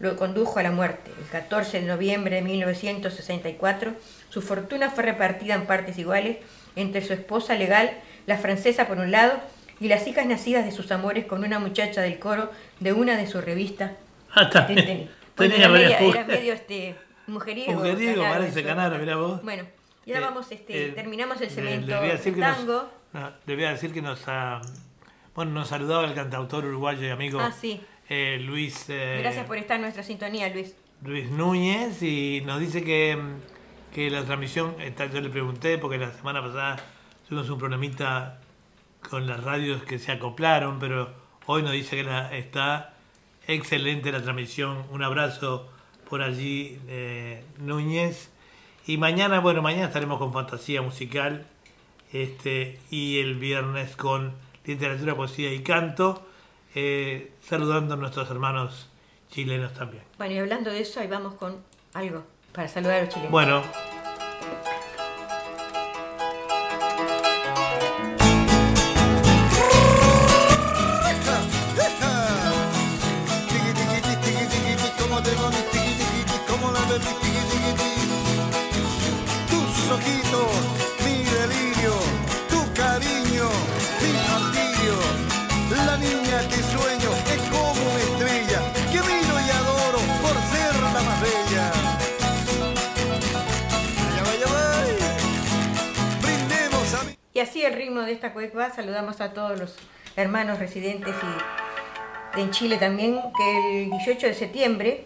lo 0.00 0.16
condujo 0.16 0.58
a 0.58 0.62
la 0.62 0.70
muerte. 0.70 1.10
El 1.18 1.26
14 1.28 1.80
de 1.80 1.86
noviembre 1.86 2.36
de 2.36 2.42
1964, 2.42 3.94
su 4.28 4.42
fortuna 4.42 4.90
fue 4.90 5.04
repartida 5.04 5.54
en 5.54 5.66
partes 5.66 5.96
iguales 5.96 6.36
entre 6.74 7.02
su 7.02 7.14
esposa 7.14 7.54
legal, 7.54 7.90
la 8.26 8.36
francesa 8.36 8.86
por 8.86 8.98
un 8.98 9.10
lado, 9.10 9.40
y 9.80 9.88
las 9.88 10.06
hijas 10.06 10.26
nacidas 10.26 10.64
de 10.64 10.72
sus 10.72 10.90
amores 10.90 11.26
con 11.26 11.44
una 11.44 11.58
muchacha 11.58 12.02
del 12.02 12.18
coro 12.18 12.50
de 12.80 12.92
una 12.92 13.16
de 13.16 13.26
sus 13.26 13.44
revistas. 13.44 13.92
Ah, 14.34 14.50
también. 14.50 15.10
Tenía 15.34 15.66
era, 15.66 15.98
era 15.98 16.24
medio 16.24 16.54
este, 16.54 16.96
mujeriego. 17.26 17.72
Mujeriego, 17.72 18.22
parece 18.22 18.62
canaro, 18.64 18.98
mirá 18.98 19.16
vos. 19.16 19.42
Bueno, 19.42 19.64
ya 20.04 20.18
Eh, 20.18 20.20
vamos, 20.20 20.50
este, 20.52 20.86
eh, 20.88 20.92
terminamos 20.92 21.40
el 21.40 21.50
cemento 21.50 21.86
le 21.88 21.98
voy 21.98 22.08
a 22.08 22.12
decir 22.12 22.34
de 22.34 22.40
que 22.40 22.46
nos- 22.46 22.56
tango. 22.58 22.90
No, 23.12 23.32
le 23.46 23.54
voy 23.54 23.64
a 23.64 23.70
decir 23.70 23.92
que 23.92 24.02
nos 24.02 24.28
ha, 24.28 24.60
bueno, 25.34 25.52
nos 25.52 25.68
saludaba 25.68 26.04
el 26.04 26.14
cantautor 26.14 26.64
uruguayo 26.64 27.06
y 27.06 27.10
amigo 27.10 27.40
Ah, 27.40 27.52
sí. 27.52 27.80
eh, 28.08 28.38
Luis, 28.40 28.86
eh, 28.88 29.18
Gracias 29.22 29.46
por 29.46 29.56
estar 29.56 29.76
en 29.76 29.82
nuestra 29.82 30.02
sintonía, 30.02 30.48
Luis. 30.50 30.76
Luis 31.02 31.30
Núñez 31.30 32.02
y 32.02 32.42
nos 32.46 32.60
dice 32.60 32.82
que, 32.84 33.18
que 33.94 34.10
la 34.10 34.24
transmisión, 34.24 34.76
está, 34.80 35.06
yo 35.06 35.20
le 35.20 35.28
pregunté 35.30 35.78
porque 35.78 35.98
la 35.98 36.12
semana 36.12 36.40
pasada 36.42 36.76
tuvimos 37.28 37.48
un 37.50 37.58
problemita 37.58 38.40
con 39.10 39.26
las 39.26 39.42
radios 39.44 39.82
que 39.84 39.98
se 39.98 40.12
acoplaron, 40.12 40.78
pero 40.78 41.12
hoy 41.46 41.62
nos 41.62 41.72
dice 41.72 41.96
que 41.96 42.02
la- 42.04 42.34
está 42.36 42.94
excelente 43.46 44.10
la 44.12 44.22
transmisión. 44.22 44.84
Un 44.90 45.02
abrazo 45.02 45.68
por 46.08 46.22
allí, 46.22 46.78
eh, 46.88 47.42
Núñez. 47.58 48.30
Y 48.86 48.98
mañana, 48.98 49.40
bueno, 49.40 49.62
mañana 49.62 49.86
estaremos 49.86 50.18
con 50.18 50.32
fantasía 50.32 50.82
musical 50.82 51.46
este, 52.12 52.78
y 52.90 53.18
el 53.18 53.34
viernes 53.36 53.96
con 53.96 54.32
literatura, 54.64 55.14
poesía 55.16 55.52
y 55.52 55.60
canto, 55.60 56.26
eh, 56.74 57.32
saludando 57.42 57.94
a 57.94 57.96
nuestros 57.96 58.30
hermanos 58.30 58.88
chilenos 59.30 59.72
también. 59.74 60.04
Bueno, 60.18 60.34
y 60.34 60.38
hablando 60.38 60.70
de 60.70 60.80
eso, 60.80 61.00
ahí 61.00 61.08
vamos 61.08 61.34
con 61.34 61.56
algo 61.94 62.24
para 62.52 62.68
saludar 62.68 62.96
a 62.96 63.00
los 63.02 63.08
chilenos. 63.10 63.32
Bueno, 63.32 63.62
Y 97.36 97.40
así 97.40 97.62
el 97.62 97.74
ritmo 97.74 98.00
de 98.00 98.12
esta 98.12 98.32
cueca, 98.32 98.72
saludamos 98.74 99.20
a 99.20 99.34
todos 99.34 99.60
los 99.60 99.74
hermanos 100.16 100.58
residentes 100.58 101.14
y 102.34 102.40
en 102.40 102.50
Chile 102.50 102.78
también, 102.78 103.20
que 103.36 103.82
el 103.84 103.90
18 103.90 104.28
de 104.28 104.32
septiembre 104.32 105.04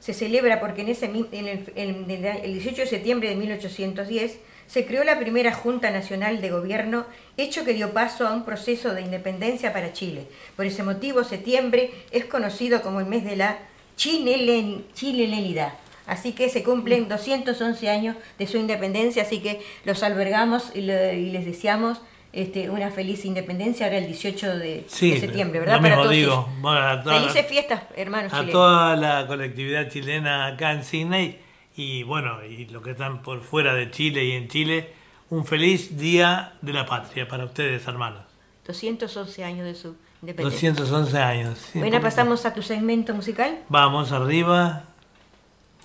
se 0.00 0.12
celebra 0.12 0.58
porque 0.58 0.80
en 0.80 0.88
ese 0.88 1.06
en 1.06 1.46
el, 1.46 1.72
en 1.76 2.10
el- 2.10 2.24
el 2.24 2.52
18 2.54 2.82
de 2.82 2.86
septiembre 2.88 3.28
de 3.28 3.36
1810 3.36 4.40
se 4.66 4.84
creó 4.84 5.04
la 5.04 5.20
primera 5.20 5.52
Junta 5.54 5.92
Nacional 5.92 6.40
de 6.40 6.50
Gobierno, 6.50 7.06
hecho 7.36 7.64
que 7.64 7.72
dio 7.72 7.92
paso 7.92 8.26
a 8.26 8.32
un 8.32 8.44
proceso 8.44 8.92
de 8.92 9.02
independencia 9.02 9.72
para 9.72 9.92
Chile. 9.92 10.26
Por 10.56 10.66
ese 10.66 10.82
motivo, 10.82 11.22
septiembre 11.22 11.92
es 12.10 12.24
conocido 12.24 12.82
como 12.82 12.98
el 12.98 13.06
mes 13.06 13.24
de 13.24 13.36
la 13.36 13.58
chilenidad. 13.96 15.74
Así 16.10 16.32
que 16.32 16.48
se 16.48 16.62
cumplen 16.64 17.08
211 17.08 17.88
años 17.88 18.16
de 18.38 18.46
su 18.46 18.56
independencia, 18.58 19.22
así 19.22 19.38
que 19.40 19.60
los 19.84 20.02
albergamos 20.02 20.72
y, 20.74 20.80
le- 20.80 21.18
y 21.18 21.30
les 21.30 21.44
deseamos 21.44 22.00
este, 22.32 22.68
una 22.70 22.90
feliz 22.90 23.24
independencia 23.24 23.86
ahora 23.86 23.98
el 23.98 24.06
18 24.06 24.58
de, 24.58 24.84
sí, 24.88 25.12
de 25.12 25.20
septiembre, 25.20 25.60
¿verdad? 25.60 25.76
lo 25.76 25.80
mismo 25.82 25.96
Para 25.96 26.02
todos 26.02 26.16
digo. 26.16 26.48
Bueno, 26.60 26.78
a 26.80 27.02
toda- 27.02 27.20
Felices 27.20 27.46
fiestas, 27.46 27.82
hermanos 27.96 28.32
a 28.32 28.36
chilenos. 28.40 28.52
toda 28.52 28.96
la 28.96 29.26
colectividad 29.26 29.88
chilena 29.88 30.46
acá 30.48 30.72
en 30.72 30.84
Sydney 30.84 31.38
y 31.76 32.02
bueno, 32.02 32.44
y 32.44 32.66
los 32.66 32.82
que 32.82 32.90
están 32.90 33.22
por 33.22 33.40
fuera 33.42 33.74
de 33.74 33.90
Chile 33.90 34.24
y 34.24 34.32
en 34.32 34.48
Chile, 34.48 34.92
un 35.30 35.44
feliz 35.46 35.96
día 35.96 36.54
de 36.60 36.72
la 36.72 36.86
patria 36.86 37.26
para 37.28 37.44
ustedes, 37.44 37.86
hermanos. 37.86 38.22
211 38.66 39.44
años 39.44 39.64
de 39.64 39.74
su 39.74 39.96
independencia. 40.22 40.70
211 40.72 41.18
años. 41.18 41.58
Bueno, 41.74 42.00
pasamos 42.00 42.44
a 42.46 42.54
tu 42.54 42.62
segmento 42.62 43.14
musical. 43.14 43.58
Vamos 43.68 44.12
arriba. 44.12 44.84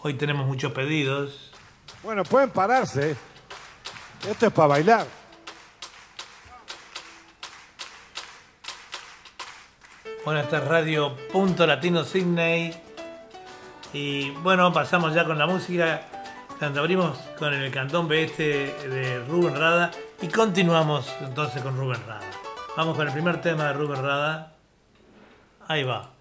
Hoy 0.06 0.14
tenemos 0.14 0.46
muchos 0.46 0.72
pedidos. 0.72 1.50
Bueno, 2.04 2.24
pueden 2.24 2.52
pararse. 2.52 3.16
Esto 4.30 4.46
es 4.46 4.54
para 4.54 4.68
bailar. 4.68 5.08
Bueno, 10.24 10.42
esta 10.42 10.60
es 10.60 10.64
Radio 10.66 11.18
Punto 11.34 11.66
Latino 11.66 12.04
Sydney. 12.04 12.72
Y 13.94 14.30
bueno, 14.44 14.72
pasamos 14.72 15.12
ya 15.16 15.26
con 15.26 15.40
la 15.40 15.48
música. 15.48 16.02
Tanto 16.60 16.82
abrimos 16.82 17.18
con 17.40 17.52
el 17.56 17.72
cantón 17.72 18.08
este 18.14 18.76
de 18.88 19.26
Rubén 19.28 19.56
Rada 19.56 19.90
y 20.22 20.28
continuamos 20.28 21.12
entonces 21.22 21.64
con 21.64 21.76
Rubén 21.76 22.06
Rada. 22.06 22.30
Vamos 22.78 22.96
con 22.96 23.08
el 23.08 23.12
primer 23.12 23.42
tema 23.42 23.70
de 23.70 23.74
Rubén 23.74 24.04
Rada. 24.04 24.54
Ahí 25.68 25.84
va. 25.84 26.15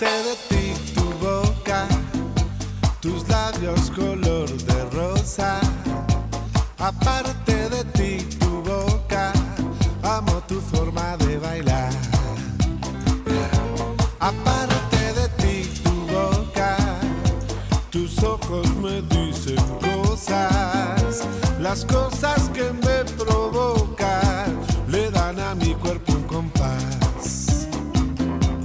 De 0.00 0.34
ti, 0.48 0.94
tu 0.94 1.04
boca, 1.20 1.86
tus 3.02 3.28
labios 3.28 3.90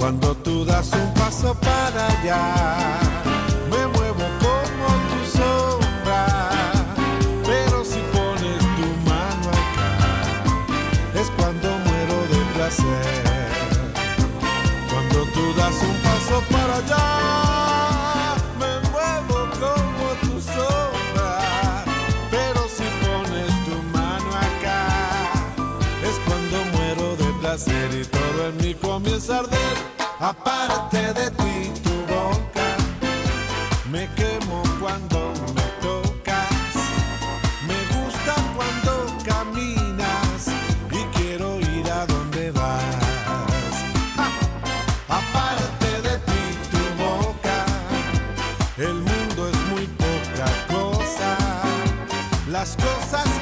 Cuando 0.05 0.35
tú 0.35 0.63
das 0.63 0.91
un 0.93 1.13
paso 1.15 1.55
para 1.55 2.05
allá, 2.05 3.14
Aparte 30.27 31.13
de 31.13 31.29
ti, 31.29 31.71
tu 31.83 31.93
boca, 32.11 32.67
me 33.91 34.09
quemo 34.15 34.63
cuando 34.79 35.31
me 35.53 35.61
tocas. 35.85 36.73
Me 37.67 37.77
gusta 37.93 38.33
cuando 38.55 39.05
caminas 39.23 40.47
y 40.89 41.03
quiero 41.15 41.59
ir 41.59 41.87
a 41.91 42.07
donde 42.07 42.49
vas. 42.49 43.75
¡Ja! 44.15 44.27
Aparte 45.19 46.01
de 46.01 46.17
ti, 46.17 46.43
tu 46.71 46.83
boca, 47.03 47.63
el 48.77 48.95
mundo 48.95 49.47
es 49.47 49.59
muy 49.69 49.85
poca 50.05 50.47
cosa. 50.73 51.37
Las 52.49 52.75
cosas 52.77 53.34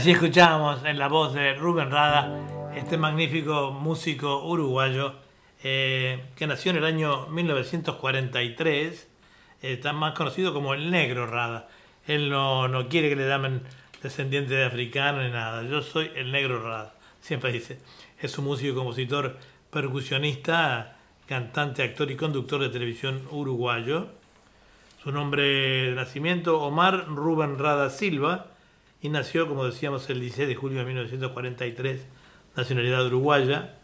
así 0.00 0.12
escuchábamos 0.12 0.82
en 0.86 0.98
la 0.98 1.08
voz 1.08 1.34
de 1.34 1.52
Rubén 1.56 1.90
Rada, 1.90 2.72
este 2.74 2.96
magnífico 2.96 3.70
músico 3.70 4.46
uruguayo 4.46 5.16
eh, 5.62 6.24
que 6.36 6.46
nació 6.46 6.70
en 6.70 6.78
el 6.78 6.86
año 6.86 7.26
1943, 7.26 9.08
eh, 9.60 9.72
está 9.74 9.92
más 9.92 10.14
conocido 10.14 10.54
como 10.54 10.72
el 10.72 10.90
Negro 10.90 11.26
Rada. 11.26 11.68
Él 12.06 12.30
no, 12.30 12.66
no 12.66 12.88
quiere 12.88 13.10
que 13.10 13.16
le 13.16 13.28
llamen 13.28 13.60
descendiente 14.02 14.54
de 14.54 14.64
africano 14.64 15.22
ni 15.22 15.30
nada. 15.30 15.64
Yo 15.64 15.82
soy 15.82 16.10
el 16.16 16.32
Negro 16.32 16.62
Rada, 16.62 16.94
siempre 17.20 17.52
dice. 17.52 17.78
Es 18.18 18.38
un 18.38 18.46
músico, 18.46 18.76
compositor, 18.76 19.36
percusionista, 19.70 20.96
cantante, 21.26 21.82
actor 21.82 22.10
y 22.10 22.16
conductor 22.16 22.58
de 22.62 22.70
televisión 22.70 23.28
uruguayo. 23.30 24.08
Su 25.02 25.12
nombre 25.12 25.42
de 25.42 25.94
nacimiento, 25.94 26.58
Omar 26.62 27.04
Rubén 27.06 27.58
Rada 27.58 27.90
Silva, 27.90 28.49
y 29.02 29.08
nació, 29.08 29.48
como 29.48 29.64
decíamos, 29.64 30.08
el 30.10 30.20
16 30.20 30.48
de 30.48 30.54
julio 30.54 30.80
de 30.80 30.84
1943, 30.84 32.06
nacionalidad 32.56 33.06
uruguaya. 33.06 33.76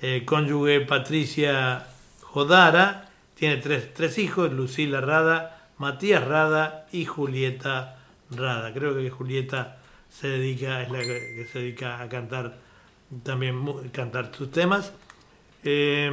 Eh, 0.00 0.24
cónyuge 0.24 0.80
Patricia 0.80 1.86
Jodara, 2.22 3.10
tiene 3.34 3.58
tres, 3.58 3.92
tres 3.94 4.18
hijos, 4.18 4.52
Lucila 4.52 5.00
Rada, 5.00 5.68
Matías 5.78 6.24
Rada 6.24 6.86
y 6.92 7.04
Julieta 7.04 7.98
Rada. 8.30 8.72
Creo 8.72 8.94
que 8.96 9.10
Julieta 9.10 9.78
se 10.08 10.28
dedica, 10.28 10.82
es 10.82 10.90
la 10.90 11.00
que, 11.00 11.46
se 11.52 11.58
dedica 11.58 12.00
a 12.00 12.08
cantar 12.08 12.58
también 13.22 13.64
cantar 13.90 14.34
sus 14.34 14.50
temas. 14.50 14.92
Eh, 15.62 16.10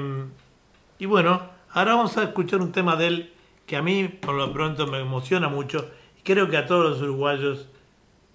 y 0.99 1.06
bueno, 1.06 1.41
ahora 1.72 1.95
vamos 1.95 2.18
a 2.18 2.24
escuchar 2.24 2.62
un 2.62 2.72
tema 2.72 2.95
de 2.95 3.08
él 3.08 3.34
que 3.66 3.78
a 3.78 3.82
mí 3.82 4.08
por 4.08 4.36
lo 4.36 4.52
pronto 4.52 4.88
me 4.88 4.99
emociona 4.99 5.47
mucho 5.47 5.89
y 6.20 6.22
creo 6.22 6.49
que 6.49 6.58
a 6.58 6.66
todos 6.66 6.89
los 6.89 7.02
uruguayos 7.02 7.68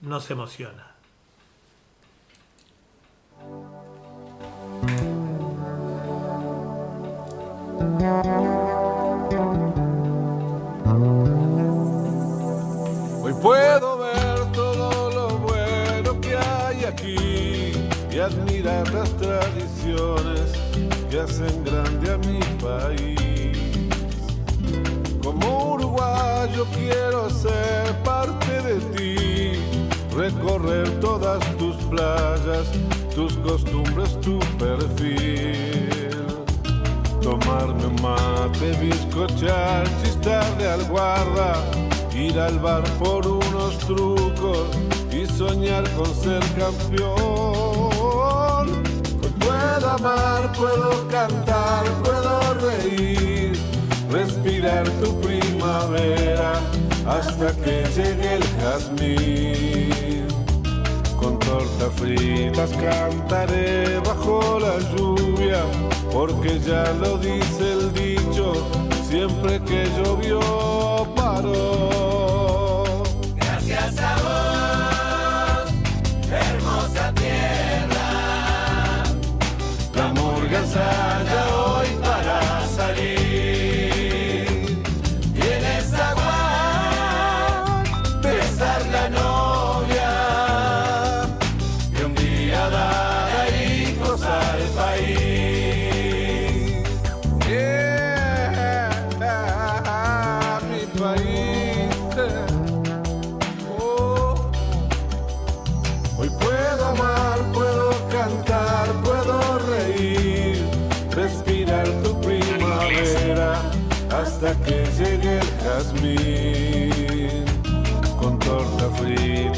nos 0.06 0.30
emociona. 0.30 0.94
Hoy 13.22 13.34
puedo 13.42 13.98
ver 13.98 14.52
todo 14.52 15.10
lo 15.10 15.38
bueno 15.38 16.20
que 16.20 16.36
hay 16.36 16.84
aquí 16.84 17.72
y 18.10 18.18
admirar 18.18 18.88
las 18.94 19.10
tradiciones 19.16 20.52
que 21.10 21.20
hacen 21.20 21.64
grande 21.64 22.12
a 22.12 22.18
mi 22.18 22.40
país. 22.62 23.58
Como 25.22 25.74
uruguayo 25.74 26.64
quiero 26.72 27.28
ser 27.28 27.92
parte 28.04 28.62
de 28.62 28.80
ti, 28.96 29.25
recorrer 30.16 30.88
todas 31.00 31.38
tus 31.58 31.76
playas, 31.90 32.66
tus 33.14 33.36
costumbres, 33.38 34.18
tu 34.20 34.38
perfil. 34.58 36.10
Tomarme 37.20 37.86
un 37.86 38.02
mate, 38.02 38.72
bizcochar, 38.80 39.84
chistar 40.02 40.56
de 40.58 40.68
alguarda, 40.68 41.56
ir 42.14 42.38
al 42.38 42.58
bar 42.58 42.84
por 42.98 43.26
unos 43.26 43.78
trucos 43.78 44.66
y 45.12 45.26
soñar 45.26 45.84
con 45.92 46.06
ser 46.14 46.42
campeón. 46.58 47.86
Puedo 49.40 49.90
amar, 49.90 50.52
puedo 50.52 51.06
cantar, 51.08 51.84
puedo 52.02 52.54
reír, 52.54 53.52
respirar 54.10 54.88
tu 55.02 55.20
primavera 55.20 56.60
hasta 57.08 57.52
que 57.62 57.84
llegue 57.94 58.34
el 58.34 58.44
jazmín. 58.60 60.26
Con 61.18 61.38
tortas 61.38 61.92
fritas 61.96 62.70
cantaré 62.72 63.98
bajo 64.00 64.58
la 64.60 64.78
lluvia, 64.90 65.62
porque 66.12 66.58
ya 66.60 66.92
lo 66.92 67.18
dice 67.18 67.72
el 67.72 67.92
dicho, 67.92 68.52
siempre 69.08 69.60
que 69.62 69.86
llovió 69.96 70.40
paró. 71.14 73.02
Gracias 73.36 73.98
a 73.98 74.14
vos, 74.24 75.72
hermosa 76.30 77.12
tierra. 77.14 78.08
La 79.94 80.08
murga 80.08 80.58
ensaya 80.58 81.65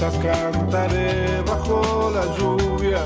cantaré 0.06 1.42
bajo 1.44 2.10
la 2.14 2.24
lluvia, 2.36 3.00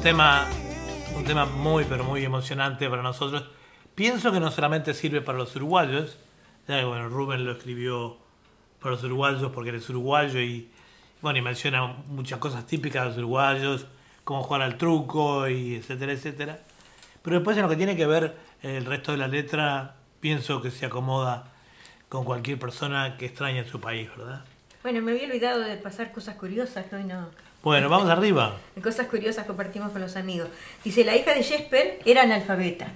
un 0.01 0.05
tema, 0.05 0.47
un 1.15 1.23
tema 1.23 1.45
muy, 1.45 1.85
pero 1.85 2.03
muy 2.03 2.25
emocionante 2.25 2.89
para 2.89 3.03
nosotros. 3.03 3.43
Pienso 3.93 4.31
que 4.31 4.39
no 4.39 4.49
solamente 4.49 4.95
sirve 4.95 5.21
para 5.21 5.37
los 5.37 5.55
uruguayos, 5.55 6.17
ya 6.67 6.79
que 6.79 6.85
bueno, 6.85 7.07
Rubén 7.07 7.45
lo 7.45 7.51
escribió 7.51 8.17
para 8.79 8.95
los 8.95 9.03
uruguayos 9.03 9.51
porque 9.51 9.69
eres 9.69 9.87
uruguayo 9.91 10.39
y 10.39 10.71
bueno, 11.21 11.37
y 11.37 11.43
menciona 11.43 11.85
muchas 12.07 12.39
cosas 12.39 12.65
típicas 12.65 13.03
de 13.03 13.09
los 13.09 13.17
uruguayos, 13.19 13.85
como 14.23 14.41
jugar 14.41 14.63
al 14.63 14.75
truco 14.75 15.47
y 15.47 15.75
etcétera, 15.75 16.13
etcétera. 16.13 16.59
Pero 17.21 17.35
después 17.35 17.55
en 17.57 17.61
lo 17.61 17.69
que 17.69 17.75
tiene 17.75 17.95
que 17.95 18.07
ver 18.07 18.35
el 18.63 18.85
resto 18.85 19.11
de 19.11 19.19
la 19.19 19.27
letra, 19.27 19.97
pienso 20.19 20.63
que 20.63 20.71
se 20.71 20.87
acomoda 20.87 21.43
con 22.09 22.25
cualquier 22.25 22.57
persona 22.57 23.17
que 23.17 23.27
extraña 23.27 23.65
su 23.65 23.79
país, 23.79 24.09
¿verdad? 24.17 24.43
Bueno, 24.81 24.99
me 25.03 25.11
había 25.11 25.27
olvidado 25.27 25.59
de 25.59 25.77
pasar 25.77 26.11
cosas 26.11 26.37
curiosas 26.37 26.87
que 26.87 26.95
hoy 26.95 27.03
no. 27.03 27.29
Bueno, 27.63 27.89
vamos 27.89 28.09
arriba. 28.09 28.57
Cosas 28.83 29.07
curiosas 29.07 29.45
compartimos 29.45 29.91
con 29.91 30.01
los 30.01 30.15
amigos. 30.15 30.49
Dice, 30.83 31.03
la 31.03 31.15
hija 31.15 31.33
de 31.33 31.43
Jesper 31.43 31.99
era 32.05 32.23
analfabeta. 32.23 32.87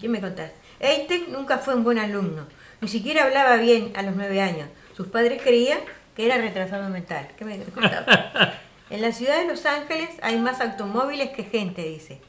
¿Qué 0.00 0.08
me 0.08 0.20
contás? 0.20 0.50
Eitek 0.80 1.28
nunca 1.28 1.58
fue 1.58 1.74
un 1.74 1.84
buen 1.84 1.98
alumno. 1.98 2.46
Ni 2.80 2.88
siquiera 2.88 3.24
hablaba 3.24 3.56
bien 3.56 3.92
a 3.94 4.02
los 4.02 4.16
nueve 4.16 4.40
años. 4.40 4.68
Sus 4.96 5.06
padres 5.06 5.40
creían 5.40 5.78
que 6.16 6.26
era 6.26 6.38
retrasado 6.38 6.88
mental. 6.88 7.28
¿Qué 7.36 7.44
me 7.44 7.58
contás? 7.58 8.04
En 8.90 9.00
la 9.00 9.10
ciudad 9.10 9.38
de 9.38 9.46
Los 9.46 9.64
Ángeles 9.64 10.10
hay 10.20 10.38
más 10.38 10.60
automóviles 10.60 11.30
que 11.30 11.44
gente, 11.44 11.82
dice. 11.82 12.20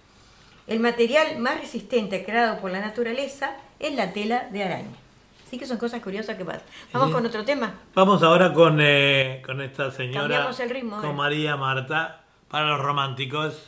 El 0.65 0.79
material 0.79 1.37
más 1.37 1.59
resistente 1.59 2.23
creado 2.23 2.61
por 2.61 2.71
la 2.71 2.79
naturaleza 2.79 3.57
es 3.79 3.93
la 3.95 4.13
tela 4.13 4.47
de 4.49 4.63
araña. 4.63 5.02
Así 5.53 5.59
que 5.59 5.67
son 5.67 5.77
cosas 5.77 6.01
curiosas 6.01 6.35
que 6.35 6.43
pasan. 6.43 6.63
Vamos 6.91 7.09
Sí. 7.09 7.13
con 7.13 7.25
otro 7.27 7.45
tema. 7.45 7.75
Vamos 7.93 8.23
ahora 8.23 8.51
con, 8.55 8.79
eh, 8.81 9.43
con 9.45 9.61
esta 9.61 9.91
señora, 9.91 10.21
Cambiamos 10.21 10.59
el 10.59 10.69
ritmo, 10.71 10.99
con 10.99 11.11
eh. 11.11 11.13
María 11.13 11.55
Marta, 11.57 12.23
para 12.47 12.69
los 12.69 12.79
románticos. 12.81 13.61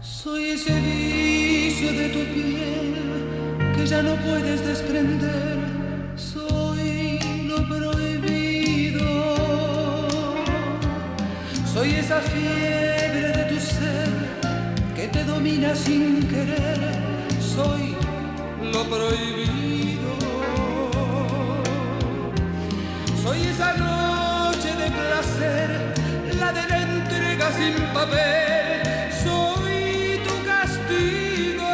Soy 0.00 0.50
ese 0.52 0.80
vicio 0.80 1.92
de 1.92 2.08
tu 2.08 2.20
piel 2.32 3.72
que 3.76 3.86
ya 3.86 4.02
no 4.02 4.14
puedes 4.16 4.66
desprender. 4.66 5.59
Esa 12.10 12.20
fiebre 12.22 13.28
de 13.38 13.44
tu 13.44 13.60
ser 13.60 14.08
que 14.96 15.06
te 15.06 15.22
domina 15.22 15.76
sin 15.76 16.26
querer. 16.26 16.80
Soy 17.54 17.94
lo 18.72 18.82
prohibido. 18.92 20.10
Soy 23.22 23.38
esa 23.52 23.74
noche 23.74 24.70
de 24.82 24.88
placer, 24.90 25.70
la 26.40 26.52
de 26.52 26.68
la 26.70 26.78
entrega 26.82 27.46
sin 27.52 27.74
papel. 27.94 28.82
Soy 29.24 30.20
tu 30.26 30.34
castigo. 30.50 31.70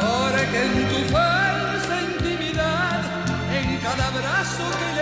Porque 0.00 0.58
en 0.68 0.74
tu 0.90 1.00
falsa 1.14 1.94
intimidad, 2.10 3.00
en 3.58 3.78
cada 3.78 4.08
abrazo 4.08 4.64
que 4.80 4.95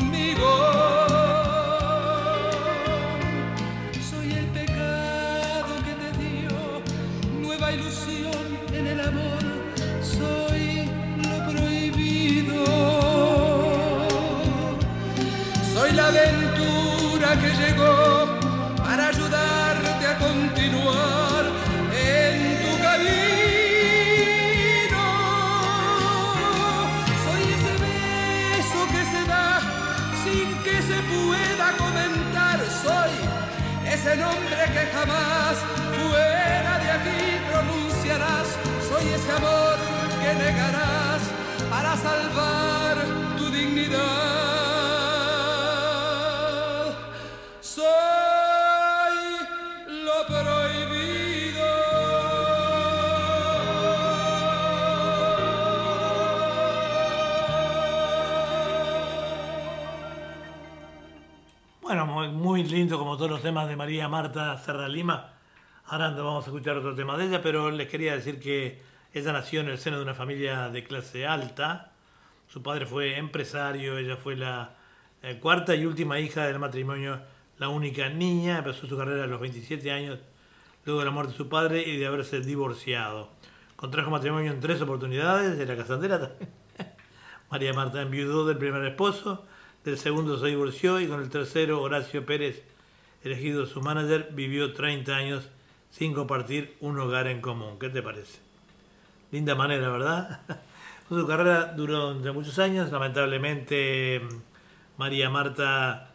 conmigo. 0.00 1.19
Ese 39.20 39.32
amor 39.32 39.76
que 40.22 40.34
negarás 40.34 41.22
para 41.68 41.96
salvar 41.96 42.96
tu 43.36 43.50
dignidad. 43.50 44.00
Soy 47.60 47.84
lo 50.06 50.26
prohibido. 50.26 51.68
Bueno, 61.82 62.06
muy, 62.06 62.62
lindo 62.64 62.98
como 62.98 63.16
todos 63.16 63.30
los 63.30 63.42
temas 63.42 63.68
de 63.68 63.76
María 63.76 64.08
Marta 64.08 64.56
Serra 64.56 64.88
Lima. 64.88 65.34
Ahora 65.86 66.10
vamos 66.10 66.44
a 66.44 66.46
escuchar 66.46 66.78
otro 66.78 66.94
tema 66.94 67.18
de 67.18 67.26
ella, 67.26 67.42
pero 67.42 67.70
les 67.70 67.88
quería 67.88 68.14
decir 68.14 68.40
que 68.40 68.89
ella 69.12 69.32
nació 69.32 69.60
en 69.60 69.68
el 69.68 69.78
seno 69.78 69.96
de 69.96 70.04
una 70.04 70.14
familia 70.14 70.68
de 70.68 70.84
clase 70.84 71.26
alta. 71.26 71.92
Su 72.48 72.62
padre 72.62 72.86
fue 72.86 73.16
empresario, 73.18 73.98
ella 73.98 74.16
fue 74.16 74.36
la 74.36 74.76
eh, 75.22 75.38
cuarta 75.40 75.74
y 75.74 75.84
última 75.84 76.20
hija 76.20 76.46
del 76.46 76.60
matrimonio, 76.60 77.20
la 77.58 77.68
única 77.68 78.08
niña. 78.08 78.58
Empezó 78.58 78.86
su 78.86 78.96
carrera 78.96 79.24
a 79.24 79.26
los 79.26 79.40
27 79.40 79.90
años, 79.90 80.20
luego 80.84 81.00
de 81.00 81.06
la 81.06 81.10
muerte 81.10 81.32
de 81.32 81.38
su 81.38 81.48
padre 81.48 81.82
y 81.82 81.96
de 81.96 82.06
haberse 82.06 82.40
divorciado. 82.40 83.30
Contrajo 83.74 84.10
matrimonio 84.10 84.52
en 84.52 84.60
tres 84.60 84.80
oportunidades, 84.80 85.58
era 85.58 85.76
casandera. 85.76 86.32
María 87.50 87.72
Marta 87.72 88.02
enviudó 88.02 88.46
del 88.46 88.58
primer 88.58 88.84
esposo, 88.84 89.44
del 89.84 89.98
segundo 89.98 90.38
se 90.38 90.46
divorció 90.46 91.00
y 91.00 91.08
con 91.08 91.20
el 91.20 91.30
tercero, 91.30 91.82
Horacio 91.82 92.24
Pérez, 92.24 92.62
elegido 93.24 93.66
su 93.66 93.80
manager, 93.80 94.28
vivió 94.32 94.72
30 94.72 95.16
años 95.16 95.48
sin 95.90 96.14
compartir 96.14 96.76
un 96.80 96.98
hogar 97.00 97.26
en 97.26 97.40
común. 97.40 97.78
¿Qué 97.80 97.88
te 97.88 98.02
parece? 98.02 98.49
Linda 99.32 99.54
manera, 99.54 99.88
¿verdad? 99.90 100.40
Su 101.08 101.26
carrera 101.26 101.72
duró 101.74 102.12
entre 102.12 102.32
muchos 102.32 102.58
años. 102.58 102.90
Lamentablemente, 102.92 104.22
María 104.96 105.28
Marta 105.30 106.10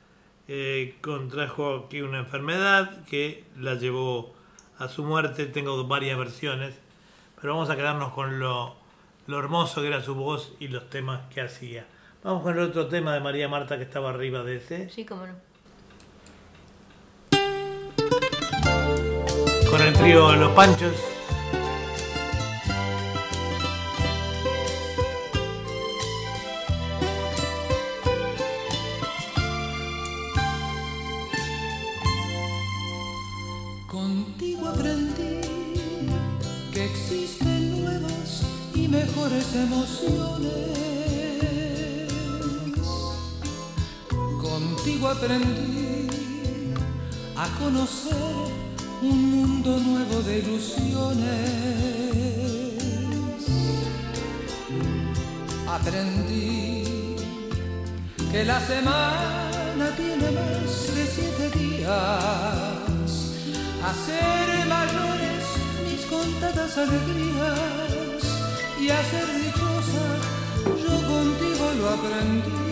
eh, 0.48 0.96
contrajo 1.02 1.86
aquí 1.86 2.02
una 2.02 2.20
enfermedad 2.20 3.04
que 3.06 3.44
la 3.60 3.76
llevó 3.76 4.34
a 4.78 4.88
su 4.88 5.04
muerte. 5.04 5.46
Tengo 5.48 5.84
varias 5.86 6.18
versiones, 6.18 6.76
pero 7.42 7.54
vamos 7.54 7.70
a 7.70 7.76
quedarnos 7.76 8.14
con 8.14 8.40
lo, 8.40 8.76
lo 9.28 9.40
hermoso 9.40 9.82
que 9.82 9.88
era 9.88 10.02
su 10.02 10.16
voz 10.16 10.54
y 10.60 10.68
los 10.68 10.90
temas 10.90 11.22
que 11.34 11.42
hacía. 11.42 11.86
Vamos 12.24 12.44
con 12.44 12.58
el 12.58 12.64
otro 12.64 12.88
tema 12.88 13.14
de 13.14 13.20
María 13.20 13.48
Marta 13.48 13.78
que 13.78 13.84
estaba 13.84 14.10
arriba 14.10 14.44
de 14.44 14.58
ese. 14.58 14.90
Sí, 14.90 15.06
cómo 15.06 15.28
no. 15.28 15.34
Con 19.70 19.82
el 19.82 19.94
trío 19.94 20.36
Los 20.36 20.52
Panchos. 20.54 21.15
Semana 58.68 59.92
tiene 59.96 60.32
más 60.32 60.96
de 60.96 61.06
siete 61.06 61.50
días 61.60 62.96
hacer 63.84 64.66
mayores 64.68 65.44
mis 65.86 66.06
contadas 66.08 66.78
alegrías 66.78 68.24
y 68.82 68.90
hacer 68.90 69.28
dichosa, 69.44 70.06
yo 70.82 71.08
contigo 71.08 71.72
lo 71.80 71.90
aprendí. 71.90 72.65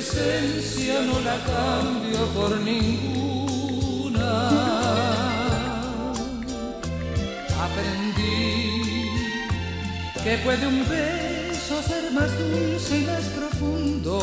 Presencia 0.00 1.02
no 1.02 1.20
la 1.20 1.36
cambio 1.44 2.20
por 2.34 2.58
ninguna. 2.60 4.30
Aprendí 7.66 9.10
que 10.24 10.38
puede 10.38 10.66
un 10.66 10.88
beso 10.88 11.82
ser 11.82 12.10
más 12.12 12.30
dulce 12.38 12.98
y 12.98 13.04
más 13.04 13.24
profundo, 13.38 14.18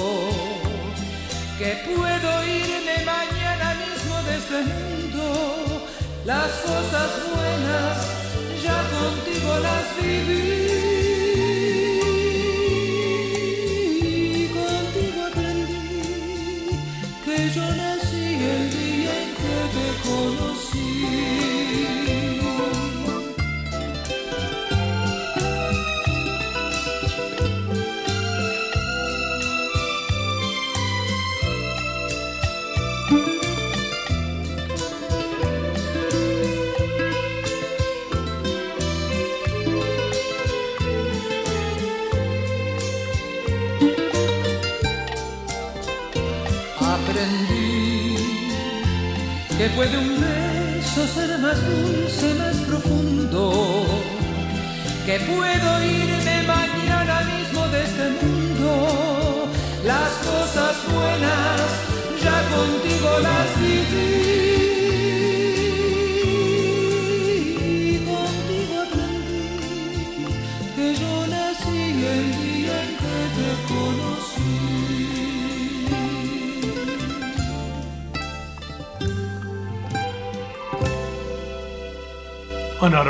que 1.60 1.72
puedo 1.86 2.30
irme 2.44 2.96
mañana 3.06 3.76
mismo 3.84 4.16
de 4.28 4.34
este 4.42 4.60
mundo. 4.74 5.24
Las 6.26 6.50
cosas 6.70 7.10
buenas 7.36 7.98
ya 8.64 8.78
contigo 8.96 9.60
las 9.60 9.86
viví. 10.02 10.57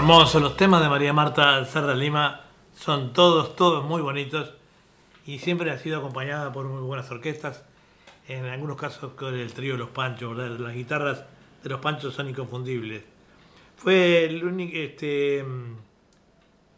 Los 0.08 0.56
temas 0.56 0.82
de 0.82 0.88
María 0.88 1.12
Marta 1.12 1.66
Serra 1.66 1.94
Lima 1.94 2.40
son 2.74 3.12
todos, 3.12 3.58
todos 3.58 3.84
muy 3.84 4.02
bonitos 4.02 4.54
y 5.26 5.40
siempre 5.40 5.70
ha 5.70 5.78
sido 5.78 5.98
acompañada 5.98 6.54
por 6.54 6.66
muy 6.66 6.80
buenas 6.80 7.12
orquestas. 7.12 7.66
En 8.30 8.46
algunos 8.46 8.78
casos 8.78 9.12
con 9.14 9.36
el 9.36 9.52
trío 9.52 9.76
Los 9.76 9.90
Panchos, 9.90 10.34
¿verdad? 10.34 10.58
Las 10.60 10.74
guitarras 10.74 11.26
de 11.62 11.70
Los 11.70 11.82
Panchos 11.82 12.14
son 12.14 12.30
inconfundibles. 12.30 13.04
Fue 13.76 14.24
el 14.24 14.46
único, 14.46 14.78
este, 14.78 15.44
mm, 15.44 15.76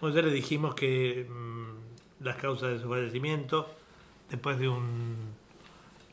bueno, 0.02 0.16
ya 0.16 0.22
le 0.24 0.32
dijimos 0.32 0.74
que 0.74 1.28
mm, 1.30 2.24
las 2.24 2.36
causas 2.38 2.72
de 2.72 2.80
su 2.80 2.90
fallecimiento, 2.90 3.70
después 4.28 4.58
de 4.58 4.70
un, 4.70 5.16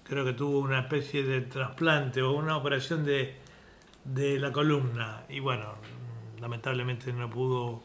creo 0.04 0.22
que 0.22 0.34
tuvo 0.34 0.58
una 0.58 0.80
especie 0.80 1.22
de 1.22 1.40
trasplante 1.40 2.20
o 2.20 2.32
una 2.32 2.58
operación 2.58 3.06
de, 3.06 3.36
de 4.04 4.38
la 4.38 4.52
columna 4.52 5.24
y 5.30 5.40
bueno, 5.40 5.76
lamentablemente 6.40 7.12
no 7.12 7.30
pudo 7.30 7.82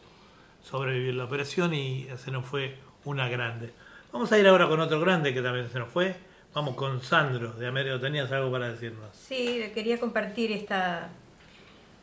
sobrevivir 0.62 1.14
la 1.14 1.24
operación 1.24 1.74
y 1.74 2.08
se 2.16 2.30
nos 2.30 2.46
fue 2.46 2.76
una 3.04 3.28
grande. 3.28 3.72
Vamos 4.12 4.30
a 4.32 4.38
ir 4.38 4.46
ahora 4.46 4.68
con 4.68 4.80
otro 4.80 5.00
grande 5.00 5.32
que 5.32 5.42
también 5.42 5.68
se 5.70 5.78
nos 5.78 5.88
fue, 5.88 6.16
Vamos 6.54 6.74
con 6.74 7.00
Sandro 7.00 7.52
de 7.52 7.66
Américo. 7.66 7.98
¿Tenías 7.98 8.30
algo 8.30 8.52
para 8.52 8.70
decirnos? 8.70 9.08
Sí, 9.14 9.70
quería 9.72 9.98
compartir 9.98 10.52
esta, 10.52 11.08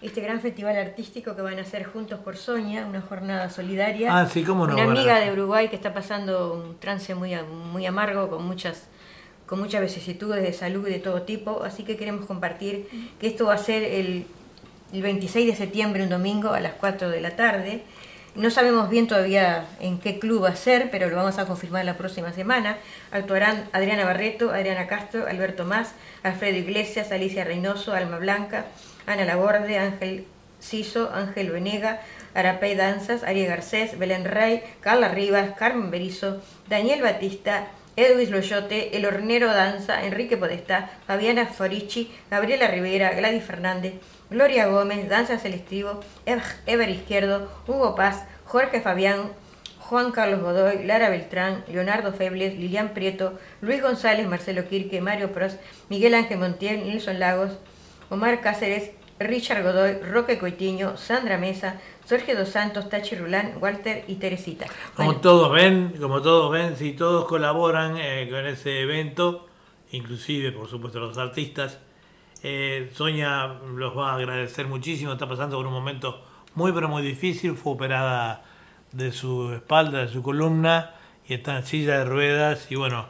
este 0.02 0.22
gran 0.22 0.42
festival 0.42 0.76
artístico 0.76 1.36
que 1.36 1.44
van 1.44 1.60
a 1.60 1.62
hacer 1.62 1.84
Juntos 1.84 2.20
por 2.22 2.36
Soña, 2.36 2.88
una 2.88 3.02
jornada 3.02 3.52
solidaria. 3.52 4.18
Ah, 4.18 4.26
sí, 4.26 4.44
cómo 4.44 4.66
no, 4.66 4.74
Una 4.74 4.86
amiga 4.86 5.20
de 5.20 5.32
Uruguay 5.32 5.70
que 5.70 5.76
está 5.76 5.94
pasando 5.94 6.54
un 6.54 6.80
trance 6.80 7.14
muy, 7.14 7.36
muy 7.44 7.86
amargo 7.86 8.30
con 8.30 8.44
muchas 8.46 8.88
con 9.46 9.60
muchas 9.60 9.82
vicisitudes 9.82 10.44
de 10.44 10.54
salud 10.54 10.88
de 10.88 11.00
todo 11.00 11.24
tipo, 11.24 11.64
así 11.64 11.82
que 11.82 11.98
queremos 11.98 12.28
compartir 12.28 12.88
que 13.20 13.26
esto 13.26 13.48
va 13.48 13.56
a 13.56 13.58
ser 13.58 13.82
el, 13.82 14.28
el 14.94 15.02
26 15.02 15.48
de 15.48 15.56
septiembre, 15.56 16.04
un 16.04 16.10
domingo, 16.10 16.52
a 16.52 16.60
las 16.60 16.74
4 16.74 17.10
de 17.10 17.22
la 17.22 17.36
tarde. 17.36 17.84
No 18.36 18.50
sabemos 18.50 18.90
bien 18.90 19.08
todavía 19.08 19.66
en 19.80 20.00
qué 20.00 20.20
club 20.20 20.44
va 20.44 20.50
a 20.50 20.56
ser, 20.56 20.90
pero 20.92 21.10
lo 21.10 21.16
vamos 21.16 21.40
a 21.40 21.46
confirmar 21.46 21.84
la 21.86 21.98
próxima 21.98 22.32
semana. 22.32 22.78
Actuarán 23.12 23.68
Adriana 23.74 24.06
Barreto, 24.06 24.52
Adriana 24.52 24.88
Castro, 24.88 25.28
Alberto 25.28 25.66
Más, 25.66 25.94
Alfredo 26.24 26.58
Iglesias, 26.58 27.12
Alicia 27.12 27.44
Reynoso, 27.44 27.94
Alma 27.94 28.18
Blanca, 28.18 28.66
Ana 29.08 29.26
Laborde, 29.26 29.78
Ángel 29.78 30.26
Ciso, 30.60 31.12
Ángel 31.14 31.52
Venega, 31.52 32.02
Arapey 32.34 32.76
Danzas, 32.76 33.24
Ari 33.24 33.46
Garcés, 33.46 33.98
Belén 33.98 34.26
Rey, 34.26 34.62
Carla 34.82 35.10
Rivas, 35.10 35.52
Carmen 35.58 35.90
Berizo, 35.90 36.42
Daniel 36.68 37.02
Batista, 37.02 37.68
Edwin 37.96 38.32
Loyote, 38.32 38.96
El 38.96 39.06
Hornero 39.06 39.48
Danza, 39.48 40.06
Enrique 40.06 40.38
Podestá, 40.38 40.92
Fabiana 41.08 41.48
Forici, 41.48 42.12
Gabriela 42.30 42.68
Rivera, 42.68 43.12
Gladys 43.12 43.44
Fernández, 43.44 43.96
Gloria 44.30 44.68
Gómez, 44.68 45.10
Danza 45.10 45.40
Selectivo, 45.40 46.02
Ever 46.68 46.90
Izquierdo, 46.90 47.50
Hugo 47.68 47.96
Paz, 47.96 48.28
Jorge 48.46 48.80
Fabián, 48.80 49.32
Juan 49.80 50.12
Carlos 50.12 50.42
Godoy, 50.42 50.86
Lara 50.86 51.10
Beltrán, 51.10 51.64
Leonardo 51.68 52.14
Febles, 52.14 52.56
Lilian 52.56 52.94
Prieto, 52.94 53.34
Luis 53.62 53.82
González, 53.82 54.28
Marcelo 54.28 54.68
Quirque, 54.70 55.02
Mario 55.02 55.32
Pros, 55.32 55.58
Miguel 55.90 56.14
Ángel 56.14 56.38
Montiel, 56.38 56.84
Nilson 56.84 57.20
Lagos, 57.20 57.58
Omar 58.12 58.40
Cáceres, 58.42 58.92
Richard 59.18 59.64
Godoy, 59.64 60.00
Roque 60.00 60.38
Coitiño, 60.38 60.96
Sandra 60.96 61.40
Mesa, 61.40 61.82
Sergio 62.06 62.38
Dos 62.38 62.50
Santos, 62.50 62.88
Tachi 62.88 63.16
Rulán, 63.16 63.56
Walter 63.60 64.06
y 64.08 64.16
Teresita. 64.16 64.68
Como 64.96 65.16
todos 65.18 65.52
ven, 65.52 65.96
como 66.00 66.22
todos 66.22 66.52
ven, 66.52 66.78
si 66.78 66.94
todos 66.94 67.26
colaboran 67.26 67.98
eh, 67.98 68.28
con 68.30 68.46
ese 68.46 68.82
evento, 68.82 69.48
inclusive 69.92 70.52
por 70.52 70.70
supuesto 70.70 71.00
los 71.00 71.18
artistas, 71.18 71.80
eh, 72.44 72.92
Sonia 72.94 73.48
los 73.76 73.98
va 73.98 74.12
a 74.12 74.16
agradecer 74.16 74.68
muchísimo, 74.68 75.14
está 75.14 75.28
pasando 75.28 75.58
por 75.58 75.66
un 75.66 75.74
momento 75.74 76.24
muy 76.56 76.72
pero 76.72 76.88
muy 76.88 77.02
difícil, 77.02 77.56
fue 77.56 77.74
operada 77.74 78.44
de 78.92 79.12
su 79.12 79.54
espalda, 79.54 80.00
de 80.00 80.08
su 80.08 80.24
columna 80.24 80.92
y 81.28 81.34
está 81.34 81.58
en 81.58 81.66
silla 81.66 82.00
de 82.00 82.06
ruedas 82.06 82.72
y 82.72 82.76
bueno, 82.76 83.06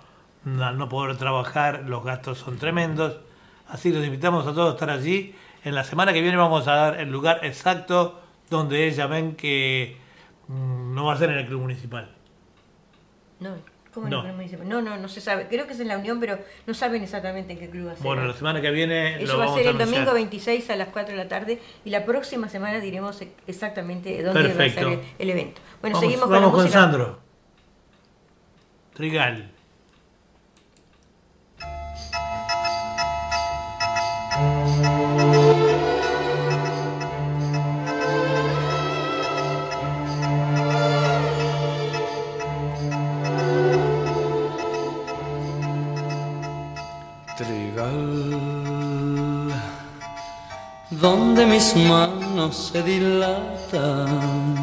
al 0.46 0.78
no 0.78 0.90
poder 0.90 1.18
trabajar 1.18 1.84
los 1.86 2.04
gastos 2.04 2.40
son 2.40 2.58
tremendos, 2.58 3.18
así 3.68 3.92
los 3.92 4.06
invitamos 4.06 4.48
a 4.48 4.54
todos 4.54 4.72
a 4.72 4.74
estar 4.74 4.90
allí. 4.90 5.36
En 5.64 5.76
la 5.76 5.84
semana 5.84 6.14
que 6.14 6.22
viene 6.22 6.38
vamos 6.38 6.68
a 6.68 6.74
dar 6.74 7.00
el 7.00 7.12
lugar 7.12 7.42
exacto 7.44 8.22
donde 8.50 8.88
ella 8.88 9.08
ven 9.08 9.36
que 9.36 9.98
mm, 10.48 10.96
no 10.96 11.06
va 11.06 11.14
a 11.14 11.18
ser 11.18 11.30
en 11.30 11.38
el 11.38 11.48
club 11.48 11.62
municipal. 11.62 12.10
no, 13.40 13.56
¿cómo 13.94 14.08
No. 14.08 14.24
no. 14.82 14.98
no, 14.98 15.08
se 15.08 15.22
sabe. 15.22 15.48
Creo 15.48 15.68
que 15.68 15.74
es 15.74 15.80
en 15.80 15.88
la 15.88 15.98
Unión, 15.98 16.20
pero 16.20 16.40
no 16.68 16.74
saben 16.74 17.04
exactamente 17.04 17.54
en 17.54 17.60
qué 17.60 17.70
club 17.70 17.88
va 17.88 17.92
a 17.92 17.96
ser. 17.96 18.04
Bueno, 18.04 18.26
la 18.26 18.34
semana 18.34 18.62
que 18.62 18.72
viene 18.72 19.22
Eso 19.22 19.34
lo 19.34 19.38
va 19.40 19.44
a 19.44 19.48
vamos 19.48 19.58
ser 19.60 19.68
el 19.68 19.76
anunciar. 19.76 19.90
domingo 20.06 20.14
26 20.14 20.70
a 20.70 20.76
las 20.76 20.88
4 20.90 21.16
de 21.16 21.24
la 21.24 21.28
tarde 21.30 21.60
y 21.86 21.90
la 21.90 22.06
próxima 22.06 22.50
semana 22.50 22.80
diremos 22.80 23.22
exactamente 23.48 24.22
dónde 24.24 24.44
va 24.54 24.64
a 24.66 24.70
ser 24.70 24.84
el, 24.88 25.00
el 25.18 25.30
evento. 25.30 25.62
Bueno, 25.82 25.96
vamos 25.96 26.00
seguimos 26.00 26.30
vamos 26.30 26.52
con 26.52 26.60
la 26.60 26.64
con. 26.64 26.72
Sandro. 26.72 27.20
Trigal, 28.94 29.52
donde 51.00 51.46
mis 51.46 51.76
manos 51.76 52.72
se 52.72 52.84
dilatan, 52.84 54.58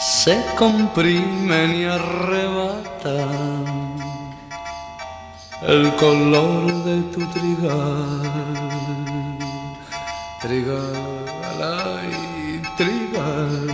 se 0.00 0.44
comprimen 0.56 1.76
y 1.76 1.84
arrebatan 1.84 3.64
el 5.62 5.94
color 5.96 6.72
de 6.84 7.02
tu 7.12 7.24
trigal. 7.26 8.22
Trigal, 10.40 11.26
ay, 11.62 12.60
trigal, 12.76 13.66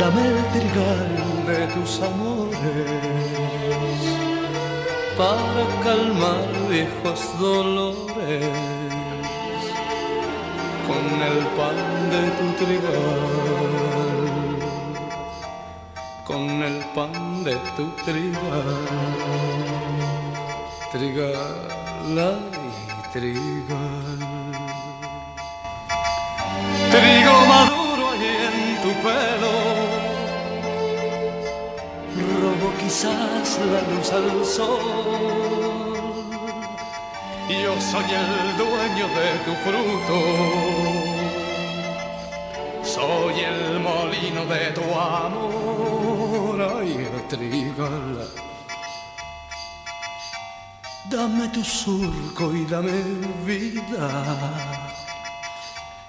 dame 0.00 0.22
el 0.26 0.44
trigal 0.54 1.10
de 1.46 1.66
tus 1.74 2.00
amores 2.00 2.62
para 5.16 5.64
calmar 5.82 6.48
viejos 6.68 7.20
dolores 7.38 8.11
con 10.86 11.04
el 11.28 11.38
pan 11.56 11.76
de 12.12 12.22
tu 12.38 12.46
trigal, 12.64 13.02
con 16.24 16.44
el 16.62 16.78
pan 16.94 17.42
de 17.42 17.56
tu 17.76 17.84
trigal, 18.04 18.68
trigal, 20.92 22.18
ay, 22.18 22.42
trigal, 23.12 24.18
trigo 26.92 27.36
maduro 27.48 28.04
allí 28.12 28.34
en 28.48 28.56
tu 28.82 28.90
pelo 29.02 29.52
robo 32.40 32.68
quizás 32.78 33.58
la 33.72 33.80
luz 33.90 34.12
al 34.12 34.44
sol. 34.44 35.71
Yo 37.60 37.80
soy 37.80 38.04
el 38.04 38.56
dueño 38.56 39.06
de 39.08 39.28
tu 39.44 39.52
fruto, 39.64 40.18
soy 42.82 43.40
el 43.40 43.80
molino 43.80 44.44
de 44.46 44.70
tu 44.70 44.84
amor. 44.98 46.56
Ay, 46.78 47.08
trigal, 47.28 48.28
dame 51.10 51.48
tu 51.48 51.62
surco 51.62 52.54
y 52.54 52.64
dame 52.64 53.02
vida. 53.44 54.08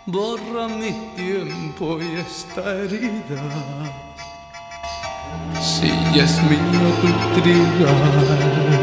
Borra 0.05 0.67
mi 0.67 0.91
tiempo 1.15 1.99
y 1.99 2.19
esta 2.19 2.61
herida. 2.75 3.43
Si 5.61 5.91
es 6.19 6.41
mío 6.43 6.87
tu 7.01 7.41
trigal, 7.41 8.82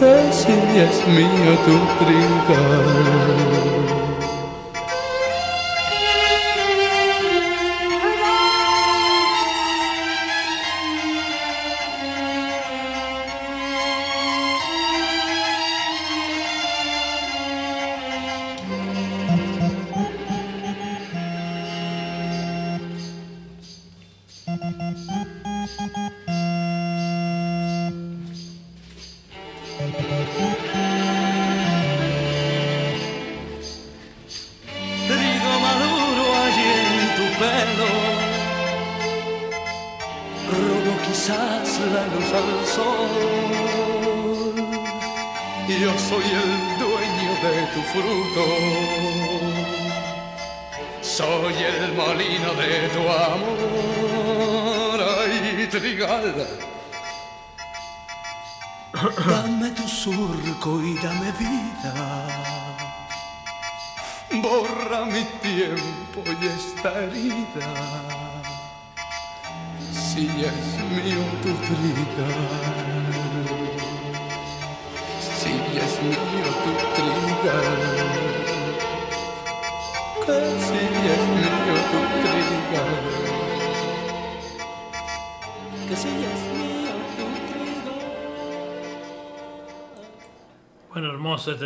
que 0.00 0.32
si 0.32 0.52
es 0.78 1.06
mío 1.08 1.52
tu 1.66 1.76
trigal. 1.98 3.99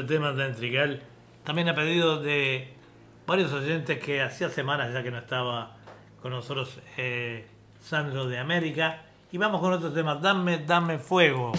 Tema 0.06 0.32
de 0.32 0.52
Trigal. 0.52 1.02
También 1.44 1.68
a 1.68 1.74
pedido 1.74 2.20
de 2.20 2.74
varios 3.26 3.52
oyentes 3.52 3.98
que 3.98 4.22
hacía 4.22 4.48
semanas 4.48 4.92
ya 4.92 5.02
que 5.02 5.10
no 5.10 5.18
estaba 5.18 5.76
con 6.22 6.32
nosotros 6.32 6.78
eh, 6.96 7.46
Sandro 7.80 8.26
de 8.26 8.38
América. 8.38 9.02
Y 9.30 9.38
vamos 9.38 9.60
con 9.60 9.72
otro 9.72 9.92
tema, 9.92 10.14
Dame, 10.14 10.58
Dame 10.58 10.98
Fuego. 10.98 11.52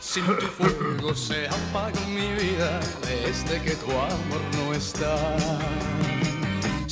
Sin 0.00 0.24
tu 0.24 0.46
fuego 0.46 1.14
se 1.14 1.46
apagó 1.46 2.00
mi 2.08 2.32
vida 2.32 2.80
desde 3.02 3.62
que 3.62 3.76
tu 3.76 3.90
amor 3.90 4.40
no 4.56 4.72
está. 4.72 5.16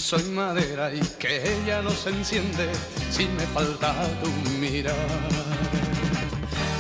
Soy 0.07 0.23
madera 0.23 0.95
y 0.95 1.01
que 1.19 1.43
ella 1.43 1.83
no 1.83 1.91
se 1.91 2.11
enciende 2.11 2.71
si 3.11 3.27
me 3.27 3.45
falta 3.47 3.93
tu 4.23 4.31
mirar. 4.61 4.95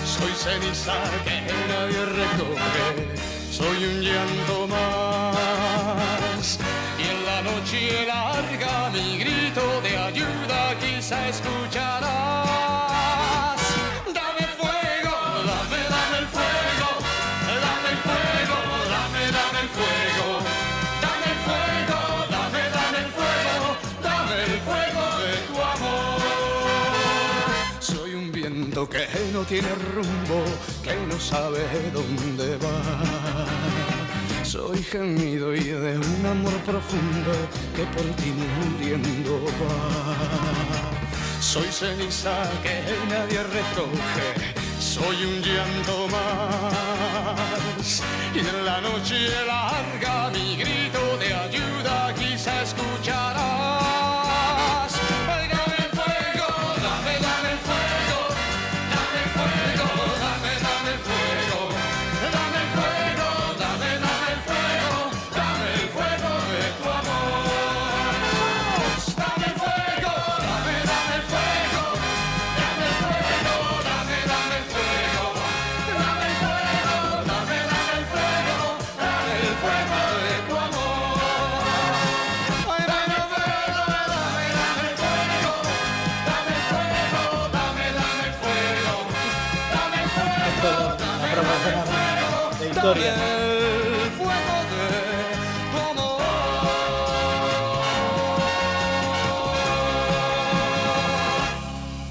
Soy 0.04 0.30
ceniza 0.30 0.94
que 1.24 1.40
nadie 1.66 2.04
recoge, 2.04 3.18
soy 3.50 3.84
un 3.84 4.00
llanto 4.00 4.68
más. 4.68 6.58
Y 7.00 7.02
en 7.02 7.26
la 7.26 7.42
noche 7.42 8.06
larga 8.06 8.90
mi 8.90 9.18
grito 9.18 9.80
de 9.82 9.98
ayuda 9.98 10.78
quizá 10.78 11.28
escucharás. 11.28 12.75
No 29.36 29.42
tiene 29.42 29.68
rumbo, 29.94 30.42
que 30.82 30.96
no 31.06 31.20
sabe 31.20 31.60
dónde 31.92 32.56
va. 32.56 32.78
Soy 34.42 34.82
gemido 34.82 35.54
y 35.54 35.64
de 35.64 35.98
un 35.98 36.24
amor 36.24 36.56
profundo 36.64 37.32
que 37.76 37.84
por 37.94 38.06
ti 38.16 38.32
muriendo 38.32 39.44
va. 39.60 41.38
Soy 41.38 41.68
ceniza 41.70 42.34
que 42.62 42.76
nadie 43.10 43.42
recoge, 43.58 44.28
soy 44.80 45.18
un 45.26 45.42
llanto 45.42 46.08
más. 46.14 48.02
Y 48.34 48.38
en 48.38 48.64
la 48.64 48.80
noche 48.80 49.18
larga 49.46 50.30
mi 50.30 50.56
grito 50.56 51.18
de 51.18 51.34
ayuda 51.34 52.14
quizá 52.14 52.62
escucharás. 52.62 53.85
Historia. 92.86 93.14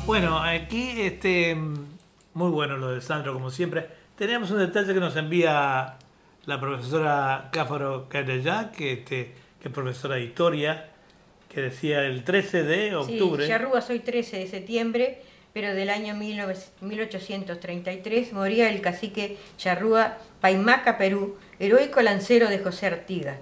Bueno, 0.05 0.39
aquí 0.39 1.01
este 1.01 1.55
muy 2.34 2.49
bueno 2.51 2.78
lo 2.78 2.91
de 2.91 3.01
Sandro, 3.01 3.34
como 3.34 3.49
siempre. 3.49 3.88
Tenemos 4.17 4.51
un 4.51 4.59
detalle 4.59 4.93
que 4.93 4.99
nos 4.99 5.15
envía 5.15 5.97
la 6.45 6.59
profesora 6.59 7.49
Cáfaro 7.51 8.07
Carellá, 8.09 8.71
que, 8.71 8.93
este, 8.93 9.34
que 9.61 9.67
es 9.67 9.73
profesora 9.73 10.15
de 10.15 10.23
historia, 10.23 10.89
que 11.49 11.61
decía 11.61 12.03
el 12.05 12.23
13 12.23 12.63
de 12.63 12.95
octubre. 12.95 13.43
Sí, 13.43 13.49
Charrúa 13.49 13.82
soy 13.82 13.99
13 13.99 14.39
de 14.39 14.47
septiembre, 14.47 15.21
pero 15.55 15.73
del 15.73 15.89
año 15.89 16.19
19 16.19 16.53
1833 16.81 18.33
moría 18.33 18.69
el 18.69 18.81
cacique 18.81 19.37
Charrúa 19.55 20.17
Paimaca, 20.41 20.97
Perú, 20.97 21.37
heroico 21.59 22.01
lancero 22.01 22.49
de 22.49 22.59
José 22.59 22.87
Artigas, 22.87 23.37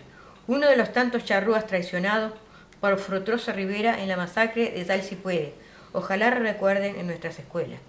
uno 0.45 0.67
de 0.67 0.77
los 0.77 0.93
tantos 0.93 1.25
charrúas 1.25 1.65
traicionados 1.65 2.33
por 2.79 2.99
Frutroso 2.99 3.51
Rivera 3.51 3.99
en 3.99 4.09
la 4.09 4.15
masacre 4.15 4.69
de 4.69 4.85
Tal 4.85 5.01
si. 5.01 5.17
Ojalá 5.91 6.29
recuerden 6.29 6.97
en 6.97 7.07
nuestras 7.07 7.39
escuelas. 7.39 7.79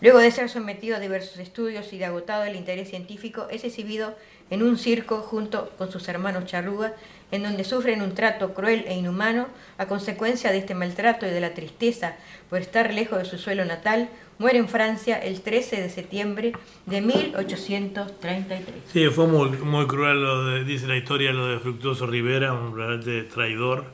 Luego 0.00 0.18
de 0.18 0.30
ser 0.30 0.48
sometido 0.48 0.96
a 0.96 1.00
diversos 1.00 1.38
estudios 1.38 1.92
y 1.92 1.98
de 1.98 2.06
agotado 2.06 2.44
el 2.44 2.56
interés 2.56 2.88
científico, 2.88 3.48
es 3.50 3.62
exhibido 3.64 4.16
en 4.48 4.62
un 4.62 4.78
circo 4.78 5.18
junto 5.18 5.68
con 5.76 5.92
sus 5.92 6.08
hermanos 6.08 6.46
charrúas, 6.46 6.92
en 7.32 7.42
donde 7.42 7.64
sufren 7.64 8.02
un 8.02 8.14
trato 8.14 8.54
cruel 8.54 8.84
e 8.88 8.94
inhumano 8.94 9.46
a 9.78 9.86
consecuencia 9.86 10.50
de 10.50 10.58
este 10.58 10.74
maltrato 10.74 11.26
y 11.26 11.30
de 11.30 11.40
la 11.40 11.54
tristeza 11.54 12.14
por 12.48 12.60
estar 12.60 12.92
lejos 12.92 13.18
de 13.18 13.24
su 13.24 13.38
suelo 13.38 13.64
natal, 13.64 14.08
muere 14.38 14.58
en 14.58 14.68
Francia 14.68 15.16
el 15.18 15.40
13 15.42 15.80
de 15.82 15.90
septiembre 15.90 16.52
de 16.86 17.00
1833. 17.00 18.74
Sí, 18.92 19.06
fue 19.08 19.26
muy, 19.26 19.50
muy 19.50 19.86
cruel 19.86 20.20
lo 20.22 20.44
de, 20.46 20.64
dice 20.64 20.86
la 20.86 20.96
historia, 20.96 21.32
lo 21.32 21.46
de 21.48 21.58
Fructuoso 21.58 22.06
Rivera, 22.06 22.52
un 22.52 22.76
realmente 22.76 23.22
traidor. 23.24 23.84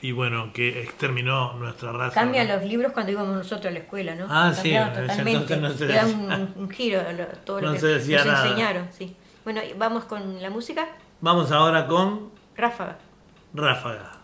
Y 0.00 0.10
bueno, 0.10 0.52
que 0.52 0.82
exterminó 0.82 1.52
nuestra 1.54 1.92
raza. 1.92 2.14
Cambian 2.14 2.48
¿no? 2.48 2.54
los 2.56 2.64
libros 2.64 2.92
cuando 2.92 3.12
íbamos 3.12 3.36
nosotros 3.36 3.66
a 3.66 3.70
la 3.70 3.78
escuela, 3.78 4.16
¿no? 4.16 4.26
Ah, 4.28 4.52
sí, 4.52 4.72
Cambiaron 4.72 5.06
totalmente. 5.06 5.56
no 5.58 5.70
se 5.70 5.86
Le 5.86 5.94
dan 5.94 6.06
decía. 6.06 6.36
un, 6.56 6.62
un 6.64 6.70
giro 6.70 7.00
a 7.08 7.12
lo- 7.12 7.26
todo 7.44 7.60
lo 7.60 7.72
que 7.72 7.78
se 7.78 7.92
nos 8.16 8.26
nada. 8.26 8.44
enseñaron, 8.48 8.88
sí. 8.90 9.14
Bueno, 9.44 9.60
vamos 9.78 10.04
con 10.06 10.42
la 10.42 10.50
música. 10.50 10.88
Vamos 11.20 11.52
ahora 11.52 11.86
con 11.86 12.30
Ráfaga. 12.62 12.96
Ráfaga. 13.54 14.21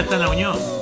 Está 0.00 0.16
en 0.16 0.22
la 0.22 0.28
Unión. 0.28 0.73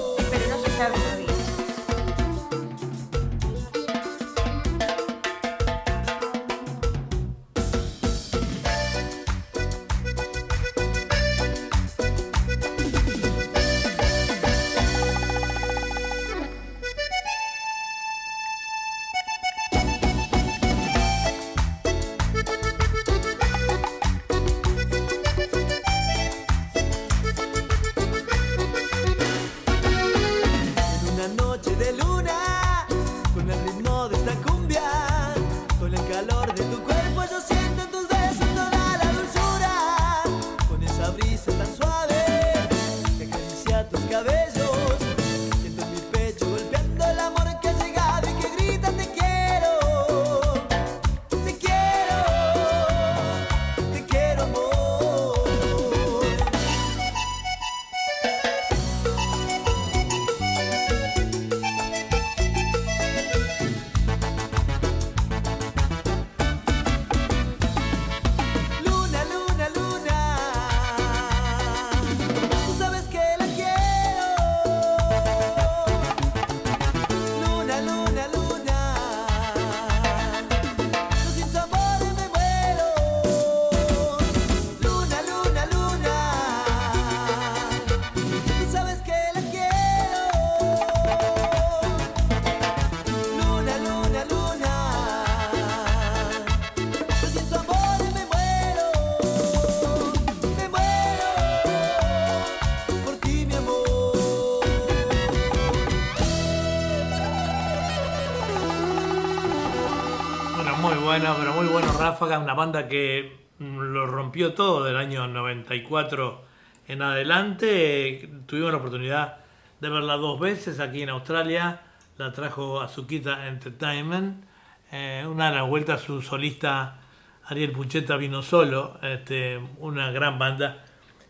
Ráfaga, 112.22 112.38
una 112.38 112.54
banda 112.54 112.86
que 112.86 113.36
mm, 113.58 113.78
lo 113.80 114.06
rompió 114.06 114.54
todo 114.54 114.84
del 114.84 114.96
año 114.96 115.26
94 115.26 116.44
en 116.86 117.02
adelante. 117.02 118.30
Tuvimos 118.46 118.70
la 118.70 118.76
oportunidad 118.76 119.38
de 119.80 119.88
verla 119.88 120.16
dos 120.18 120.38
veces 120.38 120.78
aquí 120.78 121.02
en 121.02 121.08
Australia. 121.08 121.80
La 122.18 122.32
trajo 122.32 122.80
Azuquita 122.80 123.48
Entertainment. 123.48 124.44
Eh, 124.92 125.26
una 125.28 125.50
de 125.50 125.56
las 125.56 125.68
vueltas 125.68 126.02
su 126.02 126.22
solista 126.22 127.00
Ariel 127.46 127.72
Pucheta 127.72 128.16
vino 128.16 128.40
solo, 128.42 129.00
este, 129.02 129.60
una 129.78 130.12
gran 130.12 130.38
banda. 130.38 130.84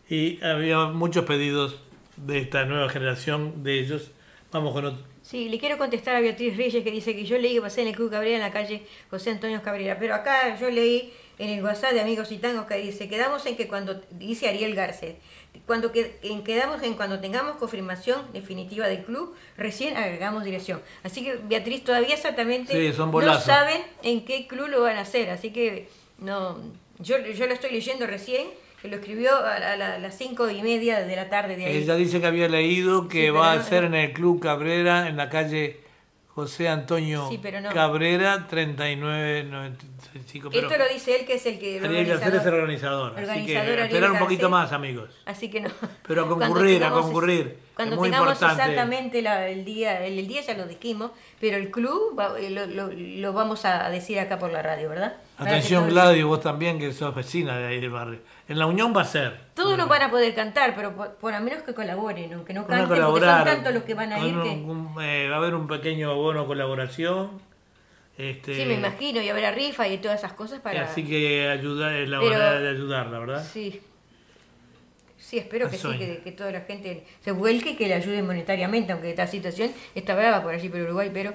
Y 0.07 0.43
había 0.43 0.85
muchos 0.85 1.25
pedidos 1.25 1.81
de 2.17 2.37
esta 2.37 2.65
nueva 2.65 2.87
generación 2.87 3.63
de 3.63 3.79
ellos. 3.79 4.11
Vamos 4.51 4.73
con 4.73 4.85
otro. 4.85 5.12
Sí, 5.23 5.47
le 5.47 5.57
quiero 5.57 5.77
contestar 5.77 6.17
a 6.17 6.19
Beatriz 6.19 6.57
Reyes 6.57 6.83
que 6.83 6.91
dice 6.91 7.15
que 7.15 7.23
yo 7.23 7.37
leí 7.37 7.55
que 7.55 7.61
pasé 7.61 7.81
en 7.81 7.87
el 7.87 7.95
Club 7.95 8.11
Cabrera 8.11 8.35
en 8.35 8.41
la 8.41 8.51
calle 8.51 8.83
José 9.09 9.31
Antonio 9.31 9.61
Cabrera, 9.63 9.97
pero 9.97 10.15
acá 10.15 10.57
yo 10.59 10.69
leí 10.69 11.13
en 11.39 11.49
el 11.49 11.63
WhatsApp 11.63 11.93
de 11.93 12.01
Amigos 12.01 12.31
y 12.31 12.37
Tangos 12.37 12.65
que 12.65 12.75
dice, 12.75 13.07
quedamos 13.07 13.45
en 13.45 13.55
que 13.55 13.67
cuando, 13.67 14.01
dice 14.11 14.49
Ariel 14.49 14.75
Garcés, 14.75 15.15
cuando 15.65 15.93
que, 15.93 16.19
en, 16.23 16.43
quedamos 16.43 16.83
en 16.83 16.95
cuando 16.95 17.21
tengamos 17.21 17.55
confirmación 17.55 18.21
definitiva 18.33 18.87
del 18.87 19.03
club, 19.03 19.33
recién 19.55 19.95
agregamos 19.95 20.43
dirección. 20.43 20.81
Así 21.03 21.23
que 21.23 21.37
Beatriz 21.43 21.85
todavía 21.85 22.15
exactamente 22.15 22.73
Sí, 22.73 22.97
no 22.99 23.39
saben 23.39 23.81
en 24.03 24.25
qué 24.25 24.45
club 24.45 24.67
lo 24.67 24.81
van 24.81 24.97
a 24.97 25.01
hacer, 25.01 25.29
así 25.29 25.51
que 25.51 25.87
no, 26.17 26.59
yo, 26.99 27.17
yo 27.19 27.47
lo 27.47 27.53
estoy 27.53 27.71
leyendo 27.71 28.07
recién, 28.07 28.47
que 28.83 28.89
lo 28.89 28.97
escribió 28.97 29.33
a, 29.37 29.59
la- 29.59 29.71
a 29.73 29.77
la- 29.77 29.93
a 29.95 29.99
las 29.99 30.17
cinco 30.17 30.49
y 30.49 30.61
media 30.61 30.99
de 30.99 31.15
la 31.15 31.29
tarde 31.29 31.55
de 31.55 31.65
ahí. 31.65 31.77
Ella 31.77 31.95
dice 31.95 32.19
que 32.19 32.27
había 32.27 32.49
leído 32.49 33.07
que 33.07 33.27
Sí, 33.27 33.29
va 33.29 33.39
pero 33.39 33.51
a 33.51 33.55
no- 33.55 33.63
ser 33.63 33.83
en 33.85 33.95
el 33.95 34.11
Club 34.13 34.41
Cabrera, 34.41 35.07
en 35.07 35.15
la 35.15 35.29
calle 35.29 35.79
José 36.27 36.67
Antonio 36.67 37.27
Sí, 37.29 37.39
pero 37.41 37.61
no. 37.61 37.69
Cabrera, 37.71 38.45
3995. 38.49 40.49
Pero 40.51 40.67
Esto 40.67 40.77
lo 40.79 40.87
dice 40.91 41.19
él 41.19 41.25
que 41.25 41.35
es 41.35 41.45
el 41.45 41.59
que... 41.59 41.77
el 41.77 42.05
Garcés 42.07 42.33
es 42.33 42.45
el 42.45 42.53
organizador. 42.55 43.11
organizador. 43.11 43.19
Así 43.19 43.45
que 43.45 43.57
Organizador 43.57 43.79
esperar 43.85 44.11
un 44.11 44.19
poquito 44.19 44.49
más, 44.49 44.71
amigos. 44.71 45.09
Así 45.25 45.49
que 45.49 45.61
no. 45.61 45.69
Pero 46.07 46.25
a 46.25 46.29
concurrir, 46.29 46.83
a 46.83 46.91
concurrir. 46.91 47.57
Cuando 47.75 47.95
es 47.95 47.99
muy 47.99 48.09
tengamos 48.09 48.33
importante. 48.33 48.61
exactamente 48.63 49.21
la- 49.21 49.47
el 49.47 49.65
día, 49.65 50.05
el, 50.05 50.19
el 50.19 50.27
día 50.27 50.41
ya 50.41 50.53
lo 50.55 50.65
dijimos, 50.65 51.11
pero 51.39 51.57
el 51.57 51.71
club 51.71 52.17
va- 52.19 52.39
eh, 52.39 52.49
lo, 52.49 52.65
lo- 52.67 52.91
lo 52.91 53.33
vamos 53.33 53.65
a 53.65 53.89
decir 53.89 54.19
acá 54.19 54.37
por 54.39 54.51
la 54.51 54.61
radio, 54.61 54.89
¿verdad? 54.89 55.13
Atención, 55.37 55.89
Gladys, 55.89 56.23
vos 56.23 56.41
también, 56.41 56.79
que 56.79 56.93
sos 56.93 57.13
vecina 57.13 57.57
de 57.57 57.65
ahí 57.67 57.81
del 57.81 57.89
barrio. 57.89 58.19
En 58.47 58.59
la 58.59 58.65
Unión 58.67 58.93
va 58.95 59.01
a 59.01 59.05
ser. 59.05 59.39
Todos 59.55 59.77
no 59.77 59.87
van 59.87 60.01
a 60.03 60.11
poder 60.11 60.33
cantar, 60.35 60.75
pero 60.75 60.95
por, 60.95 61.15
por 61.15 61.33
a 61.33 61.39
menos 61.39 61.63
que 61.63 61.73
colaboren, 61.73 62.33
aunque 62.33 62.53
no 62.53 62.67
canten, 62.67 62.87
porque 62.87 63.25
son 63.25 63.43
tantos 63.43 63.73
los 63.73 63.83
que 63.83 63.93
van 63.93 64.13
a 64.13 64.19
ir 64.19 64.33
que... 64.41 64.49
un- 64.49 64.95
eh, 65.01 65.27
va 65.29 65.35
a 65.35 65.39
haber 65.39 65.55
un 65.55 65.67
pequeño 65.67 66.13
bono 66.15 66.45
colaboración. 66.45 67.41
Este, 68.17 68.53
Sí, 68.55 68.65
me 68.65 68.75
imagino, 68.75 69.21
y 69.21 69.29
habrá 69.29 69.51
rifa 69.51 69.87
y 69.87 69.97
todas 69.97 70.19
esas 70.19 70.33
cosas 70.33 70.59
para... 70.59 70.83
Así 70.83 71.03
que 71.03 71.49
ayuda, 71.49 71.97
es 71.97 72.07
la 72.07 72.19
Pero- 72.19 72.31
manera 72.31 72.59
de 72.59 72.69
ayudarla, 72.69 73.19
¿verdad? 73.19 73.43
Sí. 73.51 73.81
Sí, 75.17 75.37
espero 75.39 75.67
que 75.69 75.77
sí, 75.77 75.87
que, 75.97 76.21
que 76.23 76.31
toda 76.31 76.51
la 76.51 76.61
gente 76.61 77.05
se 77.21 77.31
vuelque 77.31 77.71
y 77.71 77.75
que 77.75 77.87
le 77.87 77.95
ayude 77.95 78.21
monetariamente, 78.21 78.91
aunque 78.91 79.09
esta 79.09 79.25
situación 79.25 79.71
está 79.95 80.15
brava 80.15 80.43
por 80.43 80.53
allí 80.53 80.69
por 80.69 80.79
Uruguay, 80.81 81.09
pero 81.13 81.33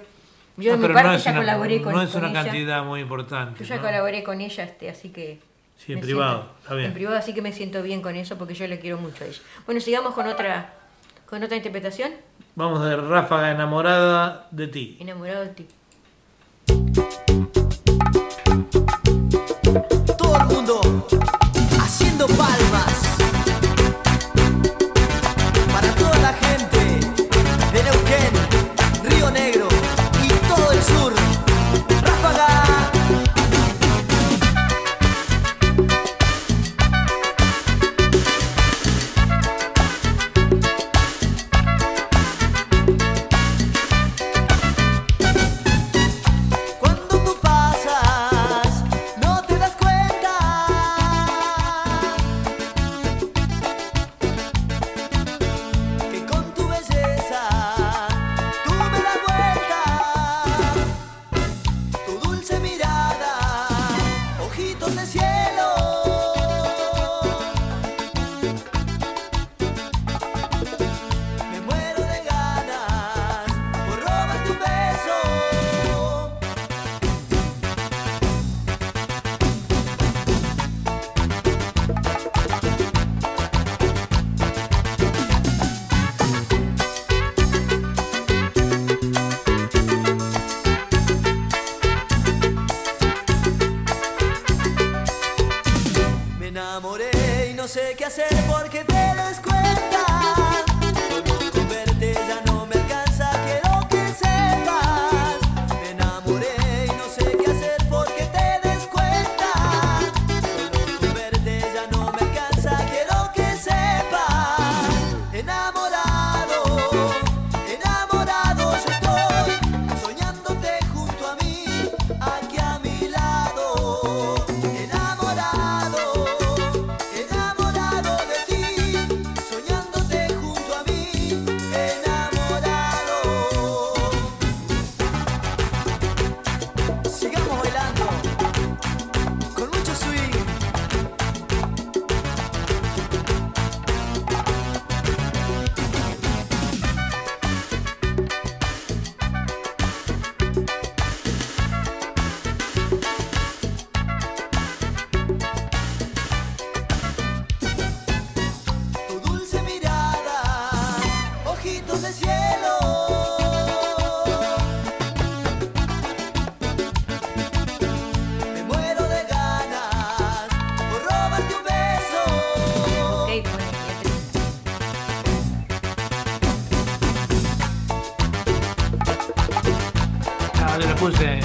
yo 0.58 0.74
Ah, 0.74 0.76
de 0.76 0.88
mi 0.88 0.94
parte 0.94 1.08
no 1.10 1.16
ya 1.18 1.30
una, 1.30 1.40
colaboré 1.40 1.82
con, 1.82 1.92
no 1.94 2.02
es 2.02 2.14
una 2.14 2.30
ella. 2.30 2.42
cantidad 2.42 2.84
muy 2.84 3.00
importante. 3.00 3.58
Yo 3.64 3.68
ya 3.68 3.76
¿no? 3.76 3.82
colaboré 3.82 4.22
con 4.24 4.40
ella, 4.40 4.64
este, 4.64 4.90
así 4.90 5.08
que... 5.10 5.40
Sí, 5.76 5.92
en 5.92 6.00
privado, 6.00 6.38
siento- 6.42 6.58
está 6.62 6.74
bien. 6.74 6.86
En 6.88 6.94
privado, 6.94 7.16
así 7.16 7.32
que 7.34 7.42
me 7.42 7.52
siento 7.52 7.82
bien 7.82 8.02
con 8.02 8.16
eso 8.16 8.36
porque 8.36 8.54
yo 8.54 8.66
le 8.66 8.80
quiero 8.80 8.98
mucho 8.98 9.22
a 9.24 9.28
ella. 9.28 9.38
Bueno, 9.64 9.80
sigamos 9.80 10.12
con 10.14 10.26
otra, 10.26 10.74
con 11.26 11.42
otra 11.42 11.56
interpretación. 11.56 12.12
Vamos 12.56 12.84
de 12.84 12.96
Ráfaga 12.96 13.52
enamorada 13.52 14.48
de 14.50 14.66
ti. 14.66 14.96
Enamorado 15.00 15.42
de 15.44 15.48
ti. 15.50 15.66
Todo 20.18 20.36
el 20.36 20.46
mundo 20.46 20.77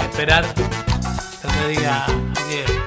esperar 0.01 0.45
que 0.53 1.47
me 1.47 1.67
diga 1.67 2.05
Javier. 2.35 2.82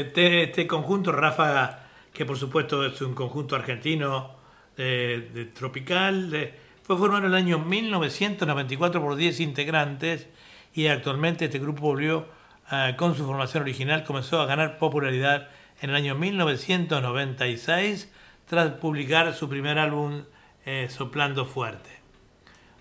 Este, 0.00 0.06
este, 0.06 0.42
este 0.44 0.66
conjunto, 0.66 1.12
Ráfaga, 1.12 1.88
que 2.12 2.24
por 2.24 2.38
supuesto 2.38 2.84
es 2.84 3.00
un 3.00 3.14
conjunto 3.14 3.56
argentino 3.56 4.36
de, 4.76 5.50
tropical. 5.54 6.52
fue 6.82 6.96
formado 6.96 7.26
en 7.26 7.30
el 7.32 7.34
año 7.34 7.58
1994 7.58 9.00
por 9.00 9.16
10 9.16 9.40
integrantes 9.40 10.28
y 10.74 10.86
actualmente 10.88 11.46
este 11.46 11.58
grupo 11.58 11.82
volvió 11.82 12.26
eh, 12.72 12.94
con 12.96 13.14
su 13.14 13.24
formación 13.26 13.62
original, 13.62 14.04
comenzó 14.04 14.40
a 14.40 14.46
ganar 14.46 14.78
popularidad 14.78 15.48
en 15.80 15.90
el 15.90 15.96
año 15.96 16.14
1996 16.14 18.10
tras 18.46 18.72
publicar 18.72 19.34
su 19.34 19.48
primer 19.48 19.78
álbum 19.78 20.24
eh, 20.66 20.88
Soplando 20.90 21.44
Fuerte. 21.46 21.90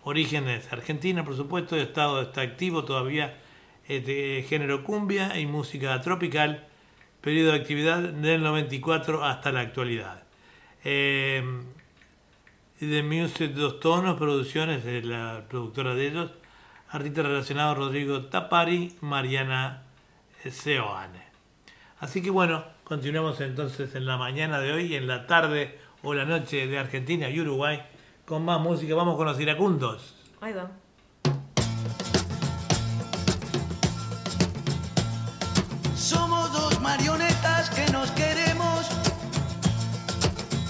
Orígenes 0.04 0.72
Argentina, 0.72 1.24
por 1.24 1.36
supuesto, 1.36 1.76
el 1.76 1.84
Estado 1.84 2.22
está 2.22 2.42
activo 2.42 2.84
todavía 2.84 3.38
eh, 3.88 4.02
de 4.02 4.46
género 4.48 4.84
cumbia 4.84 5.38
y 5.40 5.46
música 5.46 6.00
tropical, 6.02 6.68
periodo 7.24 7.54
de 7.54 7.60
actividad 7.60 8.00
del 8.00 8.44
94 8.44 9.24
hasta 9.24 9.54
la 9.54 9.62
actualidad. 9.62 10.24
Eh, 10.84 11.42
The 12.80 13.02
Music 13.02 13.54
Dos 13.54 13.80
Tonos, 13.80 14.18
producciones 14.18 14.84
de 14.84 15.02
la 15.04 15.46
productora 15.48 15.96
de 15.96 16.08
ellos, 16.08 16.32
artista 16.90 17.22
relacionado 17.22 17.76
Rodrigo 17.76 18.26
Tapari, 18.26 18.94
Mariana 19.00 19.84
eh, 20.44 20.52
Seoane. 20.52 21.24
Así 22.02 22.22
que 22.22 22.30
bueno, 22.30 22.66
continuamos 22.84 23.40
entonces 23.40 23.96
en 23.96 24.06
la 24.06 24.18
mañana 24.18 24.60
de 24.60 24.74
hoy, 24.74 24.94
en 24.94 25.08
la 25.08 25.26
tarde 25.26 25.80
o 26.04 26.14
la 26.14 26.26
noche 26.26 26.68
de 26.68 26.78
Argentina 26.78 27.30
y 27.30 27.40
Uruguay, 27.40 27.82
con 28.26 28.44
más 28.44 28.60
música. 28.60 28.96
Vamos 28.96 29.16
con 29.16 29.28
los 29.28 29.40
iracundos. 29.40 30.14
Ahí 30.42 30.52
va. 30.52 30.70
Somos 35.96 36.33
marionetas 36.98 37.72
que 37.72 37.92
nos 37.92 38.12
queremos. 38.12 38.88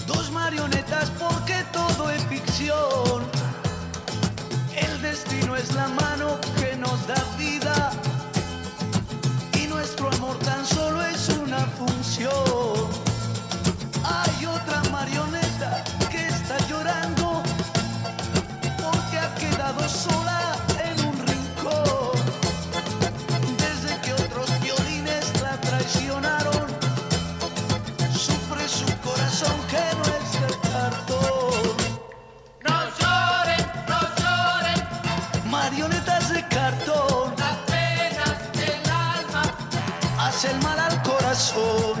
Dos 0.06 0.30
marionetas 0.30 1.10
porque 1.18 1.56
todo 1.70 2.08
es 2.10 2.22
ficción. 2.24 3.18
El 4.74 5.02
destino 5.02 5.54
es 5.54 5.74
la 5.74 5.88
mano 5.88 6.38
que 6.58 6.76
nos 6.76 7.06
da 7.06 7.20
vida. 7.36 7.90
Y 9.60 9.66
nuestro 9.66 10.10
amor 10.16 10.38
tan 10.38 10.64
solo 10.64 11.04
es 11.04 11.28
una 11.28 11.60
función. 11.78 13.03
Corazón. 41.54 41.93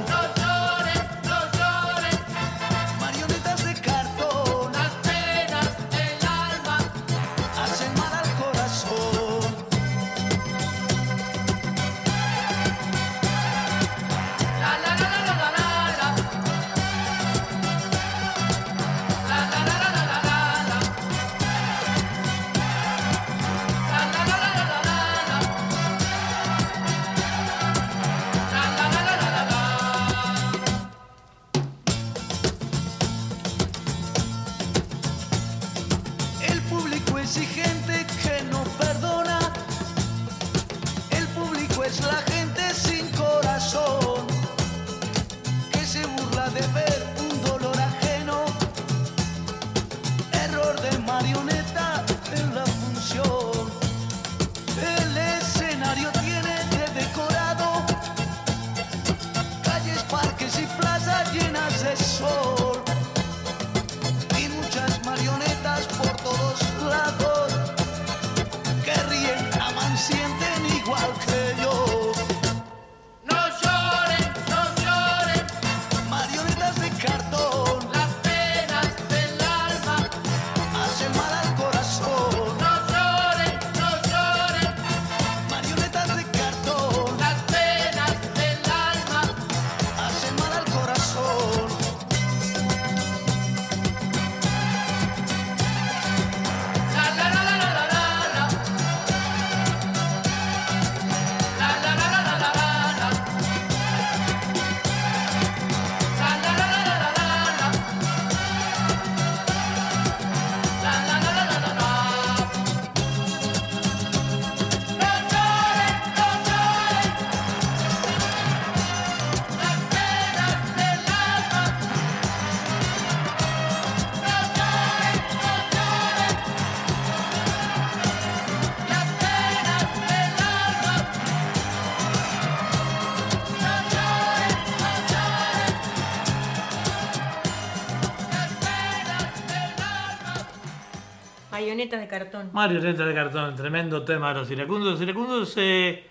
Marionetas 141.84 142.00
de 142.00 142.08
cartón. 142.08 142.50
Marioneta 142.52 143.06
de 143.06 143.14
cartón, 143.14 143.56
tremendo 143.56 144.04
tema 144.04 144.28
de 144.32 144.40
los 144.40 144.50
iracundos. 144.50 144.92
Los 144.92 145.00
iracundos 145.02 145.54
eh, 145.58 146.04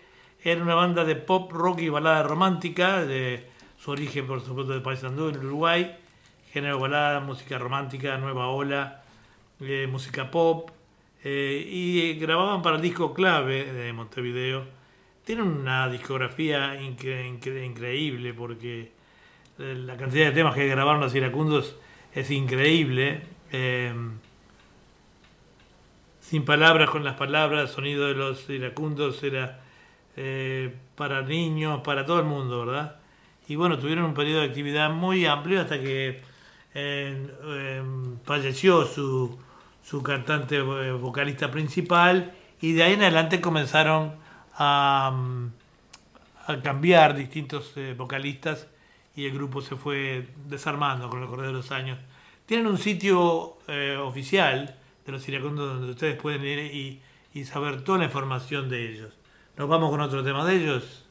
era 0.44 0.62
una 0.62 0.76
banda 0.76 1.04
de 1.04 1.16
pop, 1.16 1.52
rock 1.52 1.82
y 1.82 1.90
balada 1.90 2.22
romántica, 2.24 3.04
de 3.06 3.48
su 3.80 3.91
origen, 3.91 4.28
por 4.28 4.41
supuesto, 4.41 4.74
de 4.74 4.82
Paysandú, 4.82 5.30
en 5.30 5.38
Uruguay. 5.38 5.95
Género 6.52 6.78
balada, 6.80 7.20
música 7.22 7.58
romántica, 7.58 8.18
nueva 8.18 8.48
ola, 8.50 9.04
eh, 9.60 9.88
música 9.90 10.30
pop. 10.30 10.70
eh, 11.26 11.66
y 11.68 12.14
grababan 12.20 12.62
para 12.62 12.76
el 12.76 12.82
disco 12.82 13.14
clave 13.14 13.72
de 13.72 13.94
Montevideo. 13.94 14.66
Tienen 15.24 15.48
una 15.48 15.88
discografía 15.88 16.76
incre- 16.82 17.26
incre- 17.40 17.66
increíble 17.66 18.34
porque 18.34 18.91
la 19.58 19.95
cantidad 19.95 20.26
de 20.26 20.32
temas 20.34 20.54
que 20.54 20.68
grabaron 20.68 21.00
los 21.00 21.16
iracundos 21.16 21.78
es 22.14 22.30
increíble. 22.30 23.22
Sin 26.34 26.45
palabras 26.45 26.89
con 26.89 27.03
las 27.03 27.14
palabras, 27.14 27.69
sonido 27.69 28.07
de 28.07 28.15
los 28.15 28.49
iracundos 28.49 29.22
era 29.22 29.60
eh, 30.18 30.76
para 30.95 31.22
niños, 31.22 31.81
para 31.81 32.07
todo 32.07 32.22
el 32.22 32.26
mundo, 32.26 32.65
¿verdad? 32.65 32.95
Y 33.47 33.55
bueno, 33.55 33.77
tuvieron 33.77 34.05
un 34.05 34.15
periodo 34.15 34.39
de 34.39 34.47
actividad 34.47 34.89
muy 34.89 35.27
amplio 35.27 35.61
hasta 35.61 35.80
que 35.80 36.23
eh, 36.73 37.84
falleció 38.23 38.84
su, 38.88 39.38
su 39.84 40.01
cantante 40.01 40.55
eh, 40.55 40.91
vocalista 40.93 41.51
principal 41.51 42.34
y 42.60 42.73
de 42.73 42.81
ahí 42.81 42.93
en 42.93 43.03
adelante 43.03 43.39
comenzaron 43.39 44.15
a, 44.55 45.11
mm, 45.15 45.51
a 46.47 46.61
cambiar 46.64 47.15
distintos 47.15 47.73
eh, 47.76 47.93
vocalistas 47.95 48.65
y 49.15 49.27
el 49.27 49.35
grupo 49.35 49.61
se 49.61 49.76
fue 49.76 50.30
desarmando 50.47 51.11
con 51.11 51.22
el 51.22 51.30
correr 51.30 51.45
de 51.45 51.53
los 51.53 51.72
años. 51.72 51.99
Tienen 52.47 52.65
un 52.65 52.80
sitio 52.80 53.60
eh, 53.68 53.97
oficial 54.01 54.80
de 55.06 55.12
los 55.12 55.28
iracundos 55.28 55.74
donde 55.74 55.92
ustedes 55.92 56.20
pueden 56.22 56.44
ir 56.46 56.60
y, 56.60 57.02
y 57.34 57.46
saber 57.46 57.84
toda 57.84 58.00
la 58.00 58.06
información 58.06 58.70
de 58.70 58.90
ellos. 58.90 59.14
Nos 59.58 59.70
vamos 59.70 59.92
con 59.92 60.02
otro 60.02 60.24
tema 60.24 60.46
de 60.46 60.56
ellos. 60.56 61.03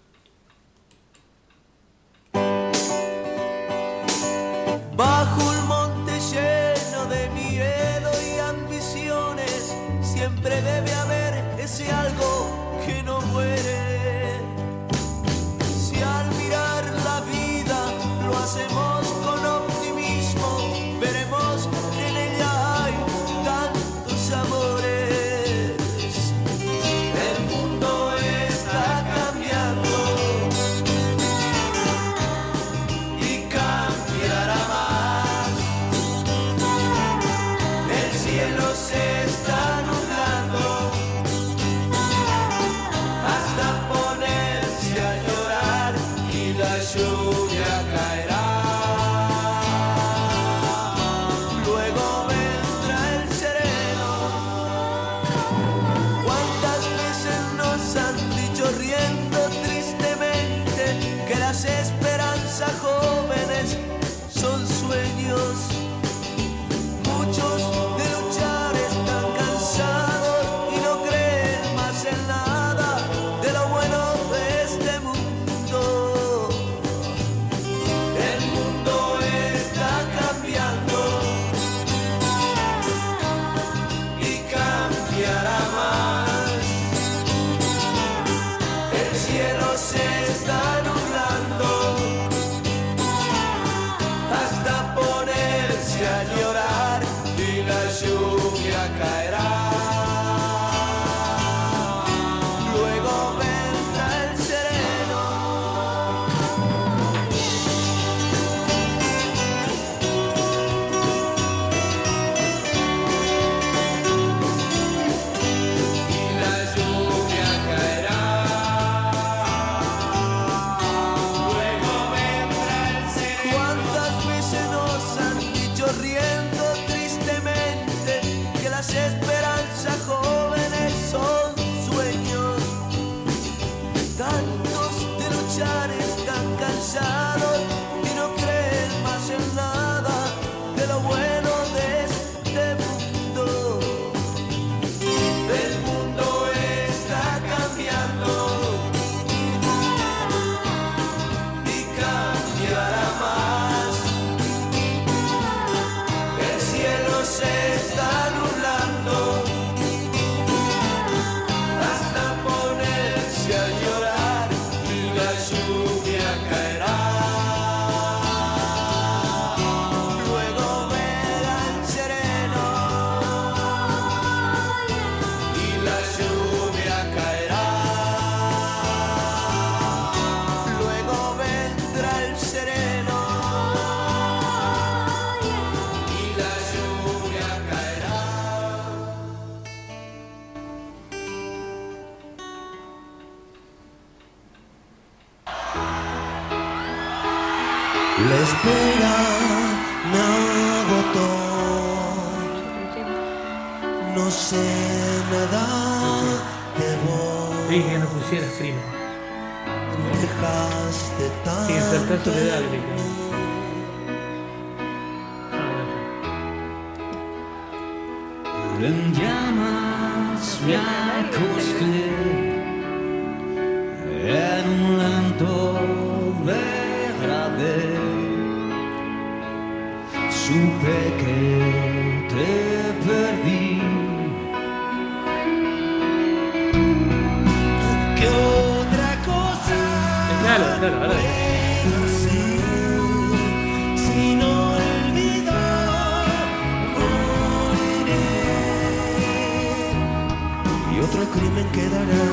y 250.94 251.00
otro 251.00 251.24
crimen 251.30 251.66
quedará. 251.72 252.24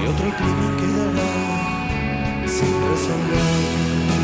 Y 0.00 0.06
otro 0.06 0.28
crimen 0.38 0.76
quedará 0.80 1.30
sin 2.46 2.74
resolver. 2.90 4.21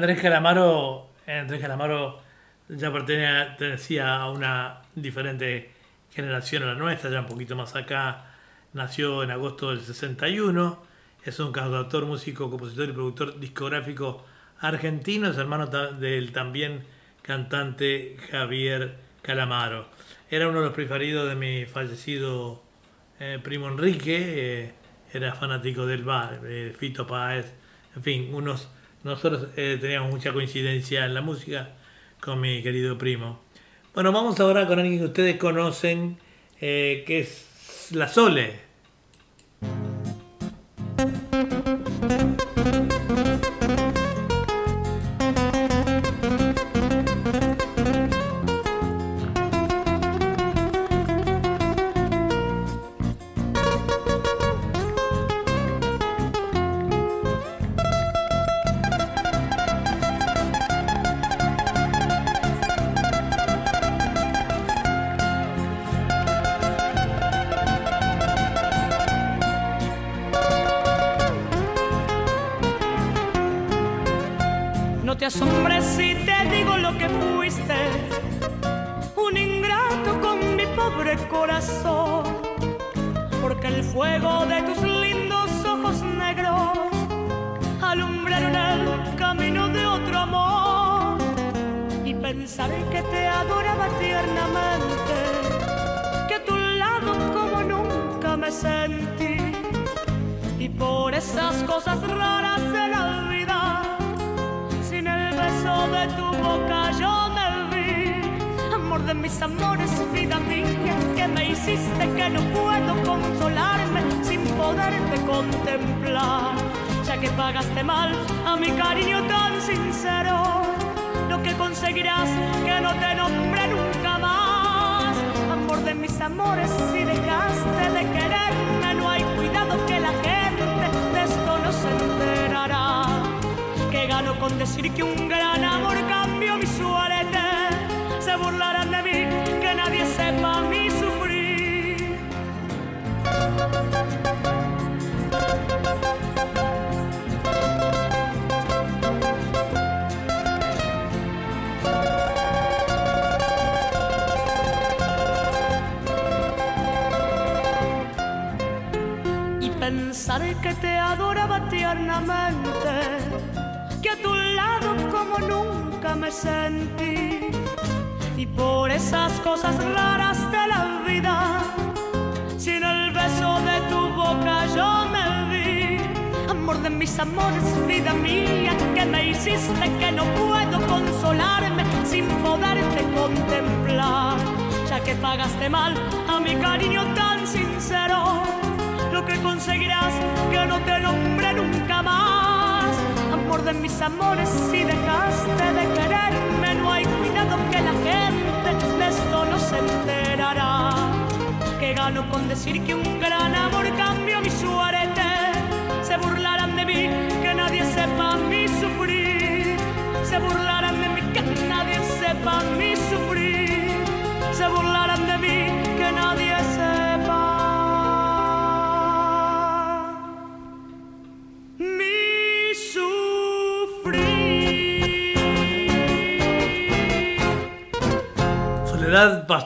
Andrés 0.00 0.18
Calamaro, 0.18 1.10
eh, 1.26 1.40
Andrés 1.40 1.60
Calamaro 1.60 2.22
ya 2.70 2.90
pertenecía 2.90 4.16
a 4.16 4.30
una 4.30 4.80
diferente 4.94 5.72
generación 6.10 6.62
a 6.62 6.66
la 6.68 6.74
nuestra, 6.74 7.10
ya 7.10 7.20
un 7.20 7.26
poquito 7.26 7.54
más 7.54 7.76
acá, 7.76 8.24
nació 8.72 9.22
en 9.22 9.30
agosto 9.30 9.68
del 9.68 9.82
61, 9.82 10.82
es 11.22 11.38
un 11.38 11.52
cantautor, 11.52 12.06
músico, 12.06 12.48
compositor 12.48 12.88
y 12.88 12.92
productor 12.92 13.38
discográfico 13.38 14.24
argentino, 14.60 15.28
es 15.28 15.36
hermano 15.36 15.66
del 15.66 16.32
también 16.32 16.82
cantante 17.20 18.16
Javier 18.30 18.96
Calamaro. 19.20 19.84
Era 20.30 20.48
uno 20.48 20.60
de 20.60 20.64
los 20.64 20.74
preferidos 20.74 21.28
de 21.28 21.34
mi 21.34 21.66
fallecido 21.66 22.62
eh, 23.18 23.38
primo 23.42 23.68
Enrique, 23.68 24.62
eh, 24.62 24.72
era 25.12 25.34
fanático 25.34 25.84
del 25.84 26.04
bar, 26.04 26.40
eh, 26.44 26.74
Fito 26.74 27.06
Páez, 27.06 27.52
en 27.94 28.02
fin, 28.02 28.34
unos 28.34 28.70
nosotros 29.04 29.48
eh, 29.56 29.78
teníamos 29.80 30.10
mucha 30.10 30.32
coincidencia 30.32 31.06
en 31.06 31.14
la 31.14 31.22
música 31.22 31.70
con 32.20 32.40
mi 32.40 32.62
querido 32.62 32.98
primo. 32.98 33.40
Bueno, 33.94 34.12
vamos 34.12 34.38
ahora 34.40 34.66
con 34.66 34.78
alguien 34.78 34.98
que 34.98 35.06
ustedes 35.06 35.36
conocen, 35.36 36.18
eh, 36.60 37.04
que 37.06 37.20
es 37.20 37.88
La 37.92 38.08
Sole. 38.08 38.69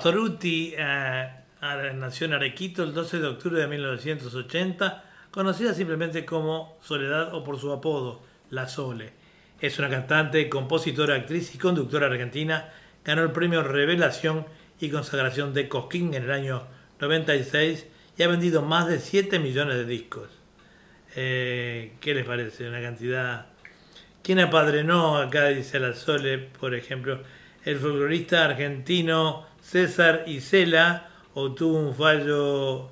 Pastoruti 0.04 0.74
eh, 0.76 1.28
nació 1.94 2.26
en 2.26 2.34
Arequito 2.34 2.82
el 2.82 2.92
12 2.92 3.20
de 3.20 3.26
octubre 3.26 3.58
de 3.58 3.66
1980, 3.66 5.02
conocida 5.30 5.72
simplemente 5.72 6.26
como 6.26 6.76
Soledad 6.82 7.32
o 7.34 7.42
por 7.42 7.58
su 7.58 7.72
apodo, 7.72 8.22
La 8.50 8.68
Sole. 8.68 9.14
Es 9.62 9.78
una 9.78 9.88
cantante, 9.88 10.50
compositora, 10.50 11.14
actriz 11.14 11.54
y 11.54 11.58
conductora 11.58 12.08
argentina. 12.08 12.70
Ganó 13.02 13.22
el 13.22 13.32
premio 13.32 13.62
Revelación 13.62 14.44
y 14.78 14.90
Consagración 14.90 15.54
de 15.54 15.70
Cosquín 15.70 16.12
en 16.12 16.24
el 16.24 16.32
año 16.32 16.66
96 17.00 17.86
y 18.18 18.22
ha 18.22 18.28
vendido 18.28 18.60
más 18.60 18.86
de 18.88 18.98
7 18.98 19.38
millones 19.38 19.76
de 19.76 19.86
discos. 19.86 20.28
Eh, 21.16 21.94
¿Qué 22.02 22.12
les 22.12 22.26
parece? 22.26 22.68
Una 22.68 22.82
cantidad... 22.82 23.46
¿Quién 24.22 24.40
apadrinó 24.40 25.16
acá, 25.16 25.46
dice 25.46 25.80
La 25.80 25.94
Sole, 25.94 26.36
por 26.36 26.74
ejemplo? 26.74 27.22
El 27.64 27.78
folclorista 27.78 28.44
argentino 28.44 29.53
César 29.64 30.24
Isela 30.26 31.08
obtuvo 31.32 31.78
un 31.78 31.94
fallo 31.94 32.90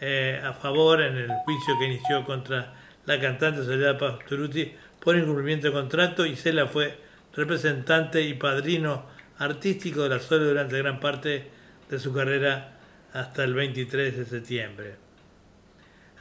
eh, 0.00 0.40
a 0.42 0.52
favor 0.52 1.02
en 1.02 1.16
el 1.16 1.28
juicio 1.44 1.78
que 1.78 1.86
inició 1.86 2.24
contra 2.24 2.72
la 3.04 3.20
cantante 3.20 3.64
Soledad 3.64 3.98
Pastoruti 3.98 4.72
por 5.00 5.16
incumplimiento 5.16 5.66
de 5.66 5.72
contrato. 5.72 6.24
Isela 6.24 6.68
fue 6.68 6.96
representante 7.34 8.22
y 8.22 8.34
padrino 8.34 9.04
artístico 9.38 10.04
de 10.04 10.10
La 10.10 10.20
Sole 10.20 10.44
durante 10.44 10.78
gran 10.78 11.00
parte 11.00 11.50
de 11.90 11.98
su 11.98 12.14
carrera 12.14 12.78
hasta 13.12 13.42
el 13.42 13.54
23 13.54 14.16
de 14.16 14.24
septiembre. 14.24 14.94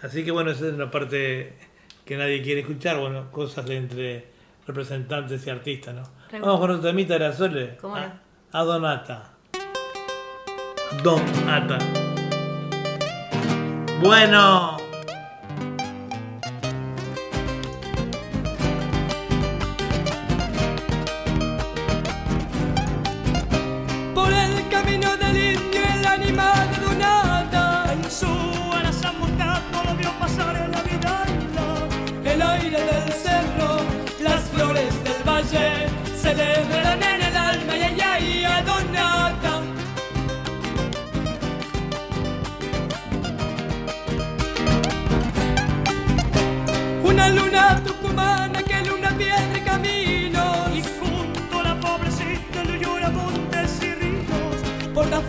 Así 0.01 0.25
que 0.25 0.31
bueno, 0.31 0.49
esa 0.49 0.67
es 0.67 0.73
una 0.73 0.89
parte 0.89 1.53
que 2.05 2.17
nadie 2.17 2.41
quiere 2.41 2.61
escuchar, 2.61 2.97
bueno, 2.97 3.31
cosas 3.31 3.67
de 3.67 3.77
entre 3.77 4.25
representantes 4.65 5.45
y 5.45 5.49
artistas, 5.51 5.93
¿no? 5.93 6.03
Vamos 6.39 6.59
con 6.59 6.71
otro 6.71 6.81
temita 6.89 7.13
de 7.13 7.19
la 7.19 7.33
Sole. 7.33 7.77
¿Cómo 7.79 7.95
no? 7.95 8.01
A, 8.51 8.61
a 8.61 9.30
Donata. 11.03 11.03
Donata. 11.03 11.77
Bueno. 14.01 14.80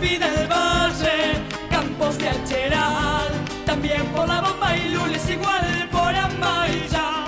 Vida 0.03 0.29
del 0.31 0.47
valle, 0.47 1.41
campos 1.69 2.17
de 2.17 2.27
Acheral, 2.27 3.31
también 3.65 4.05
por 4.07 4.27
la 4.27 4.41
bomba 4.41 4.75
y 4.75 4.89
lules, 4.89 5.29
igual 5.29 5.87
por 5.91 6.13
Amaya. 6.13 7.25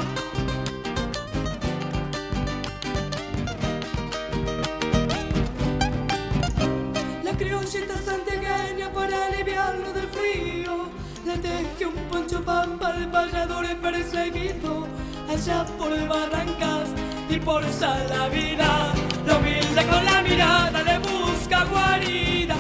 La 7.24 7.32
criollita 7.38 7.98
santiagueña 7.98 8.92
para 8.92 9.26
aliviarlo 9.28 9.94
del 9.94 10.08
frío, 10.10 10.90
le 11.26 11.38
teje 11.38 11.86
un 11.86 11.96
poncho 12.12 12.44
pampa 12.44 12.88
al 12.90 13.10
payador 13.10 13.66
perseguido, 13.78 14.88
allá 15.30 15.66
por 15.78 15.92
Barrancas 16.08 16.90
y 17.30 17.40
por 17.40 17.64
Salavida, 17.72 18.94
lo 19.26 19.38
humilde 19.38 19.82
con 19.90 20.04
la 20.04 20.22
mirada 20.22 20.84
le 20.84 21.00
busca 21.00 21.64
guarida, 21.66 22.56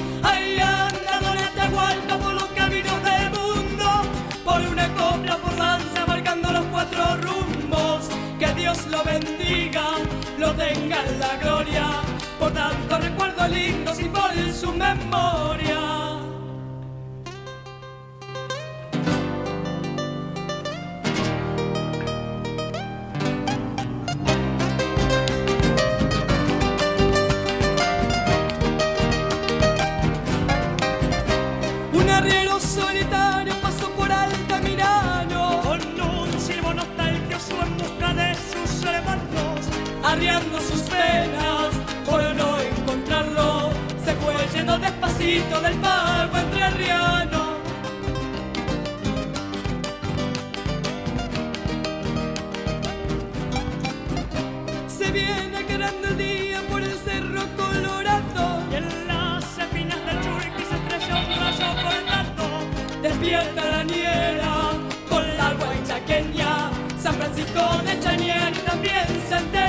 cuatro 6.86 7.18
rumbos, 7.22 8.10
que 8.40 8.54
Dios 8.54 8.86
lo 8.88 9.04
bendiga, 9.04 9.84
lo 10.38 10.54
tenga 10.54 11.04
en 11.06 11.20
la 11.20 11.38
gloria, 11.38 12.02
por 12.40 12.52
tantos 12.52 13.04
recuerdos 13.04 13.50
lindos 13.50 14.00
y 14.00 14.06
por 14.06 14.32
su 14.52 14.72
memoria. 14.74 16.15
arreando 40.16 40.60
sus 40.62 40.82
penas 40.82 41.72
por 42.06 42.22
no 42.36 42.60
encontrarlo. 42.60 43.72
Se 44.04 44.14
fue 44.16 44.34
yendo 44.54 44.78
despacito 44.78 45.60
del 45.62 45.76
pago 45.76 46.38
entrerriano. 46.38 47.56
Se 54.88 55.12
viene 55.12 55.64
grande 55.64 56.08
el 56.08 56.18
día 56.18 56.62
por 56.70 56.82
el 56.82 56.98
cerro 57.00 57.42
colorado. 57.58 58.64
Y 58.72 58.76
en 58.76 59.08
las 59.08 59.44
espinas 59.58 60.00
del 60.06 60.22
churqui 60.22 60.64
se 60.70 60.76
estrelló 60.76 61.16
un 61.26 61.40
rayo 61.42 61.70
cortado. 61.84 62.46
Despierta 63.02 63.66
la 63.66 63.84
niebla 63.84 64.72
con 65.10 65.38
la 65.38 65.54
guaychaqueña. 65.54 66.72
San 67.02 67.16
Francisco 67.16 67.62
de 67.86 68.00
Chañar 68.00 68.54
y 68.54 68.60
también 68.60 69.08
Santiago. 69.30 69.65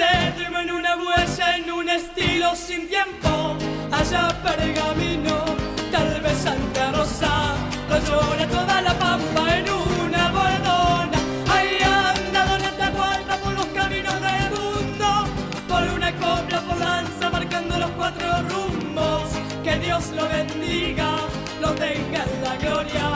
Se 0.00 0.32
durmió 0.38 0.60
en 0.60 0.70
una 0.70 0.96
huella 0.96 1.56
en 1.58 1.70
un 1.70 1.88
estilo 1.90 2.56
sin 2.56 2.88
tiempo. 2.88 3.56
Allá 3.92 4.28
pergamino, 4.42 5.36
tal 5.92 6.20
vez 6.22 6.38
Santa 6.38 6.92
Rosa, 6.92 7.32
lo 7.90 7.96
llora 8.06 8.46
toda 8.46 8.80
la 8.80 8.94
pampa 8.94 9.42
en 9.58 9.66
una 10.04 10.22
bordona. 10.36 11.18
Ahí 11.54 11.76
anda 11.82 12.40
Don 12.50 12.64
Atahualpa 12.70 13.36
por 13.44 13.52
los 13.52 13.66
caminos 13.78 14.18
del 14.28 14.46
mundo, 14.58 15.08
por 15.68 15.82
una 15.96 16.10
copla 16.12 16.60
por 16.66 16.78
lanza 16.78 17.30
marcando 17.30 17.78
los 17.78 17.90
cuatro 17.90 18.26
rumbos. 18.50 19.28
Que 19.64 19.78
Dios 19.80 20.04
lo 20.18 20.26
bendiga, 20.28 21.10
lo 21.60 21.70
tenga 21.74 22.20
en 22.24 22.44
la 22.46 22.56
gloria, 22.56 23.06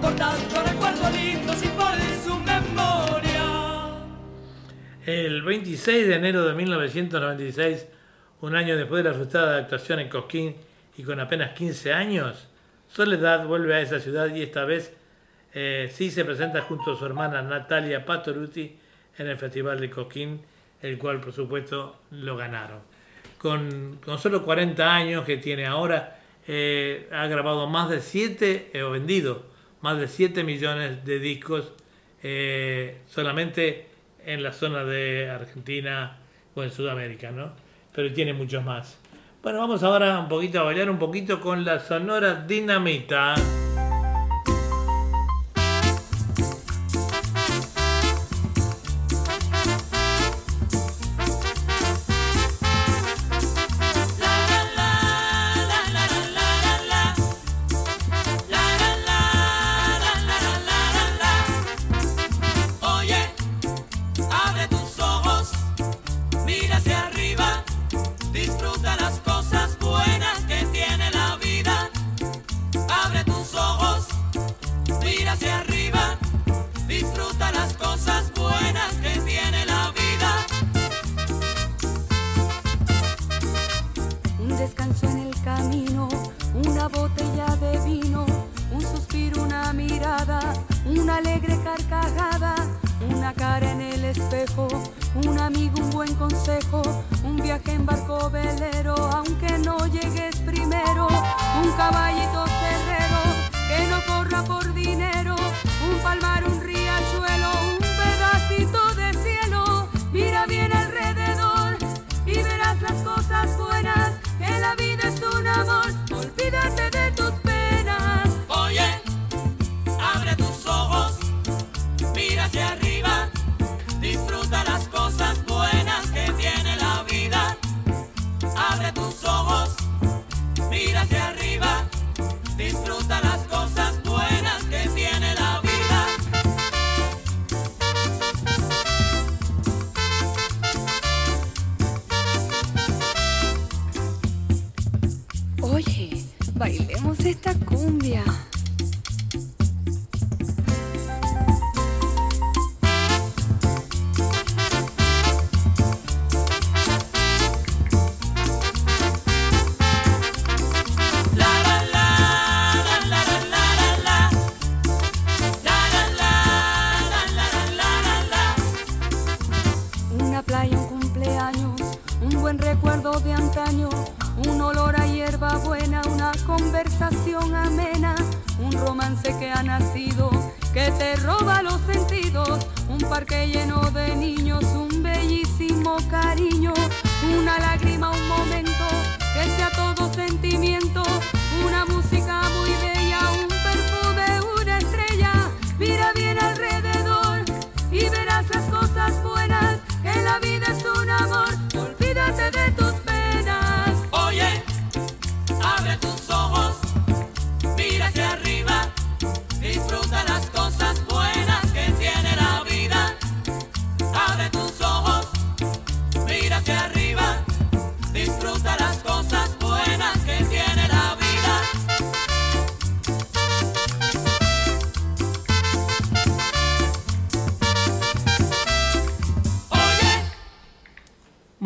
por 0.00 0.12
tanto 0.16 0.54
recuerdos 0.70 1.12
lindos 1.12 1.62
El 5.04 5.42
26 5.42 6.06
de 6.06 6.14
enero 6.14 6.44
de 6.44 6.54
1996, 6.54 7.88
un 8.40 8.54
año 8.54 8.76
después 8.76 9.02
de 9.02 9.10
la 9.10 9.16
frustrada 9.16 9.58
actuación 9.58 9.98
en 9.98 10.08
Cosquín 10.08 10.54
y 10.96 11.02
con 11.02 11.18
apenas 11.18 11.54
15 11.54 11.92
años, 11.92 12.46
Soledad 12.88 13.44
vuelve 13.44 13.74
a 13.74 13.80
esa 13.80 13.98
ciudad 13.98 14.32
y 14.32 14.42
esta 14.42 14.64
vez 14.64 14.94
eh, 15.54 15.90
sí 15.92 16.08
se 16.08 16.24
presenta 16.24 16.60
junto 16.60 16.92
a 16.92 16.96
su 16.96 17.04
hermana 17.04 17.42
Natalia 17.42 18.04
Patoruti 18.04 18.76
en 19.18 19.26
el 19.26 19.36
Festival 19.36 19.80
de 19.80 19.90
Cosquín, 19.90 20.40
el 20.80 20.98
cual 20.98 21.20
por 21.20 21.32
supuesto 21.32 21.96
lo 22.12 22.36
ganaron. 22.36 22.78
Con, 23.38 23.98
solo 24.18 24.44
40 24.44 24.94
años 24.94 25.24
que 25.24 25.36
tiene 25.36 25.66
ahora, 25.66 26.20
eh, 26.46 27.08
ha 27.10 27.26
grabado 27.26 27.66
más 27.66 27.90
de 27.90 28.00
7, 28.00 28.70
o 28.84 28.90
vendido 28.90 29.46
más 29.80 29.98
de 29.98 30.06
7 30.06 30.44
millones 30.44 31.04
de 31.04 31.18
discos 31.18 31.72
eh, 32.22 32.98
solamente 33.08 33.91
en 34.26 34.42
la 34.42 34.52
zona 34.52 34.84
de 34.84 35.30
Argentina 35.30 36.18
o 36.54 36.62
en 36.62 36.70
Sudamérica, 36.70 37.30
¿no? 37.30 37.52
Pero 37.94 38.12
tiene 38.12 38.32
muchos 38.32 38.64
más. 38.64 38.98
Bueno, 39.42 39.58
vamos 39.58 39.82
ahora 39.82 40.20
un 40.20 40.28
poquito 40.28 40.60
a 40.60 40.62
bailar 40.62 40.88
un 40.88 40.98
poquito 40.98 41.40
con 41.40 41.64
la 41.64 41.80
Sonora 41.80 42.44
Dinamita. 42.46 43.34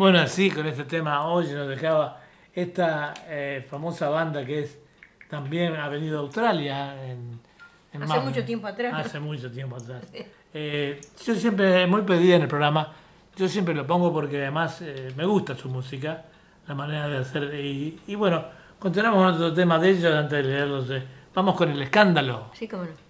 Bueno, 0.07 0.21
así 0.21 0.49
con 0.49 0.65
este 0.65 0.85
tema 0.85 1.27
hoy 1.27 1.47
nos 1.47 1.67
dejaba 1.67 2.21
esta 2.53 3.13
eh, 3.27 3.67
famosa 3.69 4.07
banda 4.07 4.45
que 4.45 4.59
es 4.59 4.79
también 5.29 5.75
ha 5.75 5.89
venido 5.89 6.19
a 6.19 6.21
Australia 6.21 6.95
en, 7.05 7.37
en 7.91 8.03
Hace 8.03 8.19
mucho 8.21 8.45
tiempo 8.45 8.67
atrás. 8.67 9.05
Hace 9.05 9.19
mucho 9.19 9.51
tiempo 9.51 9.75
atrás. 9.75 10.03
Eh, 10.53 11.01
yo 11.25 11.35
siempre, 11.35 11.85
muy 11.87 12.03
pedida 12.03 12.37
en 12.37 12.43
el 12.43 12.47
programa, 12.47 12.93
yo 13.35 13.49
siempre 13.49 13.75
lo 13.75 13.85
pongo 13.85 14.13
porque 14.13 14.37
además 14.43 14.81
eh, 14.81 15.11
me 15.17 15.25
gusta 15.25 15.55
su 15.55 15.67
música, 15.67 16.23
la 16.65 16.73
manera 16.73 17.09
de 17.09 17.17
hacer. 17.17 17.53
Y, 17.53 17.99
y 18.07 18.15
bueno, 18.15 18.45
continuamos 18.79 19.33
con 19.33 19.33
otro 19.33 19.53
tema 19.53 19.77
de 19.77 19.89
ellos 19.89 20.15
antes 20.15 20.37
de 20.37 20.43
leerlos. 20.43 20.89
eh. 20.89 21.03
Vamos 21.35 21.53
con 21.55 21.69
el 21.69 21.81
escándalo. 21.81 22.49
Sí, 22.53 22.65
cómo 22.65 22.85
no. 22.85 23.06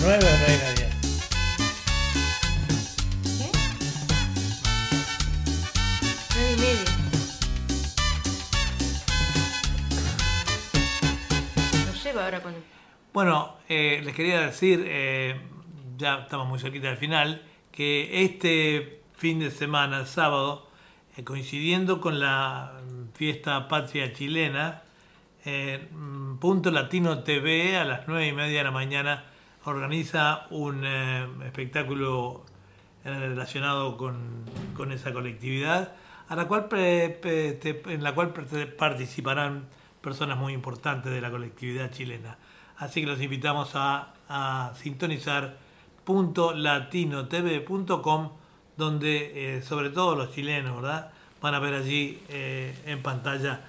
Latinos 0.00 0.16
hasta 0.16 0.16
las 0.16 0.18
9 0.18 0.18
o 0.18 0.38
no 0.38 0.44
hay 0.46 0.58
nadie. 0.58 0.88
Nueve 6.34 6.52
y 6.52 6.60
media. 6.60 6.84
No 11.86 11.92
sé, 11.94 12.12
va 12.12 12.24
ahora 12.24 12.40
con. 12.42 12.54
Bueno, 13.12 13.56
eh, 13.68 14.00
les 14.04 14.14
quería 14.14 14.40
decir, 14.42 14.84
eh, 14.86 15.40
ya 15.96 16.20
estamos 16.20 16.48
muy 16.48 16.58
cerquita 16.58 16.88
del 16.88 16.96
final, 16.96 17.42
que 17.72 18.24
este 18.24 19.02
fin 19.16 19.40
de 19.40 19.50
semana, 19.50 20.06
sábado, 20.06 20.68
eh, 21.16 21.24
coincidiendo 21.24 22.00
con 22.00 22.20
la 22.20 22.80
fiesta 23.14 23.68
patria 23.68 24.12
chilena, 24.12 24.82
eh, 25.44 25.88
mm, 25.90 26.38
Punto 26.38 26.70
Latino 26.70 27.22
TV 27.22 27.76
a 27.76 27.84
las 27.84 28.06
9 28.06 28.28
y 28.28 28.32
media 28.32 28.58
de 28.58 28.64
la 28.64 28.70
mañana 28.70 29.24
organiza 29.64 30.46
un 30.50 30.82
eh, 30.84 31.26
espectáculo 31.44 32.44
eh, 33.04 33.10
relacionado 33.10 33.96
con, 33.96 34.44
con 34.76 34.92
esa 34.92 35.12
colectividad, 35.12 35.92
a 36.28 36.36
la 36.36 36.46
cual 36.46 36.68
pre- 36.68 37.08
te- 37.60 37.82
en 37.86 38.02
la 38.02 38.14
cual 38.14 38.32
pre- 38.32 38.66
participarán 38.66 39.64
personas 40.00 40.38
muy 40.38 40.52
importantes 40.54 41.12
de 41.12 41.20
la 41.20 41.30
colectividad 41.30 41.90
chilena. 41.90 42.38
Así 42.78 43.00
que 43.02 43.06
los 43.06 43.20
invitamos 43.20 43.72
a, 43.74 44.14
a 44.28 44.72
sintonizar 44.76 45.56
.latinotv.com 47.00 48.30
donde 48.76 49.56
eh, 49.58 49.62
sobre 49.62 49.90
todo 49.90 50.16
los 50.16 50.32
chilenos, 50.34 50.76
¿verdad? 50.80 51.10
Van 51.42 51.54
a 51.54 51.58
ver 51.58 51.74
allí 51.74 52.18
eh, 52.30 52.74
en 52.86 53.02
pantalla 53.02 53.60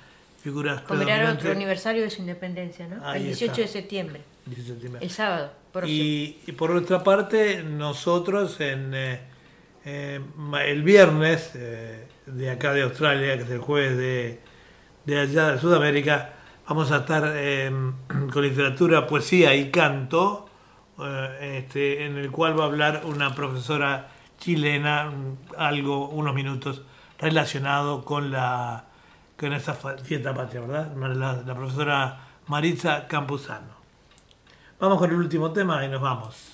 figuras 0.42 0.82
Comerán 0.82 1.36
otro 1.36 1.52
aniversario 1.52 2.02
de 2.04 2.10
su 2.10 2.22
independencia, 2.22 2.88
¿no? 2.88 3.06
Ahí 3.06 3.22
el 3.22 3.28
18 3.28 3.52
está. 3.52 3.62
de 3.62 3.68
septiembre. 3.68 4.22
18 4.46 4.62
de 4.62 4.68
septiembre. 4.68 5.04
El 5.04 5.10
sábado. 5.10 5.52
Y, 5.86 6.38
y 6.48 6.52
por 6.54 6.72
nuestra 6.72 7.04
parte, 7.04 7.64
nosotros 7.64 8.60
en 8.60 8.94
eh, 8.94 9.22
eh, 9.84 10.22
el 10.66 10.84
viernes 10.84 11.52
eh, 11.56 12.08
de 12.28 12.52
acá 12.52 12.74
de 12.74 12.84
Australia, 12.84 13.36
que 13.38 13.44
es 13.44 13.50
el 13.50 13.60
jueves 13.60 13.98
de, 13.98 14.40
de 15.06 15.20
allá 15.20 15.54
de 15.54 15.60
Sudamérica, 15.60 16.34
vamos 16.68 16.92
a 16.92 16.98
estar 16.98 17.24
eh, 17.36 17.72
con 18.34 18.44
literatura, 18.44 19.08
poesía 19.08 19.56
y 19.56 19.72
canto, 19.72 20.48
este, 21.40 22.06
en 22.06 22.18
el 22.18 22.30
cual 22.30 22.60
va 22.60 22.66
a 22.66 22.68
hablar 22.68 23.02
una 23.06 23.34
profesora 23.34 24.10
chilena, 24.38 25.12
algo, 25.58 26.10
unos 26.10 26.36
minutos 26.36 26.84
relacionado 27.18 28.06
con 28.06 28.30
la 28.32 28.86
con 29.36 29.54
esa 29.54 29.74
fiesta 29.74 30.36
patria, 30.36 30.62
¿verdad? 30.62 30.96
La, 30.96 31.42
la 31.42 31.56
profesora 31.56 32.20
Maritza 32.46 33.08
Campuzano. 33.08 33.81
Vamos 34.82 34.98
con 34.98 35.12
el 35.12 35.16
último 35.16 35.52
tema 35.52 35.86
y 35.86 35.90
nos 35.90 36.02
vamos. 36.02 36.52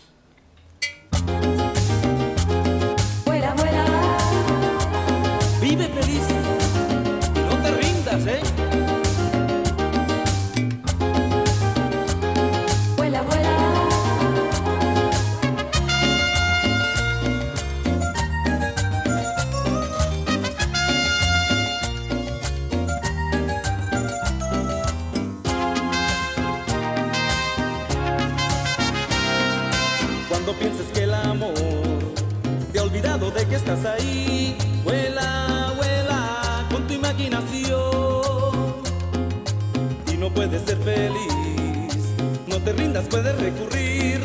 Ser 40.59 40.77
feliz. 40.77 42.13
No 42.47 42.59
te 42.59 42.73
rindas, 42.73 43.05
puedes 43.05 43.35
recurrir. 43.39 44.16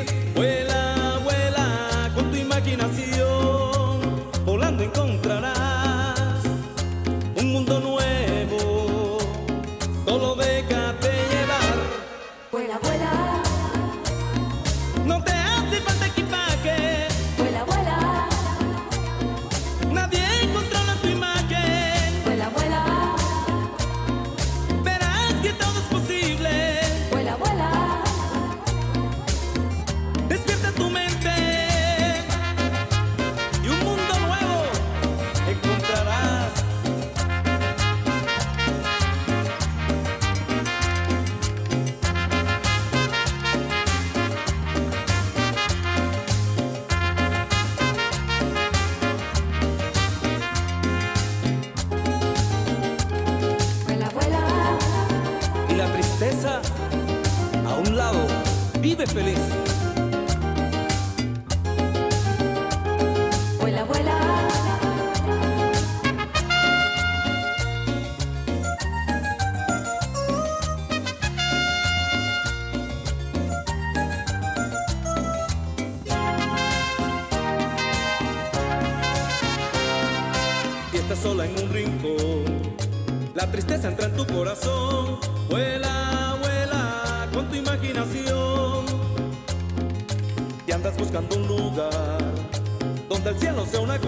Una 93.80 93.98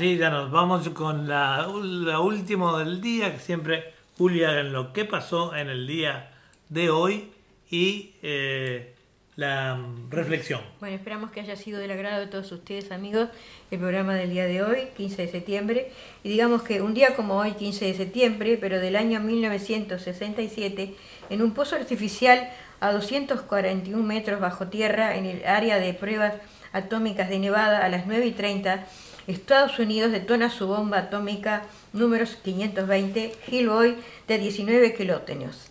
Así 0.00 0.16
ya 0.16 0.30
nos 0.30 0.50
vamos 0.50 0.88
con 0.88 1.28
la, 1.28 1.68
la 1.82 2.20
última 2.20 2.78
del 2.78 3.02
día, 3.02 3.34
que 3.34 3.38
siempre 3.38 3.92
Julia 4.16 4.58
en 4.58 4.72
lo 4.72 4.94
que 4.94 5.04
pasó 5.04 5.54
en 5.54 5.68
el 5.68 5.86
día 5.86 6.30
de 6.70 6.88
hoy 6.88 7.28
y 7.70 8.14
eh, 8.22 8.94
la 9.36 9.74
mm, 9.74 10.10
reflexión. 10.10 10.62
Bueno, 10.80 10.96
esperamos 10.96 11.30
que 11.32 11.40
haya 11.40 11.54
sido 11.54 11.78
del 11.78 11.90
agrado 11.90 12.20
de 12.20 12.28
todos 12.28 12.50
ustedes, 12.50 12.92
amigos, 12.92 13.28
el 13.70 13.78
programa 13.78 14.14
del 14.14 14.30
día 14.30 14.46
de 14.46 14.62
hoy, 14.62 14.88
15 14.96 15.20
de 15.20 15.28
septiembre. 15.28 15.92
Y 16.24 16.30
digamos 16.30 16.62
que 16.62 16.80
un 16.80 16.94
día 16.94 17.14
como 17.14 17.36
hoy, 17.36 17.52
15 17.52 17.84
de 17.84 17.92
septiembre, 17.92 18.56
pero 18.58 18.80
del 18.80 18.96
año 18.96 19.20
1967, 19.20 20.94
en 21.28 21.42
un 21.42 21.52
pozo 21.52 21.76
artificial 21.76 22.50
a 22.80 22.90
241 22.90 24.02
metros 24.02 24.40
bajo 24.40 24.68
tierra 24.68 25.16
en 25.16 25.26
el 25.26 25.44
área 25.44 25.78
de 25.78 25.92
pruebas 25.92 26.36
atómicas 26.72 27.28
de 27.28 27.38
Nevada 27.38 27.84
a 27.84 27.88
las 27.90 28.06
9 28.06 28.26
y 28.28 28.32
30, 28.32 28.86
Estados 29.26 29.78
Unidos 29.78 30.12
detona 30.12 30.50
su 30.50 30.66
bomba 30.66 30.98
atómica 30.98 31.62
número 31.92 32.24
520 32.42 33.32
Hillboy 33.48 33.96
de 34.26 34.38
19 34.38 34.94
kilotenios. 34.94 35.70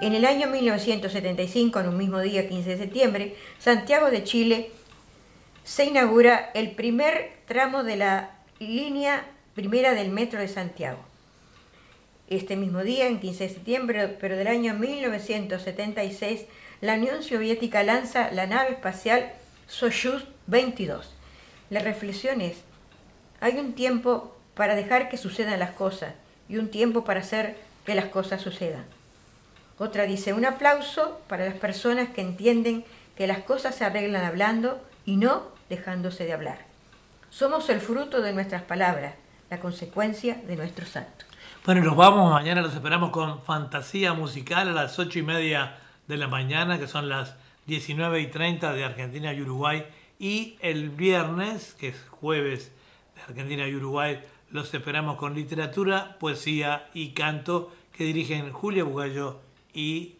En 0.00 0.14
el 0.14 0.24
año 0.24 0.46
1975, 0.48 1.80
en 1.80 1.88
un 1.88 1.96
mismo 1.96 2.20
día, 2.20 2.48
15 2.48 2.70
de 2.70 2.78
septiembre, 2.78 3.36
Santiago 3.58 4.10
de 4.10 4.22
Chile 4.22 4.70
se 5.64 5.86
inaugura 5.86 6.50
el 6.54 6.70
primer 6.70 7.32
tramo 7.46 7.82
de 7.82 7.96
la 7.96 8.30
línea 8.60 9.24
primera 9.54 9.94
del 9.94 10.10
Metro 10.10 10.38
de 10.38 10.46
Santiago. 10.46 11.00
Este 12.28 12.54
mismo 12.54 12.84
día, 12.84 13.08
en 13.08 13.18
15 13.18 13.44
de 13.44 13.54
septiembre, 13.54 14.16
pero 14.20 14.36
del 14.36 14.46
año 14.46 14.74
1976, 14.74 16.44
la 16.80 16.94
Unión 16.94 17.24
Soviética 17.24 17.82
lanza 17.82 18.30
la 18.30 18.46
nave 18.46 18.70
espacial 18.70 19.32
Soyuz 19.66 20.24
22. 20.46 21.12
La 21.70 21.80
reflexión 21.80 22.40
es, 22.40 22.58
hay 23.40 23.58
un 23.58 23.74
tiempo 23.74 24.36
para 24.54 24.74
dejar 24.74 25.08
que 25.08 25.16
sucedan 25.16 25.58
las 25.58 25.70
cosas 25.70 26.14
y 26.48 26.56
un 26.56 26.68
tiempo 26.68 27.04
para 27.04 27.20
hacer 27.20 27.56
que 27.84 27.94
las 27.94 28.06
cosas 28.06 28.42
sucedan. 28.42 28.84
Otra 29.78 30.04
dice, 30.04 30.32
un 30.32 30.44
aplauso 30.44 31.20
para 31.28 31.44
las 31.44 31.54
personas 31.54 32.08
que 32.08 32.20
entienden 32.20 32.84
que 33.16 33.26
las 33.26 33.38
cosas 33.38 33.76
se 33.76 33.84
arreglan 33.84 34.24
hablando 34.24 34.82
y 35.04 35.16
no 35.16 35.44
dejándose 35.68 36.24
de 36.24 36.32
hablar. 36.32 36.58
Somos 37.30 37.68
el 37.68 37.80
fruto 37.80 38.20
de 38.20 38.32
nuestras 38.32 38.62
palabras, 38.62 39.14
la 39.50 39.60
consecuencia 39.60 40.40
de 40.46 40.56
nuestros 40.56 40.96
actos. 40.96 41.28
Bueno, 41.64 41.82
nos 41.82 41.96
vamos, 41.96 42.32
mañana 42.32 42.62
los 42.62 42.74
esperamos 42.74 43.10
con 43.10 43.42
fantasía 43.42 44.14
musical 44.14 44.68
a 44.68 44.72
las 44.72 44.98
8 44.98 45.18
y 45.18 45.22
media 45.22 45.76
de 46.06 46.16
la 46.16 46.26
mañana, 46.26 46.78
que 46.78 46.88
son 46.88 47.08
las 47.08 47.36
19 47.66 48.20
y 48.20 48.26
30 48.28 48.72
de 48.72 48.84
Argentina 48.84 49.32
y 49.32 49.42
Uruguay. 49.42 49.86
Y 50.18 50.56
el 50.60 50.90
viernes, 50.90 51.74
que 51.78 51.88
es 51.88 52.06
jueves 52.10 52.72
Argentina 53.28 53.66
y 53.68 53.74
Uruguay, 53.74 54.20
los 54.50 54.72
esperamos 54.74 55.16
con 55.16 55.34
literatura, 55.34 56.16
poesía 56.18 56.88
y 56.94 57.10
canto 57.10 57.72
que 57.92 58.04
dirigen 58.04 58.52
Julia 58.52 58.84
Bugallo 58.84 59.40
y 59.74 60.14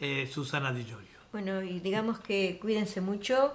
eh, 0.00 0.28
Susana 0.32 0.72
Di 0.72 0.84
Giorgio. 0.84 1.06
Bueno, 1.32 1.62
y 1.62 1.80
digamos 1.80 2.18
que 2.20 2.58
cuídense 2.60 3.00
mucho, 3.00 3.52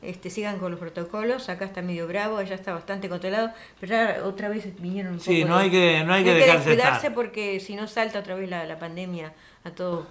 este, 0.00 0.30
sigan 0.30 0.58
con 0.58 0.70
los 0.70 0.80
protocolos, 0.80 1.48
acá 1.48 1.64
está 1.66 1.82
medio 1.82 2.06
bravo, 2.06 2.38
allá 2.38 2.54
está 2.54 2.72
bastante 2.72 3.08
controlado, 3.08 3.50
pero 3.80 3.90
ya 3.90 4.20
otra 4.24 4.48
vez 4.48 4.80
vinieron 4.80 5.14
un 5.14 5.20
Sí, 5.20 5.40
poco 5.42 5.48
no 5.48 5.58
de- 5.58 5.64
hay 5.64 5.70
que- 5.70 6.04
no 6.04 6.12
hay 6.14 6.24
que 6.24 6.34
dejarse 6.34 6.56
descuidarse 6.70 6.96
estar. 6.98 7.14
porque 7.14 7.60
si 7.60 7.74
no 7.74 7.86
salta 7.88 8.20
otra 8.20 8.34
vez 8.36 8.48
la, 8.48 8.64
la 8.64 8.78
pandemia 8.78 9.32
a 9.64 9.70
todo, 9.72 10.06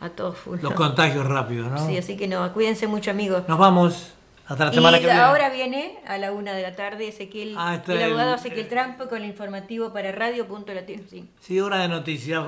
a 0.00 0.10
todo 0.10 0.32
full. 0.32 0.58
Los 0.60 0.72
¿no? 0.72 0.76
contagios 0.76 1.24
rápidos, 1.26 1.70
¿no? 1.70 1.86
Sí, 1.86 1.96
así 1.96 2.16
que 2.16 2.26
no, 2.28 2.52
cuídense 2.52 2.86
mucho 2.88 3.10
amigos. 3.12 3.44
Nos 3.48 3.58
vamos. 3.58 4.12
Hasta 4.48 4.66
la 4.66 4.72
semana 4.72 4.96
y 4.98 5.00
que 5.00 5.06
viene. 5.06 5.20
ahora 5.20 5.48
viene 5.50 5.98
a 6.06 6.18
la 6.18 6.32
una 6.32 6.52
de 6.52 6.62
la 6.62 6.74
tarde 6.74 7.08
Ezequiel, 7.08 7.54
Ah, 7.56 7.80
el 7.86 8.02
abogado 8.02 8.34
Ezequiel 8.34 8.68
Trampo 8.68 9.08
con 9.08 9.18
el 9.18 9.24
informativo 9.26 9.92
para 9.92 10.12
Radio 10.12 10.46
Punto 10.46 10.74
Latino. 10.74 11.02
Sí. 11.08 11.28
Sí, 11.40 11.60
hora 11.60 11.78
de 11.78 11.88
noticias. 11.88 12.44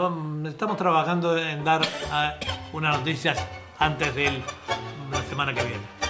Estamos 0.47 0.77
trabajando 0.77 1.39
en 1.39 1.65
dar 1.65 1.83
ah, 2.11 2.35
unas 2.73 2.99
noticias 2.99 3.39
antes 3.79 4.15
de 4.15 4.43
la 5.11 5.23
semana 5.29 5.55
que 5.55 5.63
viene. 5.63 6.04